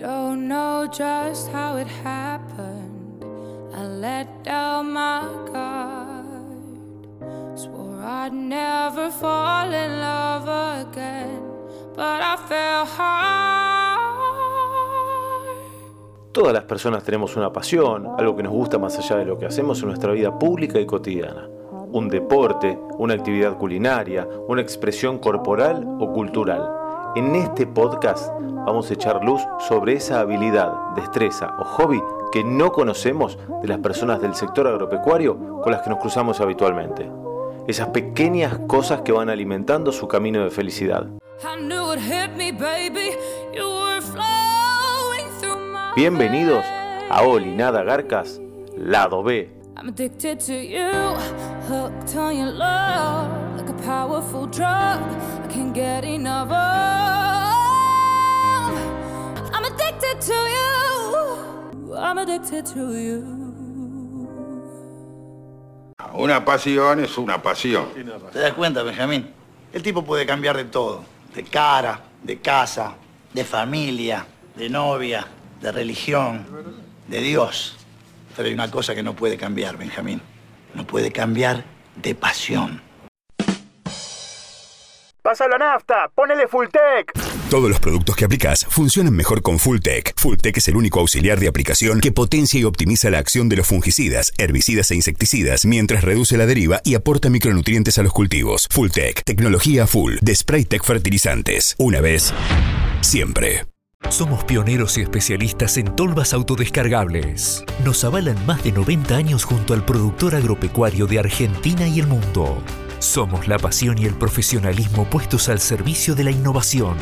don't 0.00 0.48
know 0.48 0.86
just 0.86 1.52
how 1.52 1.76
it 1.76 1.86
happened. 1.86 3.22
I 3.74 3.82
let 3.84 4.42
down 4.42 4.92
my 4.92 5.22
guard. 5.52 6.24
Swore 7.54 8.02
I'd 8.02 8.32
never 8.32 9.10
fall 9.10 9.70
in 9.70 10.00
love 10.00 10.48
again, 10.88 11.42
but 11.94 12.22
I 12.22 12.36
fell 12.48 12.86
hard. 12.86 14.00
Todas 16.32 16.54
las 16.54 16.64
personas 16.64 17.02
tenemos 17.04 17.36
una 17.36 17.52
pasión, 17.52 18.06
algo 18.16 18.36
que 18.36 18.42
nos 18.42 18.52
gusta 18.52 18.78
más 18.78 18.96
allá 18.98 19.16
de 19.16 19.26
lo 19.26 19.36
que 19.36 19.46
hacemos 19.46 19.82
en 19.82 19.88
nuestra 19.88 20.12
vida 20.12 20.38
pública 20.38 20.80
y 20.80 20.86
cotidiana. 20.86 21.46
Un 21.92 22.08
deporte, 22.08 22.78
una 22.98 23.14
actividad 23.14 23.58
culinaria, 23.58 24.26
una 24.48 24.62
expresión 24.62 25.18
corporal 25.18 25.84
o 25.98 26.12
cultural. 26.12 26.79
En 27.16 27.34
este 27.34 27.66
podcast 27.66 28.32
vamos 28.38 28.88
a 28.88 28.94
echar 28.94 29.24
luz 29.24 29.42
sobre 29.58 29.94
esa 29.94 30.20
habilidad, 30.20 30.72
destreza 30.94 31.56
o 31.58 31.64
hobby 31.64 32.00
que 32.30 32.44
no 32.44 32.70
conocemos 32.70 33.36
de 33.60 33.66
las 33.66 33.78
personas 33.78 34.22
del 34.22 34.36
sector 34.36 34.68
agropecuario 34.68 35.60
con 35.60 35.72
las 35.72 35.82
que 35.82 35.90
nos 35.90 35.98
cruzamos 35.98 36.40
habitualmente. 36.40 37.10
Esas 37.66 37.88
pequeñas 37.88 38.60
cosas 38.68 39.00
que 39.00 39.10
van 39.10 39.28
alimentando 39.28 39.90
su 39.90 40.06
camino 40.06 40.44
de 40.44 40.50
felicidad. 40.50 41.08
Bienvenidos 45.96 46.64
a 47.10 47.22
Oli 47.22 47.56
Nada 47.56 47.82
Garcas, 47.82 48.40
lado 48.76 49.24
B. 49.24 49.50
I'm 49.76 49.88
addicted 49.88 50.38
to 50.46 50.52
you, 50.52 51.16
hooked 51.66 52.14
on 52.14 52.36
your 52.36 52.52
love, 52.52 53.56
like 53.56 53.68
a 53.68 53.82
powerful 53.82 54.46
drug. 54.46 55.00
I 55.50 55.52
can't 55.52 55.74
get 55.74 56.04
enough 56.04 56.48
of. 56.48 56.54
I'm 59.52 59.64
addicted 59.64 60.20
to 60.20 60.32
you. 60.32 61.94
I'm 61.96 62.18
addicted 62.18 62.66
to 62.66 62.94
you. 62.96 63.24
Una 66.14 66.44
pasión 66.44 67.00
es 67.00 67.18
una 67.18 67.42
pasión. 67.42 67.88
¿Te 68.32 68.38
das 68.38 68.52
cuenta, 68.52 68.84
Benjamín? 68.84 69.28
El 69.72 69.82
tipo 69.82 70.04
puede 70.04 70.24
cambiar 70.24 70.56
de 70.56 70.66
todo. 70.66 71.04
De 71.34 71.42
cara, 71.42 72.00
de 72.22 72.38
casa, 72.38 72.94
de 73.34 73.44
familia, 73.44 74.24
de 74.54 74.70
novia, 74.70 75.26
de 75.60 75.72
religión, 75.72 76.46
de 77.08 77.20
Dios. 77.20 77.76
Pero 78.36 78.46
hay 78.46 78.54
una 78.54 78.70
cosa 78.70 78.94
que 78.94 79.02
no 79.02 79.16
puede 79.16 79.36
cambiar, 79.36 79.76
Benjamín. 79.76 80.22
No 80.74 80.86
puede 80.86 81.10
cambiar 81.10 81.64
de 81.96 82.14
pasión. 82.14 82.89
Pasa 85.22 85.46
la 85.48 85.58
nafta, 85.58 86.10
ponele 86.14 86.48
full 86.48 86.66
tech. 86.68 87.12
Todos 87.50 87.68
los 87.68 87.78
productos 87.78 88.16
que 88.16 88.24
aplicas 88.24 88.64
funcionan 88.64 89.14
mejor 89.14 89.42
con 89.42 89.58
Fulltech. 89.58 90.14
Fulltech 90.16 90.56
es 90.56 90.68
el 90.68 90.76
único 90.76 91.00
auxiliar 91.00 91.38
de 91.38 91.48
aplicación 91.48 92.00
que 92.00 92.10
potencia 92.10 92.58
y 92.58 92.64
optimiza 92.64 93.10
la 93.10 93.18
acción 93.18 93.48
de 93.50 93.56
los 93.56 93.66
fungicidas, 93.66 94.32
herbicidas 94.38 94.90
e 94.92 94.94
insecticidas 94.94 95.66
mientras 95.66 96.04
reduce 96.04 96.38
la 96.38 96.46
deriva 96.46 96.80
y 96.84 96.94
aporta 96.94 97.28
micronutrientes 97.28 97.98
a 97.98 98.02
los 98.02 98.12
cultivos. 98.14 98.66
Fulltech, 98.70 99.22
tecnología 99.24 99.86
full 99.86 100.14
de 100.22 100.34
Spraytech 100.34 100.84
Fertilizantes. 100.84 101.74
Una 101.76 102.00
vez, 102.00 102.32
siempre. 103.02 103.66
Somos 104.08 104.44
pioneros 104.44 104.96
y 104.96 105.02
especialistas 105.02 105.76
en 105.76 105.94
tolvas 105.94 106.32
autodescargables. 106.32 107.62
Nos 107.84 108.02
avalan 108.04 108.46
más 108.46 108.64
de 108.64 108.72
90 108.72 109.14
años 109.14 109.44
junto 109.44 109.74
al 109.74 109.84
productor 109.84 110.34
agropecuario 110.34 111.06
de 111.06 111.18
Argentina 111.18 111.86
y 111.86 112.00
el 112.00 112.06
mundo. 112.06 112.62
Somos 113.00 113.48
la 113.48 113.58
pasión 113.58 113.96
y 113.96 114.04
el 114.04 114.12
profesionalismo 114.12 115.06
puestos 115.06 115.48
al 115.48 115.58
servicio 115.58 116.14
de 116.14 116.22
la 116.22 116.32
innovación. 116.32 116.98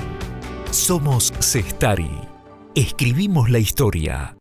Somos 0.70 1.32
Cestari. 1.40 2.08
Escribimos 2.76 3.50
la 3.50 3.58
historia. 3.58 4.36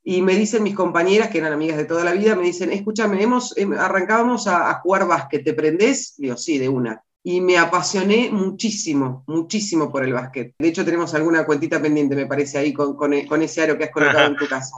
Y 0.02 0.22
me 0.22 0.34
dicen 0.34 0.64
mis 0.64 0.74
compañeras, 0.74 1.28
que 1.28 1.38
eran 1.38 1.52
amigas 1.52 1.76
de 1.76 1.84
toda 1.84 2.02
la 2.02 2.10
vida, 2.10 2.34
me 2.34 2.42
dicen, 2.42 2.72
escúchame, 2.72 3.22
hemos, 3.22 3.56
em, 3.56 3.72
arrancábamos 3.72 4.48
a, 4.48 4.68
a 4.68 4.80
jugar 4.80 5.06
básquet, 5.06 5.44
¿te 5.44 5.54
prendés? 5.54 6.14
Digo, 6.16 6.36
sí, 6.36 6.58
de 6.58 6.68
una. 6.68 7.04
Y 7.30 7.42
me 7.42 7.58
apasioné 7.58 8.30
muchísimo, 8.32 9.22
muchísimo 9.26 9.92
por 9.92 10.02
el 10.02 10.14
básquet. 10.14 10.54
De 10.58 10.68
hecho, 10.68 10.82
tenemos 10.82 11.12
alguna 11.12 11.44
cuentita 11.44 11.78
pendiente, 11.78 12.16
me 12.16 12.24
parece, 12.24 12.56
ahí 12.56 12.72
con, 12.72 12.96
con 12.96 13.12
e- 13.12 13.26
con 13.26 13.42
ese 13.42 13.60
aro 13.60 13.76
que 13.76 13.84
has 13.84 13.90
colocado 13.90 14.28
en 14.28 14.36
tu 14.36 14.48
casa. 14.48 14.76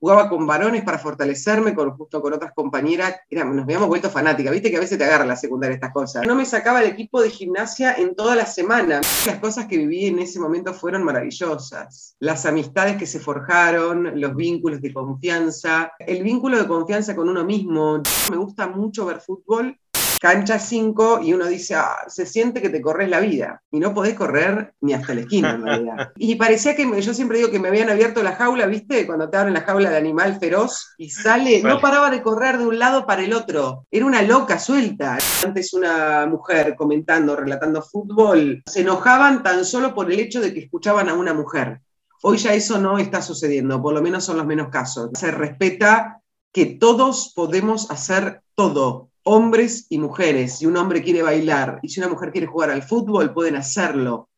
Jugaba 0.00 0.30
con 0.30 0.46
varones 0.46 0.84
para 0.84 0.98
fortalecerme, 0.98 1.74
con, 1.74 1.90
justo 1.90 2.22
con 2.22 2.32
otras 2.32 2.54
compañeras. 2.54 3.16
Era, 3.28 3.44
nos 3.44 3.64
habíamos 3.64 3.88
vuelto 3.88 4.08
fanáticas, 4.08 4.54
viste 4.54 4.70
que 4.70 4.78
a 4.78 4.80
veces 4.80 4.96
te 4.96 5.04
agarra 5.04 5.26
la 5.26 5.36
secundaria 5.36 5.74
estas 5.74 5.92
cosas. 5.92 6.26
No 6.26 6.34
me 6.34 6.46
sacaba 6.46 6.80
el 6.82 6.88
equipo 6.88 7.20
de 7.20 7.28
gimnasia 7.28 7.92
en 7.92 8.16
toda 8.16 8.36
la 8.36 8.46
semana. 8.46 9.02
Las 9.26 9.38
cosas 9.38 9.66
que 9.66 9.76
viví 9.76 10.06
en 10.06 10.18
ese 10.18 10.40
momento 10.40 10.72
fueron 10.72 11.04
maravillosas. 11.04 12.16
Las 12.20 12.46
amistades 12.46 12.96
que 12.96 13.06
se 13.06 13.20
forjaron, 13.20 14.18
los 14.18 14.34
vínculos 14.34 14.80
de 14.80 14.94
confianza, 14.94 15.92
el 15.98 16.22
vínculo 16.22 16.56
de 16.58 16.66
confianza 16.66 17.14
con 17.14 17.28
uno 17.28 17.44
mismo. 17.44 18.00
Me 18.30 18.38
gusta 18.38 18.66
mucho 18.66 19.04
ver 19.04 19.20
fútbol 19.20 19.76
cancha 20.22 20.60
5 20.60 21.18
y 21.20 21.32
uno 21.32 21.46
dice, 21.46 21.74
ah, 21.74 22.04
se 22.06 22.26
siente 22.26 22.62
que 22.62 22.70
te 22.70 22.80
corres 22.80 23.08
la 23.10 23.18
vida 23.18 23.60
y 23.72 23.80
no 23.80 23.92
podés 23.92 24.14
correr 24.14 24.72
ni 24.80 24.92
hasta 24.92 25.14
la 25.14 25.22
esquina 25.22 25.50
en 25.54 25.64
realidad. 25.64 26.12
Y 26.16 26.36
parecía 26.36 26.76
que, 26.76 26.86
me- 26.86 27.02
yo 27.02 27.12
siempre 27.12 27.38
digo 27.38 27.50
que 27.50 27.58
me 27.58 27.66
habían 27.66 27.90
abierto 27.90 28.22
la 28.22 28.36
jaula, 28.36 28.66
¿viste? 28.66 29.04
Cuando 29.04 29.28
te 29.28 29.36
abren 29.36 29.52
la 29.54 29.62
jaula 29.62 29.90
de 29.90 29.96
animal 29.96 30.38
feroz 30.38 30.94
y 30.96 31.10
sale, 31.10 31.60
no 31.64 31.80
paraba 31.80 32.08
de 32.08 32.22
correr 32.22 32.58
de 32.58 32.66
un 32.68 32.78
lado 32.78 33.04
para 33.04 33.24
el 33.24 33.32
otro, 33.32 33.84
era 33.90 34.06
una 34.06 34.22
loca 34.22 34.60
suelta. 34.60 35.18
Antes 35.44 35.74
una 35.74 36.24
mujer 36.26 36.76
comentando, 36.76 37.34
relatando 37.34 37.82
fútbol, 37.82 38.62
se 38.64 38.82
enojaban 38.82 39.42
tan 39.42 39.64
solo 39.64 39.92
por 39.92 40.12
el 40.12 40.20
hecho 40.20 40.40
de 40.40 40.54
que 40.54 40.60
escuchaban 40.60 41.08
a 41.08 41.14
una 41.14 41.34
mujer. 41.34 41.80
Hoy 42.22 42.38
ya 42.38 42.54
eso 42.54 42.78
no 42.78 42.98
está 42.98 43.20
sucediendo, 43.22 43.82
por 43.82 43.92
lo 43.92 44.00
menos 44.00 44.24
son 44.24 44.36
los 44.36 44.46
menos 44.46 44.68
casos. 44.68 45.10
Se 45.14 45.32
respeta 45.32 46.20
que 46.52 46.66
todos 46.66 47.32
podemos 47.34 47.90
hacer 47.90 48.42
todo, 48.54 49.08
hombres 49.24 49.86
y 49.88 49.98
mujeres. 49.98 50.58
Si 50.58 50.66
un 50.66 50.76
hombre 50.76 51.02
quiere 51.02 51.22
bailar 51.22 51.78
y 51.82 51.88
si 51.88 52.00
una 52.00 52.08
mujer 52.08 52.32
quiere 52.32 52.46
jugar 52.46 52.70
al 52.70 52.82
fútbol, 52.82 53.32
pueden 53.32 53.56
hacerlo. 53.56 54.28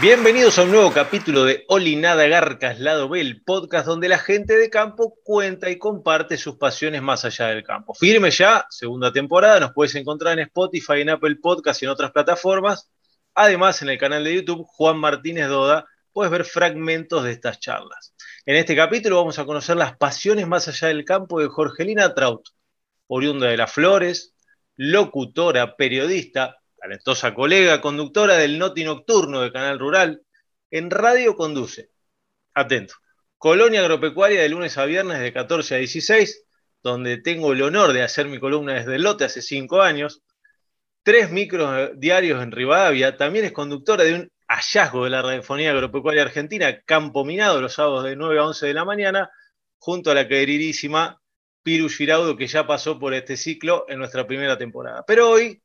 Bienvenidos 0.00 0.58
a 0.58 0.64
un 0.64 0.72
nuevo 0.72 0.92
capítulo 0.92 1.44
de 1.44 1.64
Oli 1.68 1.94
Nada 1.94 2.26
Garcas 2.26 2.80
Lado 2.80 3.08
B, 3.08 3.20
el 3.20 3.44
podcast 3.44 3.86
donde 3.86 4.08
la 4.08 4.18
gente 4.18 4.56
de 4.56 4.68
campo 4.68 5.14
cuenta 5.22 5.70
y 5.70 5.78
comparte 5.78 6.36
sus 6.36 6.56
pasiones 6.56 7.00
más 7.02 7.24
allá 7.24 7.46
del 7.48 7.62
campo. 7.62 7.94
Firme 7.94 8.32
ya, 8.32 8.66
segunda 8.68 9.12
temporada, 9.12 9.60
nos 9.60 9.72
puedes 9.72 9.94
encontrar 9.94 10.36
en 10.40 10.46
Spotify, 10.46 11.02
en 11.02 11.10
Apple 11.10 11.36
Podcast 11.36 11.82
y 11.82 11.84
en 11.84 11.92
otras 11.92 12.10
plataformas. 12.10 12.90
Además, 13.34 13.80
en 13.82 13.90
el 13.90 13.98
canal 13.98 14.24
de 14.24 14.34
YouTube 14.34 14.64
Juan 14.66 14.98
Martínez 14.98 15.46
Doda, 15.46 15.86
puedes 16.12 16.30
ver 16.30 16.44
fragmentos 16.44 17.24
de 17.24 17.32
estas 17.32 17.58
charlas. 17.60 18.14
En 18.46 18.56
este 18.56 18.76
capítulo 18.76 19.16
vamos 19.16 19.38
a 19.38 19.44
conocer 19.44 19.76
las 19.76 19.96
pasiones 19.96 20.46
más 20.46 20.68
allá 20.68 20.88
del 20.88 21.04
campo 21.04 21.40
de 21.40 21.48
Jorgelina 21.48 22.14
Traut, 22.14 22.48
oriunda 23.06 23.48
de 23.48 23.56
Las 23.56 23.72
Flores, 23.72 24.34
locutora, 24.76 25.76
periodista, 25.76 26.56
talentosa 26.76 27.34
colega, 27.34 27.80
conductora 27.80 28.36
del 28.36 28.58
Noti 28.58 28.84
Nocturno 28.84 29.40
de 29.40 29.52
Canal 29.52 29.78
Rural, 29.78 30.22
en 30.70 30.90
radio 30.90 31.36
conduce. 31.36 31.90
Atento. 32.54 32.94
Colonia 33.38 33.80
Agropecuaria 33.80 34.40
de 34.42 34.48
lunes 34.48 34.78
a 34.78 34.84
viernes 34.84 35.20
de 35.20 35.32
14 35.32 35.74
a 35.74 35.78
16, 35.78 36.44
donde 36.82 37.18
tengo 37.18 37.52
el 37.52 37.62
honor 37.62 37.92
de 37.92 38.02
hacer 38.02 38.26
mi 38.26 38.38
columna 38.38 38.74
desde 38.74 38.96
el 38.96 39.02
lote 39.02 39.24
hace 39.24 39.42
cinco 39.42 39.82
años. 39.82 40.22
Tres 41.02 41.30
micros 41.30 41.90
diarios 41.96 42.42
en 42.42 42.52
Rivadavia. 42.52 43.16
También 43.16 43.44
es 43.44 43.52
conductora 43.52 44.04
de 44.04 44.14
un 44.14 44.32
hallazgo 44.54 45.04
de 45.04 45.10
la 45.10 45.22
radiofonía 45.22 45.70
agropecuaria 45.70 46.22
argentina, 46.22 46.82
Campo 46.82 47.24
Minado, 47.24 47.60
los 47.60 47.74
sábados 47.74 48.04
de 48.04 48.16
9 48.16 48.38
a 48.38 48.44
11 48.46 48.66
de 48.66 48.74
la 48.74 48.84
mañana, 48.84 49.30
junto 49.78 50.10
a 50.10 50.14
la 50.14 50.28
queridísima 50.28 51.20
Piru 51.62 51.88
Giraudo, 51.88 52.36
que 52.36 52.46
ya 52.46 52.66
pasó 52.66 52.98
por 52.98 53.14
este 53.14 53.36
ciclo 53.36 53.86
en 53.88 53.98
nuestra 53.98 54.26
primera 54.26 54.58
temporada. 54.58 55.04
Pero 55.06 55.30
hoy 55.30 55.62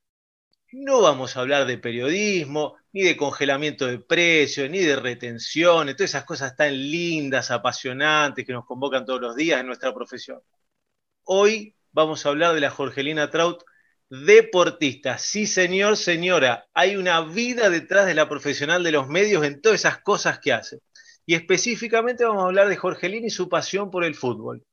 no 0.72 1.02
vamos 1.02 1.36
a 1.36 1.42
hablar 1.42 1.66
de 1.66 1.78
periodismo, 1.78 2.78
ni 2.92 3.04
de 3.04 3.18
congelamiento 3.18 3.88
de 3.88 4.00
precios, 4.00 4.70
ni 4.70 4.80
de 4.80 4.96
retenciones, 4.96 5.96
todas 5.96 6.12
esas 6.12 6.26
cosas 6.26 6.56
tan 6.56 6.74
lindas, 6.74 7.52
apasionantes 7.52 8.46
que 8.46 8.54
nos 8.54 8.66
convocan 8.66 9.06
todos 9.06 9.22
los 9.22 9.36
días 9.36 9.60
en 9.60 9.68
nuestra 9.68 9.94
profesión. 9.94 10.42
Hoy 11.24 11.76
vamos 11.92 12.26
a 12.26 12.30
hablar 12.30 12.54
de 12.54 12.62
la 12.62 12.70
Jorgelina 12.70 13.30
Traut, 13.30 13.64
deportista. 14.10 15.18
Sí, 15.18 15.46
señor, 15.46 15.98
señora, 15.98 16.68
hay 16.74 16.96
una 16.96 17.22
vida 17.22 17.70
detrás 17.70 18.06
de 18.06 18.16
la 18.16 18.30
profesional 18.30 18.84
de 18.84 18.92
los 18.92 19.08
medios 19.08 19.44
en 19.44 19.62
todas 19.62 19.82
esas 19.82 20.00
cosas 20.00 20.40
que 20.40 20.54
hace. 20.54 20.80
Y 21.26 21.36
específicamente 21.36 22.24
vamos 22.24 22.44
a 22.44 22.48
hablar 22.48 22.70
de 22.70 22.78
Jorgelina 22.78 23.28
y 23.28 23.32
su 23.32 23.50
pasión 23.50 23.92
por 23.92 24.04
el 24.04 24.16
fútbol. 24.16 24.64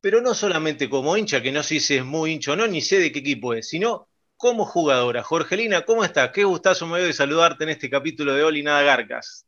Pero 0.00 0.20
no 0.20 0.34
solamente 0.34 0.88
como 0.88 1.16
hincha, 1.16 1.42
que 1.42 1.50
no 1.50 1.62
sé 1.62 1.80
si 1.80 1.96
es 1.96 2.04
muy 2.04 2.32
hincha 2.32 2.52
o 2.52 2.56
no, 2.56 2.66
ni 2.66 2.80
sé 2.80 2.98
de 3.00 3.10
qué 3.10 3.20
equipo 3.20 3.54
es, 3.54 3.68
sino 3.68 4.08
como 4.36 4.64
jugadora. 4.64 5.22
Jorgelina, 5.22 5.82
¿cómo 5.82 6.04
estás? 6.04 6.30
Qué 6.30 6.44
gustazo 6.44 6.86
me 6.86 6.98
doy 6.98 7.08
de 7.08 7.12
saludarte 7.14 7.64
en 7.64 7.70
este 7.70 7.90
capítulo 7.90 8.34
de 8.34 8.44
Oli 8.44 8.62
Nada 8.62 8.82
Garcas. 8.82 9.46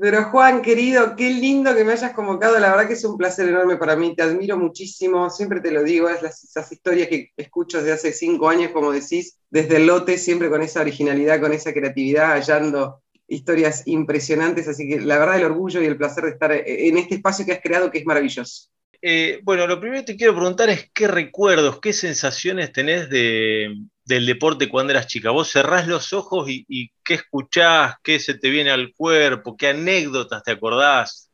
Pero 0.00 0.24
Juan, 0.30 0.60
querido, 0.60 1.16
qué 1.16 1.30
lindo 1.30 1.74
que 1.74 1.84
me 1.84 1.92
hayas 1.92 2.12
convocado. 2.12 2.58
La 2.58 2.70
verdad 2.70 2.86
que 2.86 2.94
es 2.94 3.04
un 3.04 3.16
placer 3.16 3.48
enorme 3.48 3.76
para 3.76 3.96
mí. 3.96 4.14
Te 4.14 4.22
admiro 4.22 4.58
muchísimo. 4.58 5.30
Siempre 5.30 5.60
te 5.60 5.70
lo 5.70 5.82
digo, 5.82 6.08
es 6.08 6.22
las, 6.22 6.44
esas 6.44 6.70
historias 6.70 7.08
que 7.08 7.32
escucho 7.36 7.78
desde 7.78 7.92
hace 7.92 8.12
cinco 8.12 8.48
años, 8.48 8.72
como 8.72 8.92
decís, 8.92 9.38
desde 9.50 9.76
el 9.76 9.86
lote, 9.86 10.18
siempre 10.18 10.50
con 10.50 10.62
esa 10.62 10.80
originalidad, 10.80 11.40
con 11.40 11.52
esa 11.52 11.72
creatividad, 11.72 12.34
hallando 12.34 13.02
historias 13.26 13.82
impresionantes. 13.86 14.68
Así 14.68 14.88
que 14.88 15.00
la 15.00 15.18
verdad, 15.18 15.38
el 15.38 15.44
orgullo 15.44 15.80
y 15.80 15.86
el 15.86 15.96
placer 15.96 16.24
de 16.24 16.30
estar 16.30 16.52
en 16.52 16.98
este 16.98 17.16
espacio 17.16 17.46
que 17.46 17.52
has 17.52 17.60
creado, 17.60 17.90
que 17.90 17.98
es 17.98 18.06
maravilloso. 18.06 18.68
Eh, 19.00 19.40
bueno, 19.44 19.66
lo 19.66 19.80
primero 19.80 20.02
que 20.02 20.12
te 20.12 20.16
quiero 20.16 20.34
preguntar 20.34 20.70
es 20.70 20.90
qué 20.92 21.06
recuerdos, 21.06 21.80
qué 21.80 21.92
sensaciones 21.92 22.72
tenés 22.72 23.08
de, 23.08 23.72
del 24.04 24.26
deporte 24.26 24.68
cuando 24.68 24.92
eras 24.92 25.06
chica. 25.06 25.30
Vos 25.30 25.52
cerrás 25.52 25.86
los 25.86 26.12
ojos 26.12 26.48
y, 26.48 26.90
qué 27.04 27.14
escuchás, 27.14 27.94
qué 28.02 28.18
se 28.18 28.34
te 28.34 28.50
viene 28.50 28.70
al 28.70 28.92
cuerpo, 28.94 29.56
qué 29.56 29.68
anécdotas 29.68 30.42
te 30.42 30.50
acordás. 30.50 31.30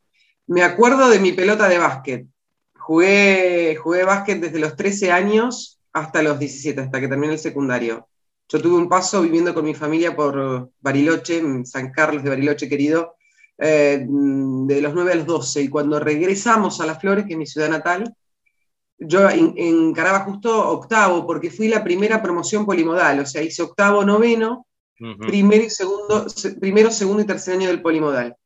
Me 0.46 0.62
acuerdo 0.62 1.08
de 1.08 1.20
mi 1.20 1.32
pelota 1.32 1.69
de 1.69 1.78
básquet. 1.78 2.26
Jugué, 2.76 3.76
jugué 3.76 4.05
básquet 4.05 4.40
desde 4.40 4.58
los 4.58 4.76
13 4.76 5.10
años 5.10 5.81
hasta 5.93 6.22
los 6.22 6.38
17, 6.38 6.82
hasta 6.82 7.00
que 7.00 7.08
terminé 7.08 7.32
el 7.32 7.38
secundario. 7.38 8.08
Yo 8.49 8.60
tuve 8.60 8.76
un 8.76 8.90
paso 8.90 9.22
viviendo 9.22 9.55
con 9.55 9.64
mi 9.64 9.75
familia 9.75 10.14
por 10.14 10.70
Bariloche, 10.81 11.43
San 11.64 11.93
Carlos 11.93 12.22
de 12.22 12.28
Bariloche 12.28 12.69
querido, 12.69 13.17
eh, 13.58 14.04
de 14.06 14.80
los 14.80 14.94
9 14.94 15.12
a 15.12 15.16
los 15.16 15.26
12. 15.26 15.62
Y 15.62 15.68
cuando 15.68 16.00
regresamos 16.00 16.80
a 16.80 16.86
Las 16.86 17.00
Flores, 17.00 17.24
que 17.26 17.32
es 17.32 17.38
mi 17.38 17.46
ciudad 17.46 17.68
natal, 17.68 18.14
yo 18.98 19.28
encaraba 19.28 20.20
justo 20.20 20.70
octavo, 20.70 21.26
porque 21.26 21.50
fui 21.50 21.68
la 21.68 21.84
primera 21.84 22.22
promoción 22.22 22.64
polimodal, 22.64 23.20
o 23.20 23.26
sea, 23.26 23.42
hice 23.42 23.62
octavo, 23.62 24.04
noveno, 24.04 24.66
primero, 25.26 25.64
y 25.64 25.70
segundo, 25.70 26.26
primero, 26.60 26.90
segundo 26.90 27.22
y 27.22 27.26
tercer 27.26 27.54
año 27.54 27.68
del 27.68 27.82
polimodal. 27.82 28.36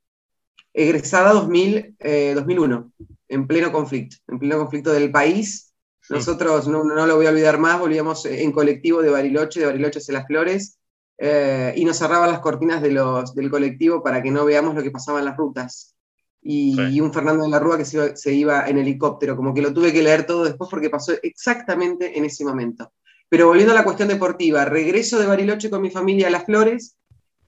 Egresada 0.72 1.32
2000, 1.32 1.96
2001, 2.34 2.92
eh, 2.98 3.04
en 3.28 3.46
pleno 3.46 3.72
conflicto, 3.72 4.16
en 4.28 4.38
pleno 4.38 4.58
conflicto 4.58 4.90
del 4.92 5.10
país. 5.10 5.74
Nosotros, 6.08 6.66
no, 6.66 6.84
no, 6.84 7.06
lo 7.06 7.16
voy 7.16 7.26
a 7.26 7.30
olvidar 7.30 7.58
más, 7.58 7.78
volvíamos 7.78 8.24
en 8.24 8.50
colectivo 8.50 9.02
de 9.02 9.10
Bariloche, 9.10 9.60
de 9.60 9.66
Bariloche 9.66 9.98
hacia 9.98 10.14
Las 10.14 10.26
Flores, 10.26 10.77
eh, 11.18 11.74
y 11.76 11.84
nos 11.84 11.98
cerraban 11.98 12.30
las 12.30 12.40
cortinas 12.40 12.80
de 12.80 12.92
los, 12.92 13.34
del 13.34 13.50
colectivo 13.50 14.02
para 14.02 14.22
que 14.22 14.30
no 14.30 14.44
veamos 14.44 14.74
lo 14.74 14.82
que 14.82 14.90
pasaba 14.90 15.18
en 15.18 15.24
las 15.24 15.36
rutas 15.36 15.96
y, 16.42 17.00
un 17.00 17.12
Fernando 17.12 17.44
de 17.44 17.50
la 17.50 17.58
Rúa 17.58 17.76
que 17.76 17.84
se 17.84 18.32
iba, 18.32 18.68
en 18.68 18.78
helicóptero, 18.78 19.36
como 19.36 19.52
que 19.52 19.62
lo 19.62 19.72
tuve 19.74 19.92
que 19.92 20.02
leer 20.02 20.24
todo 20.24 20.44
después 20.44 20.70
porque 20.70 20.90
pasó 20.90 21.12
exactamente 21.22 22.16
en 22.16 22.24
ese 22.24 22.44
momento. 22.44 22.92
Pero 23.28 23.48
volviendo 23.48 23.72
a 23.72 23.76
la 23.76 23.84
cuestión 23.84 24.08
deportiva, 24.08 24.64
regreso 24.64 25.18
de 25.18 25.26
Bariloche 25.26 25.68
con 25.68 25.82
mi 25.82 25.90
familia 25.90 26.28
a 26.28 26.30
Las 26.30 26.44
Flores, 26.44 26.96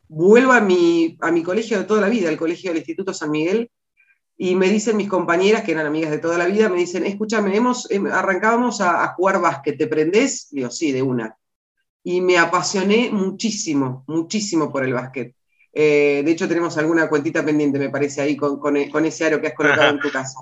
vuelvo 0.08 0.52
a 0.52 0.61
mi, 0.61 1.16
a 1.20 1.31
mi 1.31 1.43
colegio 1.43 1.78
de 1.78 1.84
toda 1.84 2.00
la 2.00 2.08
vida, 2.08 2.28
el 2.28 2.37
colegio 2.37 2.70
del 2.70 2.78
Instituto 2.78 3.14
San 3.14 3.31
Miguel, 3.31 3.70
y 4.37 4.55
me 4.55 4.69
dicen 4.69 4.96
mis 4.96 5.08
compañeras, 5.08 5.62
que 5.62 5.73
eran 5.73 5.87
amigas 5.87 6.11
de 6.11 6.19
toda 6.19 6.37
la 6.37 6.46
vida, 6.46 6.69
me 6.69 6.76
dicen, 6.76 7.06
escúchame, 7.06 7.56
hemos, 7.56 7.90
em, 7.90 8.06
arrancábamos 8.06 8.81
a, 8.81 9.05
a 9.05 9.14
jugar 9.14 9.40
básquet, 9.40 9.78
¿te 9.78 9.87
prendés? 9.87 10.49
Digo, 10.50 10.70
sí, 10.70 10.93
de 10.93 11.02
una. 11.02 11.37
Y 12.02 12.20
me 12.20 12.38
apasioné 12.38 13.11
muchísimo, 13.11 14.05
muchísimo 14.06 14.73
por 14.73 14.85
el 14.85 14.94
básquet. 14.94 15.35
Eh, 15.73 16.23
de 16.25 16.31
hecho, 16.31 16.49
tenemos 16.49 16.76
alguna 16.79 17.08
cuentita 17.08 17.44
pendiente, 17.44 17.79
me 17.79 17.91
parece, 17.91 18.20
ahí 18.20 18.37
con, 18.37 18.76
ese 18.76 19.26
aro 19.26 19.41
que 19.41 19.49
has 19.49 19.55
colocado 19.55 19.91
en 19.91 20.00
tu 20.00 20.11
casa. 20.12 20.41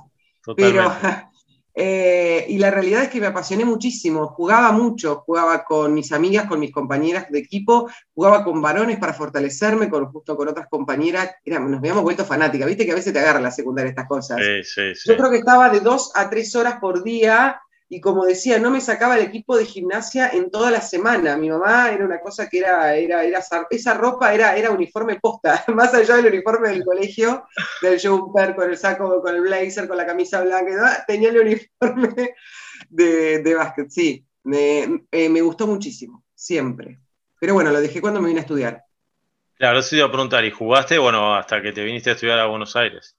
Pero, 0.57 0.91
eh, 1.75 2.47
y 2.49 2.59
la 2.59 2.71
realidad 2.71 3.03
es 3.03 3.09
que 3.09 3.21
me 3.21 3.27
apasioné 3.27 3.65
muchísimo. 3.65 4.29
Jugaba 4.29 4.73
mucho, 4.73 5.23
jugaba 5.27 5.65
con 5.65 5.93
mis 5.93 6.13
amigas, 6.13 6.47
con 6.47 6.61
mis 6.61 6.73
compañeras 6.73 7.31
de 7.31 7.41
equipo, 7.41 7.91
jugaba 8.15 8.45
con 8.45 8.63
varones 8.63 8.99
para 8.99 9.13
fortalecerme, 9.13 9.91
con, 9.91 10.07
justo 10.07 10.37
con 10.37 10.49
otras 10.49 10.69
compañeras. 10.69 11.37
nos 11.45 11.79
habíamos 11.79 12.03
vuelto 12.03 12.25
fanáticas, 12.25 12.67
viste 12.67 12.87
que 12.87 12.93
a 12.93 12.97
veces 12.97 13.13
te 13.13 13.19
agarra 13.19 13.41
la 13.41 13.51
secundaria 13.51 13.91
estas 13.91 14.07
cosas. 14.07 14.39
Yo 15.05 15.17
creo 15.17 15.31
que 15.31 15.39
estaba 15.39 15.69
de 15.69 15.81
dos 15.81 16.13
a 16.15 16.31
tres 16.31 16.55
horas 16.57 16.79
por 16.81 17.03
día 17.03 17.61
y 17.90 18.00
como 18.00 18.26
decía, 18.26 18.58
no 18.58 18.70
me 18.70 18.82
sacaba 18.82 19.17
el 19.17 19.25
equipo 19.25 19.56
de 19.56 19.64
gimnasia 19.64 20.29
en 20.29 20.50
toda 20.50 20.70
la 20.70 20.82
semana. 20.82 21.37
Mi 21.38 21.49
mamá 21.49 21.90
era 21.90 22.05
una 22.05 22.20
cosa 22.20 22.49
que 22.49 22.58
era, 22.58 22.94
era, 22.94 23.25
era 23.25 23.43
esa 23.70 23.94
ropa 23.94 24.35
era, 24.35 24.56
era 24.56 24.70
uniforme 24.70 25.19
posta, 25.19 25.64
más 25.75 25.94
allá 25.94 26.17
del 26.17 26.26
uniforme 26.26 26.69
del 26.69 26.85
colegio, 26.85 27.46
del 27.81 28.00
jumper, 28.00 28.55
con 28.55 28.69
el 28.70 28.76
saco, 28.76 29.23
con 29.23 29.35
el 29.35 29.40
blazer, 29.40 29.88
con 29.88 29.96
la 29.96 30.06
camisa 30.06 30.43
blanca, 30.43 31.05
tenía 31.06 31.31
el 31.31 31.38
uniforme 31.38 32.35
de, 32.90 33.38
de 33.38 33.55
básquet, 33.55 33.88
sí. 33.90 34.25
Me, 34.44 35.05
eh, 35.11 35.29
me, 35.29 35.40
gustó 35.43 35.67
muchísimo, 35.67 36.25
siempre. 36.35 37.00
Pero 37.40 37.55
bueno, 37.55 37.70
lo 37.70 37.81
dejé 37.81 38.00
cuando 38.00 38.20
me 38.20 38.29
vine 38.29 38.40
a 38.40 38.43
estudiar. 38.43 38.85
Claro, 39.56 39.82
sí 39.82 39.96
iba 39.96 40.06
a 40.06 40.11
preguntar, 40.11 40.44
¿y 40.44 40.50
jugaste, 40.50 40.99
bueno, 40.99 41.35
hasta 41.35 41.61
que 41.61 41.73
te 41.73 41.85
viniste 41.85 42.11
a 42.11 42.12
estudiar 42.14 42.38
a 42.38 42.46
Buenos 42.46 42.76
Aires? 42.76 43.18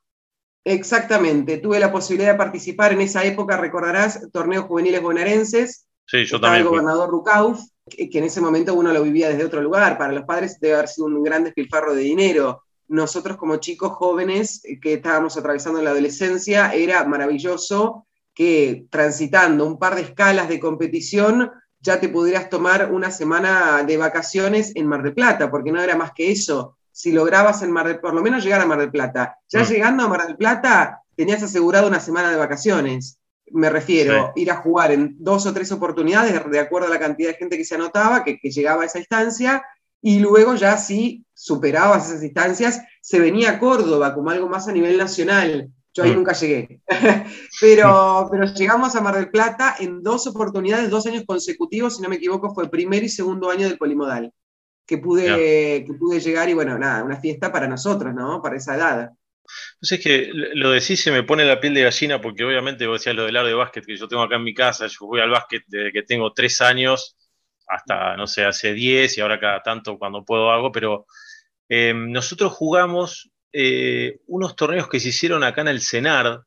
Exactamente, 0.63 1.57
tuve 1.57 1.79
la 1.79 1.91
posibilidad 1.91 2.33
de 2.33 2.37
participar 2.37 2.91
en 2.91 3.01
esa 3.01 3.23
época, 3.23 3.57
recordarás, 3.57 4.27
torneos 4.31 4.65
juveniles 4.65 5.01
bonaerenses. 5.01 5.87
Sí, 6.05 6.25
yo 6.25 6.39
también. 6.39 6.63
El 6.63 6.69
gobernador 6.69 7.09
Rucauf, 7.09 7.61
que, 7.85 8.09
en 8.11 8.23
ese 8.23 8.41
momento 8.41 8.73
uno 8.73 8.91
lo 8.91 9.03
vivía 9.03 9.29
desde 9.29 9.45
otro 9.45 9.61
lugar. 9.61 9.97
Para 9.97 10.13
los 10.13 10.25
padres 10.25 10.59
debe 10.59 10.75
haber 10.75 10.87
sido 10.87 11.07
un 11.07 11.23
gran 11.23 11.43
despilfarro 11.43 11.93
de 11.93 12.01
dinero. 12.01 12.63
Nosotros 12.87 13.37
como 13.37 13.57
chicos 13.57 13.91
jóvenes 13.93 14.61
eh, 14.65 14.79
que 14.79 14.93
estábamos 14.93 15.37
atravesando 15.37 15.81
la 15.81 15.91
adolescencia, 15.91 16.73
era 16.73 17.05
maravilloso 17.05 18.07
que 18.33 18.85
transitando 18.89 19.65
un 19.65 19.77
par 19.77 19.95
de 19.95 20.01
escalas 20.01 20.49
de 20.49 20.59
competición 20.59 21.51
ya 21.81 21.99
te 21.99 22.09
pudieras 22.09 22.49
tomar 22.49 22.91
una 22.91 23.11
semana 23.11 23.83
de 23.83 23.97
vacaciones 23.97 24.73
en 24.75 24.87
Mar 24.87 25.03
del 25.03 25.13
Plata, 25.13 25.49
porque 25.49 25.71
no 25.71 25.81
era 25.81 25.95
más 25.95 26.11
que 26.13 26.31
eso 26.31 26.77
si 26.91 27.11
lograbas 27.11 27.61
en 27.61 27.71
Mar 27.71 27.87
del, 27.87 27.99
por 27.99 28.13
lo 28.13 28.21
menos 28.21 28.43
llegar 28.43 28.61
a 28.61 28.65
Mar 28.65 28.79
del 28.79 28.91
Plata. 28.91 29.37
Ya 29.49 29.61
mm. 29.61 29.65
llegando 29.65 30.03
a 30.03 30.07
Mar 30.07 30.27
del 30.27 30.37
Plata, 30.37 31.01
tenías 31.15 31.43
asegurado 31.43 31.87
una 31.87 31.99
semana 31.99 32.31
de 32.31 32.37
vacaciones. 32.37 33.19
Me 33.51 33.69
refiero, 33.69 34.31
ir 34.35 34.51
a 34.51 34.57
jugar 34.57 34.91
en 34.91 35.15
dos 35.19 35.45
o 35.45 35.53
tres 35.53 35.71
oportunidades, 35.71 36.33
de 36.51 36.59
acuerdo 36.59 36.87
a 36.87 36.91
la 36.91 36.99
cantidad 36.99 37.29
de 37.29 37.35
gente 37.35 37.57
que 37.57 37.65
se 37.65 37.75
anotaba, 37.75 38.23
que, 38.23 38.37
llegaba 38.43 38.83
a 38.83 38.85
esa 38.85 38.99
instancia, 38.99 39.63
y 40.01 40.19
luego 40.19 40.55
ya 40.55 40.77
si 40.77 41.25
superabas 41.33 42.09
esas 42.09 42.23
instancias, 42.23 42.81
se 43.01 43.19
venía 43.19 43.51
a 43.51 43.59
Córdoba 43.59 44.13
como 44.13 44.29
algo 44.29 44.47
más 44.47 44.67
a 44.67 44.71
nivel 44.71 44.97
nacional. 44.97 45.71
Yo 45.93 46.03
ahí 46.03 46.11
mm. 46.11 46.15
nunca 46.15 46.33
llegué. 46.33 46.81
pero, 47.59 48.27
pero 48.31 48.45
llegamos 48.53 48.95
a 48.95 49.01
Mar 49.01 49.15
del 49.15 49.31
Plata 49.31 49.75
en 49.79 50.03
dos 50.03 50.27
oportunidades, 50.27 50.89
dos 50.89 51.07
años 51.07 51.23
consecutivos, 51.25 51.95
si 51.95 52.03
no 52.03 52.09
me 52.09 52.17
equivoco, 52.17 52.53
fue 52.53 52.69
primer 52.69 53.03
y 53.03 53.09
segundo 53.09 53.49
año 53.49 53.67
del 53.67 53.77
polimodal 53.77 54.31
que 54.89 54.97
pude, 54.97 55.85
que 55.85 55.93
pude 55.93 56.19
llegar 56.19 56.49
y 56.49 56.55
bueno, 56.55 56.75
nada, 56.79 57.03
una 57.03 57.21
fiesta 57.21 57.51
para 57.51 57.67
nosotros, 57.67 58.11
¿no? 58.11 58.41
Para 58.41 58.57
esa 58.57 58.75
edad. 58.75 59.11
Pues 59.79 59.91
es 59.91 59.99
que 59.99 60.31
lo 60.33 60.71
decís 60.71 60.99
se 60.99 61.11
me 61.11 61.21
pone 61.21 61.45
la 61.45 61.59
piel 61.59 61.75
de 61.75 61.83
gallina 61.83 62.19
porque 62.19 62.43
obviamente 62.43 62.87
vos 62.87 62.99
decías 62.99 63.15
lo 63.15 63.25
del 63.25 63.37
aro 63.37 63.47
de 63.47 63.53
básquet 63.53 63.85
que 63.85 63.95
yo 63.95 64.07
tengo 64.07 64.23
acá 64.23 64.37
en 64.37 64.43
mi 64.43 64.53
casa, 64.55 64.87
yo 64.87 65.05
voy 65.05 65.21
al 65.21 65.29
básquet 65.29 65.61
desde 65.67 65.91
que 65.91 66.01
tengo 66.01 66.33
tres 66.33 66.59
años 66.61 67.15
hasta, 67.67 68.17
no 68.17 68.25
sé, 68.25 68.45
hace 68.45 68.73
diez 68.73 69.15
y 69.15 69.21
ahora 69.21 69.39
cada 69.39 69.61
tanto 69.61 69.99
cuando 69.99 70.25
puedo 70.25 70.51
hago, 70.51 70.71
pero 70.71 71.05
eh, 71.69 71.93
nosotros 71.93 72.51
jugamos 72.51 73.29
eh, 73.53 74.17
unos 74.25 74.55
torneos 74.55 74.89
que 74.89 74.99
se 74.99 75.09
hicieron 75.09 75.43
acá 75.43 75.61
en 75.61 75.67
el 75.67 75.81
CENAR, 75.81 76.41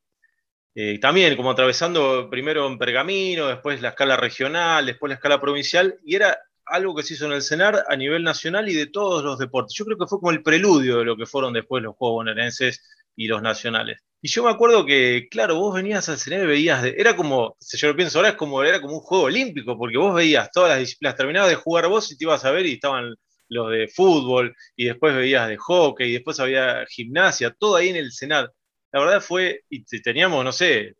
eh, 0.74 0.98
también 0.98 1.36
como 1.36 1.52
atravesando 1.52 2.28
primero 2.28 2.66
en 2.66 2.76
Pergamino, 2.76 3.46
después 3.46 3.80
la 3.80 3.90
escala 3.90 4.16
regional, 4.16 4.86
después 4.86 5.10
la 5.10 5.14
escala 5.14 5.40
provincial, 5.40 5.96
y 6.04 6.16
era 6.16 6.36
algo 6.66 6.94
que 6.94 7.02
se 7.02 7.14
hizo 7.14 7.26
en 7.26 7.32
el 7.32 7.42
CENAR 7.42 7.84
a 7.88 7.96
nivel 7.96 8.22
nacional 8.22 8.68
y 8.68 8.74
de 8.74 8.86
todos 8.86 9.22
los 9.24 9.38
deportes. 9.38 9.74
Yo 9.76 9.84
creo 9.84 9.98
que 9.98 10.06
fue 10.06 10.18
como 10.18 10.30
el 10.30 10.42
preludio 10.42 10.98
de 10.98 11.04
lo 11.04 11.16
que 11.16 11.26
fueron 11.26 11.52
después 11.52 11.82
los 11.82 11.96
Juegos 11.96 12.16
bonaerenses 12.16 12.82
y 13.16 13.26
los 13.26 13.42
nacionales. 13.42 14.00
Y 14.20 14.28
yo 14.28 14.44
me 14.44 14.50
acuerdo 14.50 14.86
que, 14.86 15.28
claro, 15.30 15.56
vos 15.56 15.74
venías 15.74 16.08
al 16.08 16.18
CENAR 16.18 16.44
y 16.44 16.46
veías, 16.46 16.82
de, 16.82 16.94
era 16.96 17.16
como, 17.16 17.56
si 17.58 17.76
yo 17.76 17.88
lo 17.88 17.96
pienso 17.96 18.18
ahora, 18.18 18.30
es 18.30 18.36
como, 18.36 18.62
era 18.62 18.80
como 18.80 18.94
un 18.94 19.00
juego 19.00 19.24
olímpico, 19.24 19.76
porque 19.76 19.98
vos 19.98 20.14
veías 20.14 20.50
todas 20.52 20.70
las 20.70 20.78
disciplinas, 20.78 21.16
terminabas 21.16 21.50
de 21.50 21.56
jugar 21.56 21.88
vos 21.88 22.10
y 22.12 22.16
te 22.16 22.24
ibas 22.24 22.44
a 22.44 22.52
ver 22.52 22.66
y 22.66 22.74
estaban 22.74 23.14
los 23.48 23.70
de 23.70 23.88
fútbol, 23.88 24.54
y 24.76 24.86
después 24.86 25.14
veías 25.14 25.48
de 25.48 25.56
hockey, 25.58 26.08
y 26.08 26.12
después 26.14 26.40
había 26.40 26.86
gimnasia, 26.86 27.54
todo 27.58 27.76
ahí 27.76 27.88
en 27.88 27.96
el 27.96 28.12
CENAR. 28.12 28.50
La 28.92 29.00
verdad 29.00 29.20
fue, 29.20 29.64
y 29.68 29.84
teníamos, 30.00 30.44
no 30.44 30.52
sé, 30.52 30.94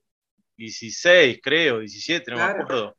16, 0.57 1.41
creo, 1.43 1.81
17, 1.81 2.31
no 2.31 2.37
me 2.39 2.43
acuerdo. 2.43 2.97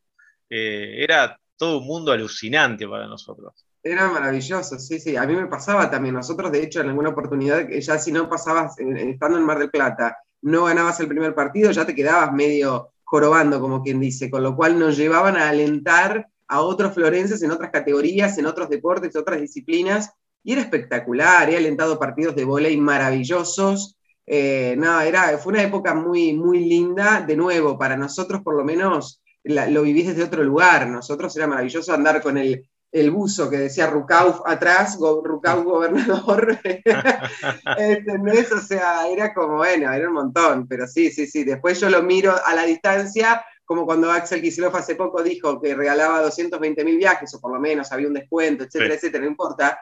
Eh, 0.50 1.03
era 1.03 1.39
todo 1.58 1.80
un 1.80 1.88
mundo 1.88 2.12
alucinante 2.12 2.88
para 2.88 3.08
nosotros. 3.08 3.66
Era 3.82 4.10
maravilloso, 4.10 4.80
sí, 4.80 5.00
sí. 5.00 5.16
A 5.18 5.26
mí 5.26 5.36
me 5.36 5.48
pasaba 5.48 5.92
también. 5.92 6.16
Nosotros, 6.16 6.52
de 6.52 6.64
hecho, 6.64 6.82
en 6.82 6.90
alguna 6.90 7.10
oportunidad, 7.10 7.68
ya 7.70 8.00
si 8.00 8.12
no 8.12 8.30
pasabas, 8.30 8.76
estando 8.80 9.38
en 9.38 9.46
Mar 9.46 9.60
del 9.60 9.70
Plata, 9.70 10.18
no 10.42 10.66
ganabas 10.66 11.00
el 11.00 11.08
primer 11.08 11.36
partido, 11.36 11.72
ya 11.72 11.86
te 11.86 11.96
quedabas 11.96 12.32
medio 12.32 12.94
jorobando, 13.04 13.60
como 13.60 13.82
quien 13.82 14.00
dice, 14.00 14.30
con 14.30 14.44
lo 14.44 14.56
cual 14.56 14.80
nos 14.80 14.98
llevaban 14.98 15.38
a 15.38 15.50
alentar 15.50 16.28
a 16.48 16.62
otros 16.62 16.94
florenses 16.94 17.42
en 17.42 17.52
otras 17.52 17.72
categorías, 17.72 18.38
en 18.38 18.46
otros 18.46 18.70
deportes, 18.70 19.16
otras 19.16 19.40
disciplinas, 19.40 20.12
y 20.44 20.54
era 20.54 20.62
espectacular, 20.62 21.50
he 21.50 21.58
alentado 21.58 21.98
partidos 21.98 22.36
de 22.36 22.44
volei 22.44 22.78
maravillosos, 22.78 23.98
eh, 24.26 24.76
nada, 24.78 25.06
era, 25.06 25.38
fue 25.38 25.54
una 25.54 25.64
época 25.64 25.94
muy, 25.94 26.34
muy 26.34 26.66
linda, 26.66 27.22
de 27.22 27.36
nuevo, 27.36 27.78
para 27.78 27.98
nosotros 27.98 28.42
por 28.42 28.56
lo 28.56 28.64
menos 28.64 29.22
lo 29.44 29.82
vivís 29.82 30.08
desde 30.08 30.24
otro 30.24 30.44
lugar, 30.44 30.88
nosotros 30.88 31.36
era 31.36 31.48
maravilloso 31.48 31.94
andar 31.94 32.22
con 32.22 32.38
el, 32.38 32.68
el 32.94 33.10
buzo 33.10 33.50
que 33.50 33.58
decía 33.58 33.88
Rucauf 33.88 34.42
atrás, 34.46 34.98
Rucauf 35.00 35.64
gobernador, 35.66 36.60
¿entendés? 37.78 38.52
O 38.52 38.62
sea, 38.62 39.08
era 39.08 39.34
como, 39.34 39.58
bueno, 39.58 39.92
era 39.92 40.08
un 40.08 40.14
montón, 40.14 40.68
pero 40.68 40.88
sí, 40.88 41.12
sí, 41.12 41.26
sí, 41.26 41.44
después 41.44 41.80
yo 41.80 41.90
lo 41.90 42.04
miro 42.04 42.34
a 42.46 42.54
la 42.54 42.66
distancia, 42.66 43.44
como 43.66 43.86
cuando 43.86 44.12
Axel 44.12 44.42
Kicillof 44.42 44.76
hace 44.76 44.96
poco 44.96 45.24
dijo 45.24 45.60
que 45.60 45.74
regalaba 45.74 46.22
220 46.22 46.86
mil 46.86 46.98
viajes, 46.98 47.34
o 47.34 47.42
por 47.42 47.52
lo 47.54 47.60
menos 47.60 47.92
había 47.92 48.08
un 48.08 48.14
descuento, 48.14 48.64
etcétera, 48.64 48.94
etcétera, 48.94 49.24
no 49.24 49.32
importa, 49.32 49.80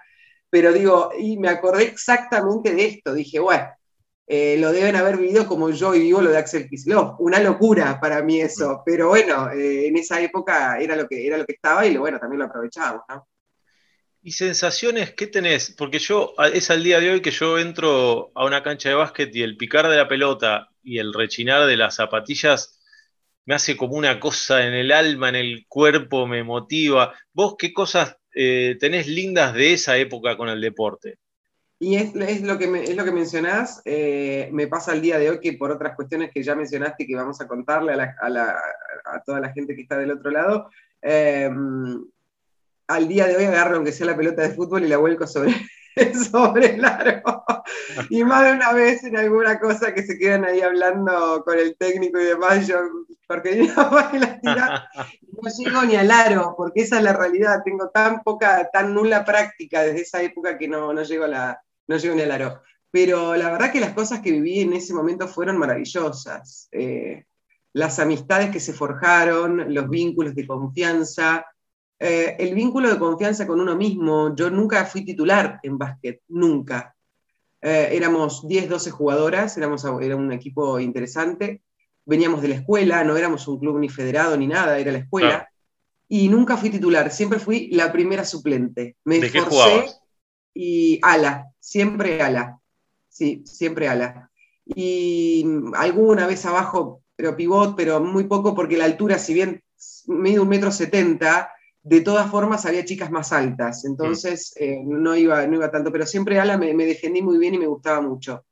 pero 0.49 0.71
digo, 0.71 1.11
y 1.17 1.37
me 1.37 1.49
acordé 1.49 1.83
exactamente 1.83 2.73
de 2.73 2.85
esto, 2.85 3.13
dije, 3.13 3.39
bueno, 3.39 3.67
eh, 4.27 4.57
lo 4.57 4.71
deben 4.71 4.95
haber 4.95 5.17
vivido 5.17 5.45
como 5.45 5.69
yo 5.71 5.91
vivo 5.91 6.21
lo 6.21 6.29
de 6.29 6.37
Axel 6.37 6.69
Kicillof. 6.69 7.19
Una 7.19 7.39
locura 7.39 7.99
para 7.99 8.21
mí 8.23 8.39
eso, 8.39 8.81
pero 8.85 9.09
bueno, 9.09 9.51
eh, 9.51 9.87
en 9.87 9.97
esa 9.97 10.21
época 10.21 10.79
era 10.79 10.95
lo 10.95 11.07
que, 11.07 11.25
era 11.27 11.37
lo 11.37 11.45
que 11.45 11.53
estaba 11.53 11.85
y 11.85 11.97
bueno, 11.97 12.19
también 12.19 12.39
lo 12.39 12.45
aprovechábamos. 12.45 13.03
¿Y 14.23 14.31
sensaciones 14.31 15.13
qué 15.13 15.27
tenés? 15.27 15.71
Porque 15.75 15.99
yo, 15.99 16.33
es 16.53 16.69
al 16.69 16.83
día 16.83 16.99
de 16.99 17.11
hoy 17.11 17.21
que 17.21 17.31
yo 17.31 17.57
entro 17.57 18.31
a 18.35 18.45
una 18.45 18.61
cancha 18.61 18.89
de 18.89 18.95
básquet 18.95 19.35
y 19.35 19.41
el 19.41 19.57
picar 19.57 19.89
de 19.89 19.97
la 19.97 20.07
pelota 20.07 20.69
y 20.83 20.99
el 20.99 21.13
rechinar 21.13 21.65
de 21.65 21.75
las 21.75 21.95
zapatillas 21.95 22.79
me 23.45 23.55
hace 23.55 23.75
como 23.75 23.95
una 23.95 24.19
cosa 24.19 24.65
en 24.65 24.73
el 24.73 24.91
alma, 24.91 25.29
en 25.29 25.35
el 25.35 25.65
cuerpo, 25.67 26.27
me 26.27 26.43
motiva. 26.43 27.13
¿Vos 27.33 27.55
qué 27.57 27.73
cosas 27.73 28.15
eh, 28.35 28.77
tenés 28.79 29.07
lindas 29.07 29.53
de 29.53 29.73
esa 29.73 29.97
época 29.97 30.37
con 30.37 30.49
el 30.49 30.61
deporte? 30.61 31.17
Y 31.83 31.95
es, 31.95 32.13
lo, 32.13 32.59
que 32.59 32.83
es 32.83 32.95
lo 32.95 33.03
que 33.03 33.11
mencionás, 33.11 33.81
eh, 33.85 34.49
me 34.53 34.67
pasa 34.67 34.93
el 34.93 35.01
día 35.01 35.17
de 35.17 35.31
hoy 35.31 35.39
que 35.39 35.53
por 35.53 35.71
otras 35.71 35.95
cuestiones 35.95 36.29
que 36.31 36.43
ya 36.43 36.53
mencionaste 36.53 37.01
y 37.01 37.07
que 37.07 37.15
vamos 37.15 37.41
a 37.41 37.47
contarle 37.47 37.93
a, 37.93 39.23
toda 39.25 39.39
la 39.39 39.51
gente 39.51 39.75
que 39.75 39.81
está 39.81 39.97
del 39.97 40.11
otro 40.11 40.29
lado, 40.29 40.69
em, 41.01 42.05
al 42.85 43.07
día 43.07 43.25
de 43.25 43.35
hoy 43.35 43.45
agarro 43.45 43.77
aunque 43.77 43.91
sea 43.91 44.05
la 44.05 44.15
pelota 44.15 44.43
de 44.43 44.51
fútbol 44.51 44.83
y 44.83 44.89
la 44.89 44.97
vuelco 44.97 45.25
sobre, 45.25 45.55
sobre 46.31 46.75
el 46.75 46.85
aro. 46.85 47.23
Y 48.11 48.23
más 48.25 48.43
de 48.43 48.51
una 48.51 48.73
vez 48.73 49.03
en 49.03 49.17
alguna 49.17 49.59
cosa 49.59 49.91
que 49.91 50.03
se 50.03 50.19
quedan 50.19 50.45
ahí 50.45 50.61
hablando 50.61 51.43
con 51.43 51.57
el 51.57 51.75
técnico 51.77 52.19
y 52.19 52.25
demás, 52.25 52.67
yo, 52.67 52.77
porque 53.27 53.65
yo 53.65 53.73
la 53.73 54.39
tira, 54.39 54.87
no 55.41 55.49
llego 55.49 55.81
ni 55.81 55.95
al 55.95 56.11
aro, 56.11 56.53
porque 56.55 56.81
esa 56.81 56.99
es 56.99 57.03
la 57.03 57.13
realidad. 57.13 57.63
Tengo 57.65 57.89
tan 57.89 58.21
poca, 58.21 58.69
tan 58.71 58.93
nula 58.93 59.25
práctica 59.25 59.81
desde 59.81 60.01
esa 60.01 60.21
época 60.21 60.59
que 60.59 60.67
no, 60.67 60.93
no 60.93 61.01
llego 61.01 61.23
a 61.23 61.27
la, 61.27 61.61
no 61.91 61.97
llego 61.97 62.15
ni 62.15 62.21
al 62.21 62.31
aro. 62.31 62.61
Pero 62.89 63.35
la 63.35 63.51
verdad 63.51 63.71
que 63.71 63.79
las 63.79 63.93
cosas 63.93 64.21
que 64.21 64.31
viví 64.31 64.61
en 64.61 64.73
ese 64.73 64.93
momento 64.93 65.27
fueron 65.27 65.57
maravillosas. 65.57 66.67
Eh, 66.71 67.25
las 67.73 67.99
amistades 67.99 68.49
que 68.49 68.59
se 68.59 68.73
forjaron, 68.73 69.73
los 69.73 69.89
vínculos 69.89 70.35
de 70.35 70.47
confianza, 70.47 71.45
eh, 71.99 72.35
el 72.39 72.53
vínculo 72.53 72.89
de 72.89 72.99
confianza 72.99 73.45
con 73.45 73.61
uno 73.61 73.75
mismo. 73.75 74.35
Yo 74.35 74.49
nunca 74.49 74.83
fui 74.85 75.05
titular 75.05 75.59
en 75.63 75.77
básquet, 75.77 76.21
nunca. 76.29 76.95
Eh, 77.61 77.89
éramos 77.91 78.47
10, 78.47 78.69
12 78.69 78.91
jugadoras, 78.91 79.57
éramos, 79.57 79.85
era 80.01 80.15
un 80.15 80.31
equipo 80.31 80.79
interesante. 80.79 81.61
Veníamos 82.05 82.41
de 82.41 82.47
la 82.47 82.55
escuela, 82.55 83.03
no 83.03 83.15
éramos 83.15 83.47
un 83.47 83.59
club 83.59 83.79
ni 83.79 83.87
federado 83.87 84.35
ni 84.35 84.47
nada, 84.47 84.79
era 84.79 84.91
la 84.91 84.97
escuela. 84.97 85.49
Y 86.09 86.27
nunca 86.27 86.57
fui 86.57 86.69
titular, 86.69 87.09
siempre 87.11 87.39
fui 87.39 87.69
la 87.71 87.91
primera 87.91 88.25
suplente. 88.25 88.97
Me 89.05 89.19
¿De 89.19 89.27
esforcé 89.27 89.85
y 90.53 90.99
ala, 91.01 91.50
siempre 91.61 92.21
ala. 92.21 92.59
Sí, 93.07 93.43
siempre 93.45 93.87
ala. 93.87 94.29
Y 94.65 95.45
alguna 95.75 96.27
vez 96.27 96.45
abajo, 96.45 97.03
pero 97.15 97.37
pivot, 97.37 97.75
pero 97.77 98.01
muy 98.01 98.25
poco 98.25 98.53
porque 98.53 98.77
la 98.77 98.85
altura, 98.85 99.17
si 99.17 99.33
bien 99.33 99.63
medio 100.07 100.41
un 100.41 100.49
metro 100.49 100.71
setenta, 100.71 101.53
de 101.83 102.01
todas 102.01 102.29
formas 102.29 102.65
había 102.65 102.85
chicas 102.85 103.09
más 103.09 103.31
altas, 103.31 103.85
entonces 103.85 104.53
eh, 104.59 104.81
no, 104.83 105.15
iba, 105.15 105.47
no 105.47 105.55
iba 105.55 105.71
tanto, 105.71 105.91
pero 105.91 106.05
siempre 106.05 106.39
ala 106.39 106.57
me, 106.57 106.73
defendí 106.85 107.21
muy 107.21 107.37
bien 107.37 107.55
y 107.55 107.59
me 107.59 107.67
gustaba 107.67 108.01
mucho. 108.01 108.45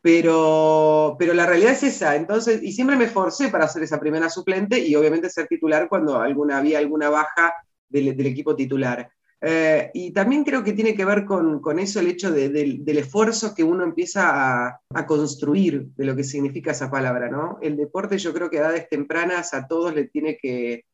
Pero, 0.00 1.16
pero 1.18 1.32
la 1.32 1.46
realidad 1.46 1.72
es 1.72 1.82
esa, 1.82 2.14
entonces, 2.14 2.62
y 2.62 2.72
siempre 2.72 2.96
me 2.96 3.06
forcé 3.06 3.48
para 3.48 3.68
ser 3.68 3.84
esa 3.84 3.98
primera 3.98 4.28
suplente 4.28 4.78
y 4.78 4.94
obviamente 4.96 5.30
ser 5.30 5.46
titular 5.46 5.88
cuando 5.88 6.20
alguna, 6.20 6.58
había 6.58 6.78
alguna 6.78 7.08
baja 7.08 7.54
del 7.88 8.08
equipo 8.26 8.54
titular. 8.54 9.08
Eh, 9.46 9.90
y 9.92 10.10
también 10.10 10.42
creo 10.42 10.64
que 10.64 10.72
tiene 10.72 10.94
que 10.94 11.04
ver 11.04 11.26
con, 11.26 11.78
eso 11.78 12.00
el 12.00 12.08
hecho 12.08 12.30
del 12.30 12.82
esfuerzo 12.86 13.54
que 13.54 13.62
uno 13.62 13.84
empieza 13.84 14.80
a, 14.88 15.06
construir 15.06 15.88
de 15.96 16.06
lo 16.06 16.16
que 16.16 16.24
significa 16.24 16.70
esa 16.70 16.90
palabra, 16.90 17.28
¿no? 17.28 17.58
El 17.60 17.76
deporte 17.76 18.16
yo 18.16 18.32
creo 18.32 18.48
que 18.48 18.56
a 18.56 18.62
edades 18.62 18.88
tempranas 18.88 19.52
a 19.52 19.66
todos 19.68 19.94
le 19.94 20.04
tiene 20.08 20.38
que, 20.40 20.86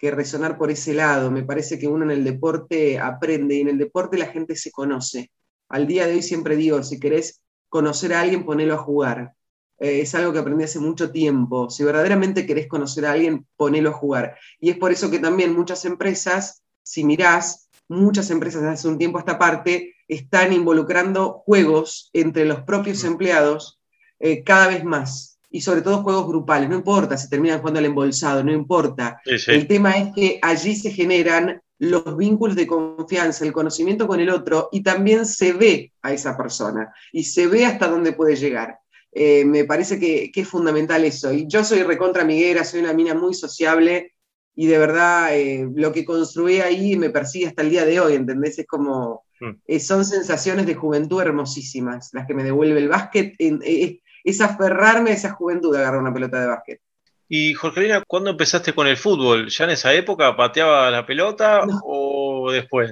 resonar 0.00 0.56
por 0.56 0.70
ese 0.70 0.94
lado. 0.94 1.30
Me 1.30 1.42
parece 1.42 1.78
que 1.78 1.86
uno 1.86 2.04
en 2.04 2.12
el 2.12 2.24
deporte 2.24 2.98
aprende 2.98 3.56
y 3.56 3.60
en 3.60 3.68
el 3.68 3.78
deporte 3.78 4.16
la 4.16 4.28
gente 4.28 4.56
se 4.56 4.70
conoce. 4.70 5.30
Al 5.68 5.86
día 5.86 6.06
de 6.06 6.14
hoy 6.14 6.22
siempre 6.22 6.56
digo, 6.56 6.82
si 6.82 6.98
querés 6.98 7.42
conocer 7.68 8.14
a 8.14 8.22
alguien, 8.22 8.46
ponelo 8.46 8.72
a 8.72 8.78
jugar. 8.78 9.34
Eh, 9.78 10.00
es 10.00 10.14
algo 10.14 10.32
que 10.32 10.38
aprendí 10.38 10.64
hace 10.64 10.78
mucho 10.78 11.12
tiempo. 11.12 11.68
Si 11.68 11.84
verdaderamente 11.84 12.46
querés 12.46 12.68
conocer 12.68 13.04
a 13.04 13.12
alguien, 13.12 13.46
ponelo 13.56 13.90
a 13.90 13.92
jugar. 13.92 14.38
Y 14.60 14.70
es 14.70 14.78
por 14.78 14.92
eso 14.92 15.10
que 15.10 15.18
también 15.18 15.54
muchas 15.54 15.84
empresas, 15.84 16.62
si 16.82 17.04
mirás, 17.04 17.67
muchas 17.88 18.30
empresas 18.30 18.62
hace 18.62 18.88
un 18.88 18.98
tiempo 18.98 19.18
a 19.18 19.20
esta 19.20 19.38
parte 19.38 19.94
están 20.06 20.52
involucrando 20.52 21.42
juegos 21.44 22.10
entre 22.12 22.44
los 22.44 22.62
propios 22.62 23.04
empleados 23.04 23.80
eh, 24.18 24.42
cada 24.42 24.68
vez 24.68 24.84
más. 24.84 25.38
Y 25.50 25.62
sobre 25.62 25.80
todo 25.80 26.02
juegos 26.02 26.26
grupales, 26.26 26.68
no 26.68 26.76
importa 26.76 27.16
si 27.16 27.30
terminan 27.30 27.60
jugando 27.60 27.78
al 27.78 27.86
embolsado, 27.86 28.44
no 28.44 28.52
importa. 28.52 29.20
El 29.24 29.66
tema 29.66 29.96
es 29.96 30.14
que 30.14 30.38
allí 30.42 30.76
se 30.76 30.90
generan 30.90 31.62
los 31.78 32.16
vínculos 32.16 32.54
de 32.54 32.66
confianza, 32.66 33.44
el 33.44 33.52
conocimiento 33.52 34.06
con 34.06 34.20
el 34.20 34.28
otro 34.28 34.68
y 34.72 34.82
también 34.82 35.24
se 35.24 35.52
ve 35.54 35.92
a 36.02 36.12
esa 36.12 36.36
persona 36.36 36.92
y 37.12 37.24
se 37.24 37.46
ve 37.46 37.64
hasta 37.64 37.88
dónde 37.88 38.12
puede 38.12 38.36
llegar. 38.36 38.78
Eh, 39.10 39.44
me 39.46 39.64
parece 39.64 39.98
que, 39.98 40.30
que, 40.30 40.42
es 40.42 40.48
fundamental 40.48 41.04
eso. 41.04 41.32
Y 41.32 41.46
yo 41.48 41.64
soy 41.64 41.82
recontra 41.82 42.22
amiguera, 42.22 42.62
soy 42.62 42.80
una 42.80 42.92
mina 42.92 43.14
muy 43.14 43.32
sociable 43.32 44.12
y 44.60 44.66
de 44.66 44.76
verdad 44.76 45.36
eh, 45.36 45.70
lo 45.72 45.92
que 45.92 46.04
construí 46.04 46.60
ahí 46.60 46.96
me 46.96 47.10
persigue 47.10 47.46
hasta 47.46 47.62
el 47.62 47.70
día 47.70 47.84
de 47.84 48.00
hoy, 48.00 48.14
¿entendés? 48.14 48.58
Es 48.58 48.66
como, 48.66 49.22
mm. 49.38 49.50
eh, 49.68 49.78
son 49.78 50.04
sensaciones 50.04 50.66
de 50.66 50.74
juventud 50.74 51.22
hermosísimas 51.22 52.10
las 52.12 52.26
que 52.26 52.34
me 52.34 52.42
devuelve 52.42 52.80
el 52.80 52.88
básquet, 52.88 53.36
eh, 53.38 54.00
es 54.24 54.40
aferrarme 54.40 55.10
a 55.10 55.14
esa 55.14 55.30
juventud 55.30 55.72
de 55.72 55.78
agarrar 55.78 56.00
una 56.00 56.12
pelota 56.12 56.40
de 56.40 56.48
básquet. 56.48 56.80
Y 57.28 57.54
Jorgelina, 57.54 58.02
¿cuándo 58.04 58.30
empezaste 58.30 58.72
con 58.72 58.88
el 58.88 58.96
fútbol? 58.96 59.48
¿Ya 59.48 59.62
en 59.62 59.70
esa 59.70 59.94
época 59.94 60.36
pateaba 60.36 60.90
la 60.90 61.06
pelota 61.06 61.60
o 61.84 62.50
después? 62.50 62.90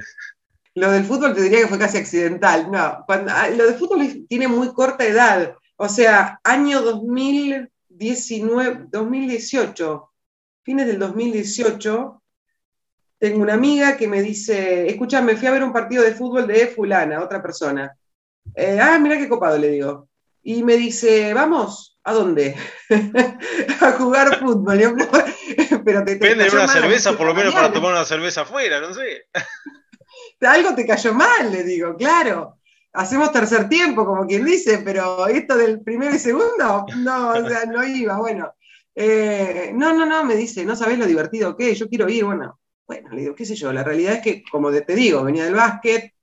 Lo 0.76 0.92
del 0.92 1.02
fútbol 1.02 1.34
te 1.34 1.42
diría 1.42 1.62
que 1.62 1.66
fue 1.66 1.80
casi 1.80 1.98
accidental. 1.98 2.70
No, 2.70 3.04
ah, 3.08 3.48
lo 3.52 3.66
del 3.66 3.74
fútbol 3.74 4.24
tiene 4.28 4.46
muy 4.46 4.72
corta 4.72 5.04
edad. 5.04 5.56
O 5.74 5.88
sea, 5.88 6.38
año 6.44 6.80
2019, 6.82 8.84
2018 8.88 10.10
fines 10.66 10.88
del 10.88 10.98
2018, 10.98 12.22
tengo 13.20 13.40
una 13.40 13.54
amiga 13.54 13.96
que 13.96 14.08
me 14.08 14.20
dice, 14.20 14.88
escúchame, 14.88 15.36
fui 15.36 15.46
a 15.46 15.52
ver 15.52 15.62
un 15.62 15.72
partido 15.72 16.02
de 16.02 16.12
fútbol 16.12 16.48
de 16.48 16.66
fulana, 16.66 17.22
otra 17.22 17.40
persona. 17.40 17.96
Eh, 18.52 18.76
ah, 18.82 18.98
mira 18.98 19.16
qué 19.16 19.28
copado, 19.28 19.56
le 19.58 19.68
digo. 19.68 20.08
Y 20.42 20.64
me 20.64 20.76
dice, 20.76 21.32
vamos, 21.32 22.00
¿a 22.02 22.12
dónde? 22.12 22.56
a 23.80 23.92
jugar 23.92 24.40
fútbol. 24.40 24.80
Pero 25.84 26.04
te, 26.04 26.16
Vende 26.16 26.50
una 26.50 26.66
cerveza, 26.66 27.16
por 27.16 27.28
lo 27.28 27.34
menos 27.34 27.54
para 27.54 27.72
tomar 27.72 27.92
una 27.92 28.04
cerveza 28.04 28.40
afuera, 28.40 28.80
no 28.80 28.92
sé. 28.92 29.26
Algo 30.40 30.74
te 30.74 30.84
cayó 30.84 31.14
mal, 31.14 31.52
le 31.52 31.62
digo, 31.62 31.94
claro. 31.94 32.58
Hacemos 32.92 33.30
tercer 33.30 33.68
tiempo, 33.68 34.04
como 34.04 34.26
quien 34.26 34.44
dice, 34.44 34.78
pero 34.78 35.28
esto 35.28 35.56
del 35.56 35.80
primero 35.82 36.16
y 36.16 36.18
segundo, 36.18 36.86
no, 36.96 37.28
o 37.30 37.48
sea, 37.48 37.66
no 37.66 37.86
iba. 37.86 38.16
Bueno, 38.16 38.52
eh, 38.98 39.72
no, 39.74 39.92
no, 39.92 40.06
no, 40.06 40.24
me 40.24 40.34
dice, 40.34 40.64
no 40.64 40.74
sabes 40.74 40.98
lo 40.98 41.04
divertido 41.06 41.54
que 41.54 41.70
es, 41.70 41.78
yo 41.78 41.88
quiero 41.88 42.08
ir, 42.08 42.24
bueno, 42.24 42.58
bueno, 42.86 43.10
le 43.10 43.20
digo, 43.20 43.34
qué 43.34 43.44
sé 43.44 43.54
yo, 43.54 43.70
la 43.72 43.84
realidad 43.84 44.14
es 44.14 44.20
que, 44.22 44.42
como 44.50 44.72
te 44.72 44.94
digo, 44.94 45.22
venía 45.22 45.44
del 45.44 45.54
básquet, 45.54 46.14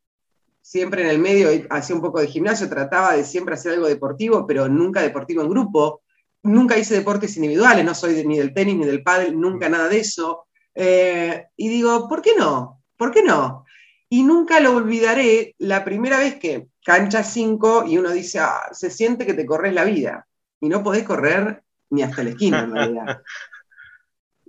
siempre 0.59 1.03
en 1.03 1.09
el 1.09 1.19
medio 1.19 1.49
hacía 1.69 1.95
un 1.95 2.01
poco 2.01 2.19
de 2.19 2.27
gimnasio, 2.27 2.67
trataba 2.67 3.15
de 3.15 3.25
siempre 3.25 3.53
hacer 3.53 3.73
algo 3.73 3.87
deportivo, 3.87 4.47
pero 4.47 4.67
nunca 4.67 5.01
deportivo 5.01 5.43
en 5.43 5.49
grupo, 5.49 6.01
nunca 6.41 6.77
hice 6.77 6.95
deportes 6.95 7.35
individuales, 7.35 7.85
no 7.85 7.93
soy 7.93 8.25
ni 8.25 8.39
del 8.39 8.53
tenis 8.53 8.75
ni 8.75 8.85
del 8.85 9.03
pádel, 9.03 9.39
nunca 9.39 9.69
nada 9.69 9.87
de 9.87 9.99
eso, 9.99 10.47
eh, 10.73 11.45
y 11.55 11.69
digo, 11.69 12.09
¿por 12.09 12.23
qué 12.23 12.31
no? 12.35 12.81
¿Por 12.97 13.11
qué 13.11 13.21
no? 13.21 13.65
Y 14.09 14.23
nunca 14.23 14.59
lo 14.59 14.75
olvidaré 14.75 15.53
la 15.59 15.85
primera 15.85 16.17
vez 16.17 16.35
que 16.35 16.67
cancha 16.83 17.23
5 17.23 17.85
y 17.87 17.97
uno 17.97 18.09
dice, 18.11 18.39
ah, 18.39 18.69
se 18.71 18.89
siente 18.89 19.25
que 19.25 19.33
te 19.33 19.45
corres 19.45 19.73
la 19.73 19.83
vida. 19.83 20.27
Y 20.59 20.69
no 20.69 20.83
podés 20.83 21.03
correr 21.03 21.62
ni 21.93 22.01
hasta 22.01 22.23
la 22.23 22.31
esquina, 22.31 22.61
en 22.61 22.71
realidad. 22.73 23.21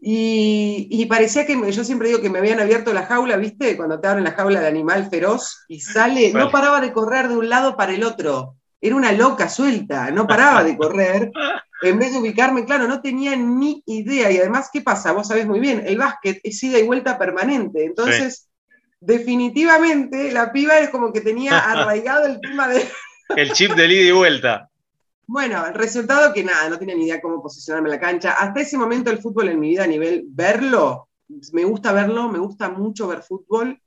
Y, 0.06 1.06
parecía 1.06 1.46
que, 1.46 1.58
yo 1.72 1.82
siempre 1.82 2.08
digo 2.08 2.20
que 2.20 2.28
me 2.28 2.38
habían 2.38 2.60
abierto 2.60 2.92
la 2.92 3.06
jaula, 3.06 3.38
¿viste? 3.38 3.74
Cuando 3.74 3.98
te 3.98 4.06
abren 4.06 4.24
la 4.24 4.32
jaula 4.32 4.60
del 4.60 4.68
animal 4.68 5.08
feroz 5.08 5.64
y 5.66 5.80
sale, 5.80 6.30
no 6.30 6.50
paraba 6.50 6.82
de 6.82 6.92
correr 6.92 7.28
de 7.28 7.38
un 7.38 7.48
lado 7.48 7.74
para 7.74 7.94
el 7.94 8.04
otro. 8.04 8.56
Era 8.82 8.96
una 8.96 9.12
loca 9.12 9.48
suelta, 9.48 10.10
no 10.10 10.26
paraba 10.26 10.62
de 10.62 10.76
correr. 10.76 11.32
En 11.82 11.98
vez 11.98 12.12
de 12.12 12.18
ubicarme, 12.18 12.64
claro, 12.64 12.88
no 12.88 13.02
tenía 13.02 13.36
ni 13.36 13.82
idea. 13.84 14.30
Y 14.30 14.38
además, 14.38 14.70
¿qué 14.72 14.80
pasa? 14.80 15.12
Vos 15.12 15.28
sabés 15.28 15.46
muy 15.46 15.60
bien, 15.60 15.82
el 15.84 15.98
básquet 15.98 16.40
es 16.42 16.62
ida 16.62 16.78
y 16.78 16.82
vuelta 16.82 17.18
permanente. 17.18 17.84
Entonces, 17.84 18.48
definitivamente, 19.00 20.32
la 20.32 20.50
piba 20.50 20.78
es 20.78 20.88
como 20.88 21.12
que 21.12 21.20
tenía 21.20 21.58
arraigado 21.72 22.24
el 22.26 22.40
tema 22.40 22.68
de... 22.68 22.88
el 23.36 23.52
chip 23.52 23.72
de 23.72 23.86
ida 23.86 24.08
y 24.08 24.12
vuelta. 24.12 24.70
Bueno, 25.26 25.66
el 25.66 25.74
resultado 25.74 26.32
que 26.32 26.44
nada, 26.44 26.68
no 26.68 26.78
tenía 26.78 26.94
ni 26.94 27.06
idea 27.06 27.20
cómo 27.20 27.42
posicionarme 27.42 27.88
en 27.88 27.94
la 27.94 28.00
cancha. 28.00 28.32
Hasta 28.32 28.60
ese 28.60 28.76
momento 28.76 29.10
el 29.10 29.20
fútbol 29.20 29.48
en 29.48 29.58
mi 29.58 29.70
vida 29.70 29.84
a 29.84 29.86
nivel 29.86 30.24
verlo, 30.28 31.08
me 31.52 31.64
gusta 31.64 31.92
verlo, 31.92 32.28
me 32.28 32.38
gusta 32.38 32.68
mucho 32.68 33.08
ver 33.08 33.22
fútbol. 33.22 33.80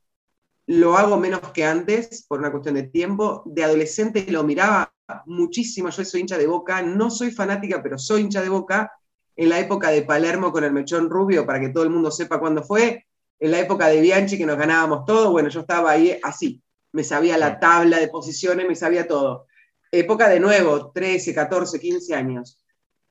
Lo 0.66 0.98
hago 0.98 1.16
menos 1.16 1.40
que 1.52 1.64
antes 1.64 2.26
por 2.26 2.40
una 2.40 2.50
cuestión 2.50 2.74
de 2.74 2.82
tiempo. 2.84 3.42
De 3.46 3.64
adolescente 3.64 4.26
lo 4.30 4.42
miraba 4.42 4.92
muchísimo. 5.26 5.88
Yo 5.90 6.04
soy 6.04 6.20
hincha 6.20 6.36
de 6.36 6.46
Boca, 6.46 6.82
no 6.82 7.10
soy 7.10 7.30
fanática, 7.30 7.82
pero 7.82 7.98
soy 7.98 8.22
hincha 8.22 8.42
de 8.42 8.48
Boca. 8.48 8.92
En 9.36 9.48
la 9.48 9.60
época 9.60 9.90
de 9.90 10.02
Palermo 10.02 10.50
con 10.50 10.64
el 10.64 10.72
mechón 10.72 11.08
rubio, 11.08 11.46
para 11.46 11.60
que 11.60 11.68
todo 11.68 11.84
el 11.84 11.90
mundo 11.90 12.10
sepa 12.10 12.40
cuándo 12.40 12.64
fue. 12.64 13.06
En 13.38 13.52
la 13.52 13.60
época 13.60 13.86
de 13.86 14.00
Bianchi, 14.00 14.36
que 14.36 14.44
nos 14.44 14.58
ganábamos 14.58 15.04
todo. 15.04 15.30
Bueno, 15.30 15.48
yo 15.48 15.60
estaba 15.60 15.92
ahí 15.92 16.18
así. 16.22 16.60
Me 16.92 17.04
sabía 17.04 17.38
la 17.38 17.60
tabla 17.60 17.98
de 17.98 18.08
posiciones, 18.08 18.66
me 18.66 18.74
sabía 18.74 19.06
todo 19.06 19.46
época 19.90 20.28
de 20.28 20.40
nuevo, 20.40 20.90
13, 20.92 21.34
14, 21.34 21.80
15 21.80 22.14
años. 22.14 22.58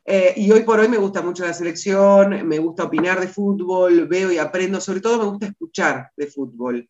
Eh, 0.10 0.34
y 0.38 0.52
hoy 0.52 0.64
por 0.64 0.80
hoy 0.80 0.88
me 0.88 0.98
gusta 0.98 1.22
mucho 1.22 1.46
la 1.46 1.54
selección, 1.54 2.48
me 2.48 2.60
gusta 2.60 2.86
opinar 2.86 3.20
de 3.20 3.28
fútbol, 3.28 4.08
veo 4.08 4.32
y 4.32 4.38
aprendo, 4.38 4.80
sobre 4.80 5.02
todo 5.02 5.18
me 5.18 5.30
gusta 5.30 5.48
escuchar 5.48 6.12
de 6.16 6.28
fútbol. 6.28 6.90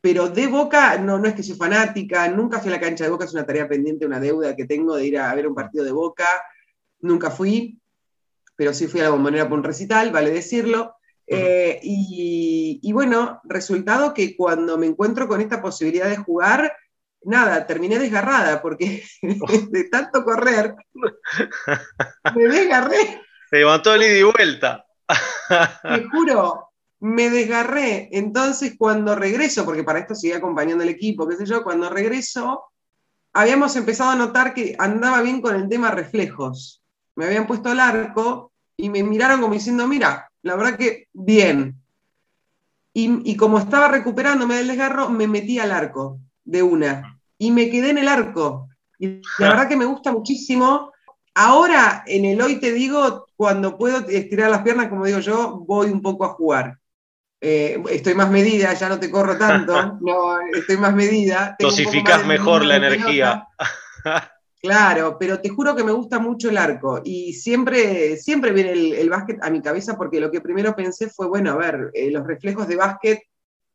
Pero 0.00 0.28
de 0.28 0.46
Boca, 0.46 0.98
no, 0.98 1.18
no 1.18 1.28
es 1.28 1.34
que 1.34 1.42
soy 1.42 1.56
fanática, 1.56 2.28
nunca 2.28 2.60
fui 2.60 2.68
a 2.70 2.74
la 2.74 2.80
cancha 2.80 3.04
de 3.04 3.10
Boca, 3.10 3.24
es 3.24 3.32
una 3.32 3.46
tarea 3.46 3.66
pendiente, 3.66 4.04
una 4.04 4.20
deuda 4.20 4.54
que 4.54 4.66
tengo 4.66 4.96
de 4.96 5.06
ir 5.06 5.18
a 5.18 5.34
ver 5.34 5.48
un 5.48 5.54
partido 5.54 5.82
de 5.82 5.92
Boca, 5.92 6.26
nunca 7.00 7.30
fui, 7.30 7.80
pero 8.54 8.74
sí 8.74 8.86
fui 8.86 9.00
a 9.00 9.04
la 9.04 9.10
bombonera 9.10 9.48
por 9.48 9.58
un 9.58 9.64
recital, 9.64 10.10
vale 10.12 10.30
decirlo. 10.30 10.94
Eh, 11.26 11.80
y, 11.82 12.80
y 12.82 12.92
bueno, 12.92 13.40
resultado 13.44 14.12
que 14.12 14.36
cuando 14.36 14.76
me 14.76 14.86
encuentro 14.86 15.26
con 15.26 15.40
esta 15.40 15.62
posibilidad 15.62 16.08
de 16.08 16.16
jugar, 16.16 16.72
nada, 17.24 17.66
terminé 17.66 17.98
desgarrada 17.98 18.62
porque 18.62 19.04
de 19.22 19.84
tanto 19.84 20.24
correr 20.24 20.74
me 22.34 22.48
desgarré. 22.48 23.22
Se 23.50 23.58
levantó 23.58 23.94
el 23.94 24.02
ida 24.02 24.18
y 24.18 24.22
vuelta. 24.22 24.84
Te 25.82 26.04
juro, 26.10 26.70
me 27.00 27.30
desgarré. 27.30 28.08
Entonces, 28.12 28.74
cuando 28.76 29.14
regreso, 29.14 29.64
porque 29.64 29.84
para 29.84 30.00
esto 30.00 30.14
sigue 30.14 30.34
acompañando 30.34 30.84
el 30.84 30.90
equipo, 30.90 31.26
qué 31.26 31.36
sé 31.36 31.46
yo, 31.46 31.64
cuando 31.64 31.88
regreso, 31.88 32.64
habíamos 33.32 33.74
empezado 33.76 34.10
a 34.10 34.16
notar 34.16 34.52
que 34.52 34.76
andaba 34.78 35.22
bien 35.22 35.40
con 35.40 35.54
el 35.54 35.68
tema 35.68 35.90
reflejos. 35.90 36.82
Me 37.16 37.24
habían 37.24 37.46
puesto 37.46 37.72
el 37.72 37.80
arco 37.80 38.52
y 38.76 38.90
me 38.90 39.02
miraron 39.02 39.40
como 39.40 39.54
diciendo, 39.54 39.88
mira, 39.88 40.30
la 40.42 40.56
verdad 40.56 40.76
que 40.76 41.08
bien. 41.12 41.80
Y, 42.92 43.30
y 43.30 43.36
como 43.36 43.58
estaba 43.58 43.88
recuperándome 43.88 44.56
del 44.56 44.68
desgarro, 44.68 45.08
me 45.08 45.26
metí 45.26 45.58
al 45.58 45.72
arco 45.72 46.20
de 46.48 46.62
una. 46.62 47.20
Y 47.36 47.52
me 47.52 47.70
quedé 47.70 47.90
en 47.90 47.98
el 47.98 48.08
arco. 48.08 48.68
Y 48.98 49.20
la 49.38 49.50
verdad 49.50 49.68
que 49.68 49.76
me 49.76 49.84
gusta 49.84 50.10
muchísimo. 50.10 50.92
Ahora, 51.34 52.02
en 52.06 52.24
el 52.24 52.40
hoy 52.40 52.58
te 52.58 52.72
digo, 52.72 53.26
cuando 53.36 53.76
puedo 53.76 54.08
estirar 54.08 54.50
las 54.50 54.62
piernas, 54.62 54.88
como 54.88 55.04
digo 55.04 55.20
yo, 55.20 55.64
voy 55.66 55.90
un 55.90 56.02
poco 56.02 56.24
a 56.24 56.30
jugar. 56.30 56.78
Eh, 57.40 57.80
estoy 57.90 58.14
más 58.14 58.30
medida, 58.30 58.74
ya 58.74 58.88
no 58.88 58.98
te 58.98 59.10
corro 59.10 59.38
tanto, 59.38 59.72
no, 60.00 60.40
estoy 60.52 60.76
más 60.78 60.94
medida. 60.94 61.54
Dosificás 61.60 62.26
mejor 62.26 62.64
la 62.64 62.76
energía. 62.76 63.46
Claro, 64.60 65.16
pero 65.20 65.40
te 65.40 65.50
juro 65.50 65.76
que 65.76 65.84
me 65.84 65.92
gusta 65.92 66.18
mucho 66.18 66.48
el 66.50 66.58
arco 66.58 67.00
y 67.04 67.32
siempre, 67.34 68.16
siempre 68.16 68.50
viene 68.50 68.72
el, 68.72 69.08
básquet 69.08 69.38
a 69.40 69.50
mi 69.50 69.62
cabeza 69.62 69.96
porque 69.96 70.18
lo 70.18 70.32
que 70.32 70.40
primero 70.40 70.74
pensé 70.74 71.08
fue, 71.08 71.28
bueno, 71.28 71.52
a 71.52 71.56
ver, 71.56 71.92
eh, 71.94 72.10
los 72.10 72.26
reflejos 72.26 72.66
de 72.66 72.74
básquet 72.74 73.22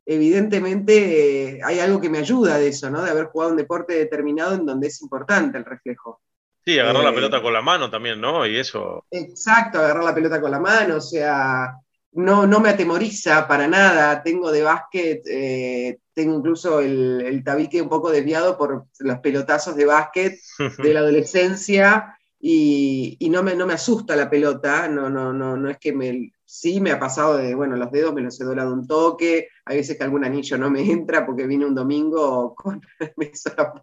evidentemente 0.06 1.56
eh, 1.56 1.60
hay 1.64 1.80
algo 1.80 2.00
que 2.00 2.10
me 2.10 2.18
ayuda 2.18 2.58
de 2.58 2.68
eso, 2.68 2.90
¿no? 2.90 3.02
De 3.02 3.10
haber 3.10 3.26
jugado 3.26 3.52
un 3.52 3.56
deporte 3.56 3.94
determinado 3.94 4.54
en 4.54 4.66
donde 4.66 4.88
es 4.88 5.00
importante 5.02 5.58
el 5.58 5.64
reflejo. 5.64 6.20
Sí, 6.64 6.78
agarrar 6.78 7.04
la 7.04 7.10
eh, 7.10 7.14
pelota 7.14 7.42
con 7.42 7.52
la 7.52 7.62
mano 7.62 7.90
también, 7.90 8.20
¿no? 8.20 8.46
Y 8.46 8.56
eso. 8.56 9.04
Exacto, 9.10 9.78
agarrar 9.78 10.04
la 10.04 10.14
pelota 10.14 10.40
con 10.40 10.50
la 10.50 10.60
mano, 10.60 10.96
o 10.96 11.00
sea, 11.00 11.74
no, 12.12 12.46
no 12.46 12.60
me 12.60 12.70
atemoriza 12.70 13.46
para 13.46 13.68
nada. 13.68 14.22
Tengo 14.22 14.50
de 14.50 14.62
básquet, 14.62 15.22
eh, 15.26 15.98
tengo 16.14 16.38
incluso 16.38 16.80
el, 16.80 17.22
el, 17.26 17.44
tabique 17.44 17.82
un 17.82 17.88
poco 17.88 18.10
desviado 18.10 18.56
por 18.56 18.86
los 18.98 19.18
pelotazos 19.18 19.76
de 19.76 19.84
básquet 19.84 20.38
de 20.78 20.94
la 20.94 21.00
adolescencia 21.00 22.16
y, 22.38 23.16
y, 23.18 23.30
no, 23.30 23.42
me, 23.42 23.54
no 23.54 23.66
me 23.66 23.74
asusta 23.74 24.14
la 24.16 24.30
pelota, 24.30 24.86
no, 24.88 25.08
no, 25.08 25.32
no, 25.32 25.56
no 25.56 25.70
es 25.70 25.78
que 25.78 25.92
me, 25.92 26.33
sí 26.54 26.80
me 26.80 26.92
ha 26.92 27.00
pasado 27.00 27.36
de, 27.36 27.52
bueno, 27.52 27.74
los 27.74 27.90
dedos 27.90 28.14
me 28.14 28.22
los 28.22 28.40
he 28.40 28.44
doblado 28.44 28.72
un 28.72 28.86
toque, 28.86 29.48
hay 29.64 29.78
veces 29.78 29.98
que 29.98 30.04
algún 30.04 30.24
anillo 30.24 30.56
no 30.56 30.70
me 30.70 30.88
entra 30.88 31.26
porque 31.26 31.48
vine 31.48 31.66
un 31.66 31.74
domingo 31.74 32.54
con 32.54 32.80
me 33.16 33.32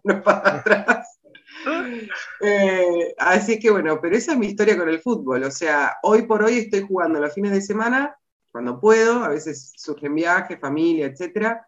la 0.04 0.22
para 0.22 0.54
atrás. 0.56 1.18
Eh, 2.40 3.14
así 3.18 3.60
que 3.60 3.70
bueno, 3.70 4.00
pero 4.00 4.16
esa 4.16 4.32
es 4.32 4.38
mi 4.38 4.46
historia 4.46 4.76
con 4.76 4.88
el 4.88 4.98
fútbol, 4.98 5.44
o 5.44 5.50
sea, 5.50 5.96
hoy 6.02 6.22
por 6.22 6.42
hoy 6.42 6.54
estoy 6.54 6.80
jugando 6.80 7.20
los 7.20 7.32
fines 7.32 7.52
de 7.52 7.60
semana, 7.60 8.16
cuando 8.50 8.80
puedo, 8.80 9.22
a 9.22 9.28
veces 9.28 9.72
surgen 9.76 10.14
viajes, 10.14 10.58
familia, 10.58 11.06
etc. 11.06 11.58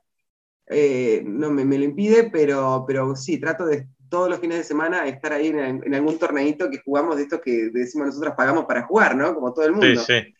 Eh, 0.66 1.22
no 1.24 1.50
me, 1.50 1.64
lo 1.64 1.84
impide, 1.84 2.28
pero, 2.28 2.84
pero 2.88 3.14
sí, 3.14 3.38
trato 3.38 3.66
de 3.66 3.86
todos 4.08 4.28
los 4.28 4.40
fines 4.40 4.58
de 4.58 4.64
semana 4.64 5.06
estar 5.06 5.32
ahí 5.32 5.48
en, 5.48 5.58
en 5.84 5.94
algún 5.94 6.18
torneito 6.18 6.68
que 6.68 6.82
jugamos 6.84 7.16
de 7.16 7.22
estos 7.22 7.40
que 7.40 7.70
decimos 7.72 8.08
nosotros 8.08 8.34
pagamos 8.36 8.64
para 8.64 8.86
jugar, 8.86 9.14
¿no? 9.14 9.32
Como 9.32 9.52
todo 9.52 9.66
el 9.66 9.72
mundo. 9.72 10.00
Sí, 10.00 10.14
sí 10.22 10.34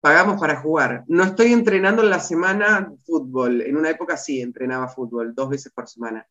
pagamos 0.00 0.40
para 0.40 0.60
jugar. 0.60 1.04
No 1.08 1.24
estoy 1.24 1.52
entrenando 1.52 2.02
en 2.02 2.10
la 2.10 2.20
semana 2.20 2.92
fútbol. 3.04 3.60
En 3.62 3.76
una 3.76 3.90
época 3.90 4.16
sí 4.16 4.40
entrenaba 4.40 4.88
fútbol, 4.88 5.34
dos 5.34 5.50
veces 5.50 5.72
por 5.72 5.88
semana. 5.88 6.26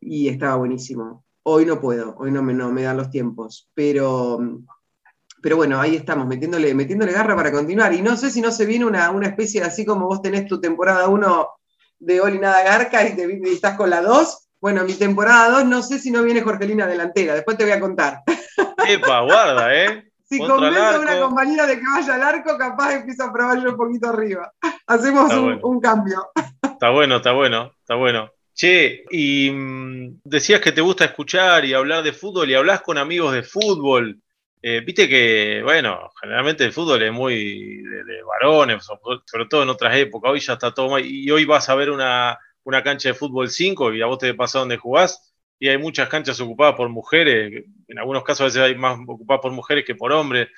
Y 0.00 0.28
estaba 0.28 0.56
buenísimo. 0.56 1.24
Hoy 1.42 1.64
no 1.64 1.80
puedo, 1.80 2.16
hoy 2.18 2.30
no 2.30 2.42
me, 2.42 2.82
dan 2.82 2.96
los 2.96 3.10
tiempos. 3.10 3.68
Pero, 3.74 4.38
pero 5.42 5.56
bueno, 5.56 5.80
ahí 5.80 5.96
estamos, 5.96 6.26
metiéndole, 6.26 6.74
metiéndole 6.74 7.12
garra 7.12 7.36
para 7.36 7.52
continuar. 7.52 7.92
Y 7.94 8.02
no 8.02 8.16
sé 8.16 8.30
si 8.30 8.40
no 8.40 8.50
se 8.50 8.66
viene 8.66 8.84
una, 8.84 9.10
una 9.10 9.28
especie 9.28 9.60
de 9.60 9.66
así 9.66 9.84
como 9.84 10.06
vos 10.06 10.22
tenés 10.22 10.46
tu 10.46 10.60
temporada 10.60 11.08
1 11.08 11.48
de 11.98 12.20
Oli 12.20 12.38
Nada 12.38 12.62
Garca 12.62 13.06
y, 13.06 13.16
te, 13.16 13.40
estás 13.52 13.76
con 13.76 13.90
la 13.90 14.00
2. 14.00 14.48
Bueno, 14.60 14.84
mi 14.84 14.94
temporada 14.94 15.60
2, 15.60 15.66
no 15.66 15.82
sé 15.82 15.98
si 15.98 16.10
no 16.10 16.22
viene 16.22 16.40
Jorgelina 16.40 16.86
delantera, 16.86 17.34
después 17.34 17.56
te 17.56 17.64
voy 17.64 17.72
a 17.72 17.80
contar. 17.80 18.22
Epa, 18.88 19.20
guarda, 19.20 19.74
¿eh? 19.74 20.05
Si 20.28 20.38
convenzo 20.38 20.80
a 20.80 21.00
una 21.00 21.20
compañera 21.20 21.66
de 21.66 21.78
que 21.78 21.86
vaya 21.86 22.14
al 22.14 22.22
arco, 22.22 22.58
capaz 22.58 22.94
empiezo 22.94 23.24
a 23.24 23.32
probar 23.32 23.62
yo 23.62 23.70
un 23.70 23.76
poquito 23.76 24.08
arriba. 24.08 24.52
Hacemos 24.86 25.32
un, 25.62 25.80
cambio. 25.80 26.30
Está 26.62 26.90
bueno, 26.90 27.16
está 27.16 27.32
bueno, 27.32 27.72
está 27.80 27.94
bueno. 27.94 28.30
Che, 28.52 29.04
y 29.10 29.50
mm, 29.50 30.20
decías 30.24 30.60
que 30.60 30.72
te 30.72 30.80
gusta 30.80 31.04
escuchar 31.04 31.64
y 31.64 31.74
hablar 31.74 32.02
de 32.02 32.12
fútbol 32.12 32.50
y 32.50 32.54
hablas 32.54 32.80
con 32.80 32.98
amigos 32.98 33.32
de 33.34 33.42
fútbol. 33.42 34.20
Eh, 34.62 34.82
viste 34.84 35.08
que, 35.08 35.60
bueno, 35.62 36.10
generalmente 36.20 36.64
el 36.64 36.72
fútbol 36.72 37.02
es 37.02 37.12
muy 37.12 37.82
de, 37.82 38.22
varones, 38.22 38.84
sobre 38.84 39.46
todo 39.46 39.62
en 39.62 39.68
otras 39.68 39.94
épocas. 39.96 40.32
Hoy 40.32 40.40
ya 40.40 40.54
está 40.54 40.74
todo 40.74 40.90
mal. 40.90 41.04
Y 41.04 41.30
hoy 41.30 41.44
vas 41.44 41.68
a 41.68 41.74
ver 41.76 41.90
una, 41.90 42.36
una 42.64 42.82
cancha 42.82 43.10
de 43.10 43.14
fútbol 43.14 43.48
5 43.48 43.94
y 43.94 44.02
a 44.02 44.06
vos 44.06 44.18
te 44.18 44.34
pasa 44.34 44.58
donde 44.58 44.76
jugás 44.76 45.35
y 45.58 45.68
hay 45.68 45.78
muchas 45.78 46.08
canchas 46.08 46.40
ocupadas 46.40 46.74
por 46.74 46.88
mujeres, 46.88 47.64
en 47.88 47.98
algunos 47.98 48.24
casos 48.24 48.42
a 48.42 48.44
veces 48.44 48.62
hay 48.62 48.74
más 48.76 48.98
ocupadas 49.06 49.40
por 49.40 49.52
mujeres 49.52 49.84
que 49.84 49.94
por 49.94 50.12
hombres, 50.12 50.48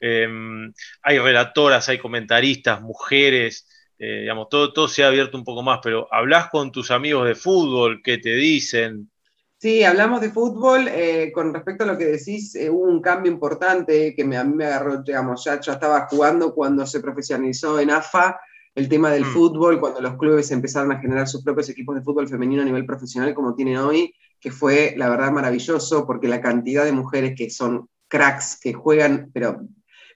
em, 0.00 0.72
hay 1.02 1.18
relatoras, 1.18 1.88
hay 1.88 1.98
comentaristas, 1.98 2.80
mujeres, 2.80 3.68
eh, 3.98 4.20
digamos, 4.22 4.48
todo, 4.48 4.72
todo 4.72 4.88
se 4.88 5.04
ha 5.04 5.08
abierto 5.08 5.36
un 5.36 5.44
poco 5.44 5.62
más, 5.62 5.80
pero 5.82 6.06
hablas 6.12 6.50
con 6.50 6.70
tus 6.70 6.90
amigos 6.90 7.26
de 7.26 7.34
fútbol, 7.34 8.00
¿qué 8.02 8.18
te 8.18 8.34
dicen? 8.34 9.10
Sí, 9.58 9.82
hablamos 9.82 10.20
de 10.20 10.30
fútbol. 10.30 10.88
Eh, 10.88 11.32
con 11.32 11.54
respecto 11.54 11.84
a 11.84 11.86
lo 11.86 11.96
que 11.96 12.04
decís, 12.04 12.54
eh, 12.54 12.68
hubo 12.68 12.84
un 12.84 13.00
cambio 13.00 13.32
importante 13.32 14.14
que 14.14 14.22
a 14.22 14.44
mí 14.44 14.54
me 14.54 14.66
agarró, 14.66 15.02
digamos, 15.02 15.42
ya 15.42 15.58
yo 15.58 15.72
estaba 15.72 16.06
jugando 16.06 16.54
cuando 16.54 16.86
se 16.86 17.00
profesionalizó 17.00 17.80
en 17.80 17.90
AFA 17.90 18.38
el 18.74 18.88
tema 18.88 19.10
del 19.10 19.24
mm. 19.24 19.32
fútbol, 19.32 19.80
cuando 19.80 20.00
los 20.00 20.16
clubes 20.16 20.50
empezaron 20.50 20.92
a 20.92 20.98
generar 20.98 21.28
sus 21.28 21.42
propios 21.42 21.68
equipos 21.70 21.94
de 21.94 22.02
fútbol 22.02 22.28
femenino 22.28 22.60
a 22.60 22.64
nivel 22.64 22.84
profesional 22.84 23.32
como 23.32 23.54
tienen 23.54 23.78
hoy, 23.78 24.14
que 24.44 24.50
fue 24.50 24.92
la 24.98 25.08
verdad 25.08 25.32
maravilloso, 25.32 26.06
porque 26.06 26.28
la 26.28 26.42
cantidad 26.42 26.84
de 26.84 26.92
mujeres 26.92 27.32
que 27.34 27.48
son 27.48 27.88
cracks, 28.08 28.58
que 28.60 28.74
juegan, 28.74 29.30
pero 29.32 29.62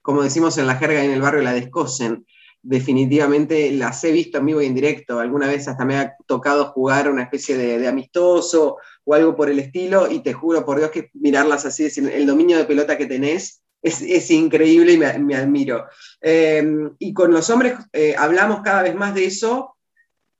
como 0.02 0.22
decimos 0.22 0.58
en 0.58 0.66
la 0.66 0.74
jerga 0.74 1.02
y 1.02 1.06
en 1.06 1.12
el 1.12 1.22
barrio, 1.22 1.40
la 1.40 1.54
descosen, 1.54 2.26
definitivamente 2.60 3.72
las 3.72 4.04
he 4.04 4.12
visto 4.12 4.36
en 4.36 4.44
vivo 4.44 4.60
y 4.60 4.66
en 4.66 4.74
directo. 4.74 5.18
Alguna 5.18 5.46
vez 5.46 5.66
hasta 5.66 5.86
me 5.86 5.96
ha 5.96 6.14
tocado 6.26 6.66
jugar 6.66 7.10
una 7.10 7.22
especie 7.22 7.56
de, 7.56 7.88
amistoso 7.88 8.76
o 9.04 9.14
algo 9.14 9.34
por 9.34 9.48
el 9.48 9.60
estilo, 9.60 10.10
y 10.10 10.22
te 10.22 10.34
juro 10.34 10.62
por 10.62 10.76
Dios 10.76 10.90
que 10.90 11.08
mirarlas 11.14 11.64
así, 11.64 11.84
decir, 11.84 12.06
el 12.12 12.26
dominio 12.26 12.58
de 12.58 12.66
pelota 12.66 12.98
que 12.98 13.06
tenés 13.06 13.62
es, 13.80 14.30
increíble 14.30 14.92
y 14.92 14.98
me, 14.98 15.36
admiro. 15.36 15.86
Eh, 16.20 16.70
y 16.98 17.14
con 17.14 17.30
los 17.30 17.48
hombres 17.48 17.78
eh, 17.94 18.14
hablamos 18.18 18.60
cada 18.60 18.82
vez 18.82 18.94
más 18.94 19.14
de 19.14 19.24
eso. 19.24 19.77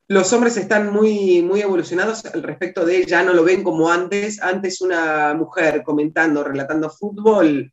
Los 0.09 0.33
hombres 0.33 0.57
están 0.57 0.91
muy, 0.91 1.43
muy 1.43 1.61
evolucionados 1.61 2.25
al 2.25 2.41
respecto 2.41 2.83
de, 2.83 3.05
ya 3.05 3.23
no 3.23 3.31
lo 3.31 3.43
ven 3.43 3.63
como 3.63 3.89
antes. 3.89 4.41
Antes 4.41 4.81
una 4.81 5.35
mujer 5.35 5.83
comentando, 5.83 6.43
relatando 6.43 6.89
fútbol, 6.89 7.71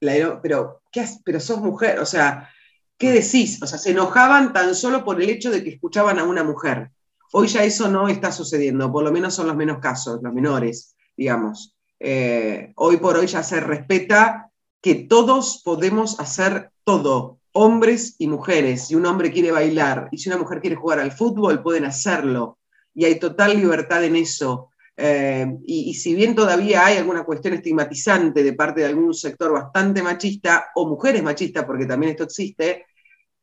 pero, 0.00 0.82
¿qué 0.90 1.06
pero 1.24 1.40
sos 1.40 1.60
mujer, 1.60 2.00
o 2.00 2.06
sea, 2.06 2.50
¿qué 2.98 3.12
decís? 3.12 3.62
O 3.62 3.66
sea, 3.66 3.78
se 3.78 3.90
enojaban 3.90 4.52
tan 4.52 4.74
solo 4.74 5.04
por 5.04 5.22
el 5.22 5.28
hecho 5.28 5.50
de 5.50 5.62
que 5.62 5.70
escuchaban 5.70 6.18
a 6.18 6.24
una 6.24 6.42
mujer. 6.42 6.90
Hoy 7.32 7.46
ya 7.46 7.62
eso 7.62 7.88
no 7.88 8.08
está 8.08 8.32
sucediendo, 8.32 8.90
por 8.90 9.04
lo 9.04 9.12
menos 9.12 9.34
son 9.34 9.46
los 9.46 9.56
menos 9.56 9.78
casos, 9.78 10.20
los 10.22 10.32
menores, 10.32 10.96
digamos. 11.16 11.76
Eh, 12.00 12.72
hoy 12.76 12.96
por 12.96 13.16
hoy 13.16 13.26
ya 13.26 13.42
se 13.42 13.60
respeta 13.60 14.50
que 14.80 14.94
todos 14.94 15.62
podemos 15.64 16.18
hacer 16.18 16.70
todo, 16.82 17.38
hombres 17.52 18.16
y 18.18 18.26
mujeres. 18.26 18.88
Si 18.88 18.94
un 18.94 19.06
hombre 19.06 19.30
quiere 19.30 19.50
bailar 19.50 20.08
y 20.12 20.18
si 20.18 20.28
una 20.28 20.38
mujer 20.38 20.60
quiere 20.60 20.76
jugar 20.76 20.98
al 21.00 21.12
fútbol, 21.12 21.62
pueden 21.62 21.84
hacerlo. 21.84 22.58
Y 22.94 23.04
hay 23.04 23.18
total 23.18 23.56
libertad 23.56 24.04
en 24.04 24.16
eso. 24.16 24.70
Eh, 24.96 25.46
y, 25.64 25.94
si 25.94 26.14
bien 26.14 26.34
todavía 26.34 26.84
hay 26.84 26.98
alguna 26.98 27.24
cuestión 27.24 27.54
estigmatizante 27.54 28.42
de 28.42 28.52
parte 28.52 28.80
de 28.80 28.86
algún 28.86 29.14
sector 29.14 29.52
bastante 29.52 30.02
machista, 30.02 30.66
o 30.74 30.86
mujeres 30.86 31.22
machistas, 31.22 31.64
porque 31.64 31.86
también 31.86 32.10
esto 32.10 32.24
existe, 32.24 32.84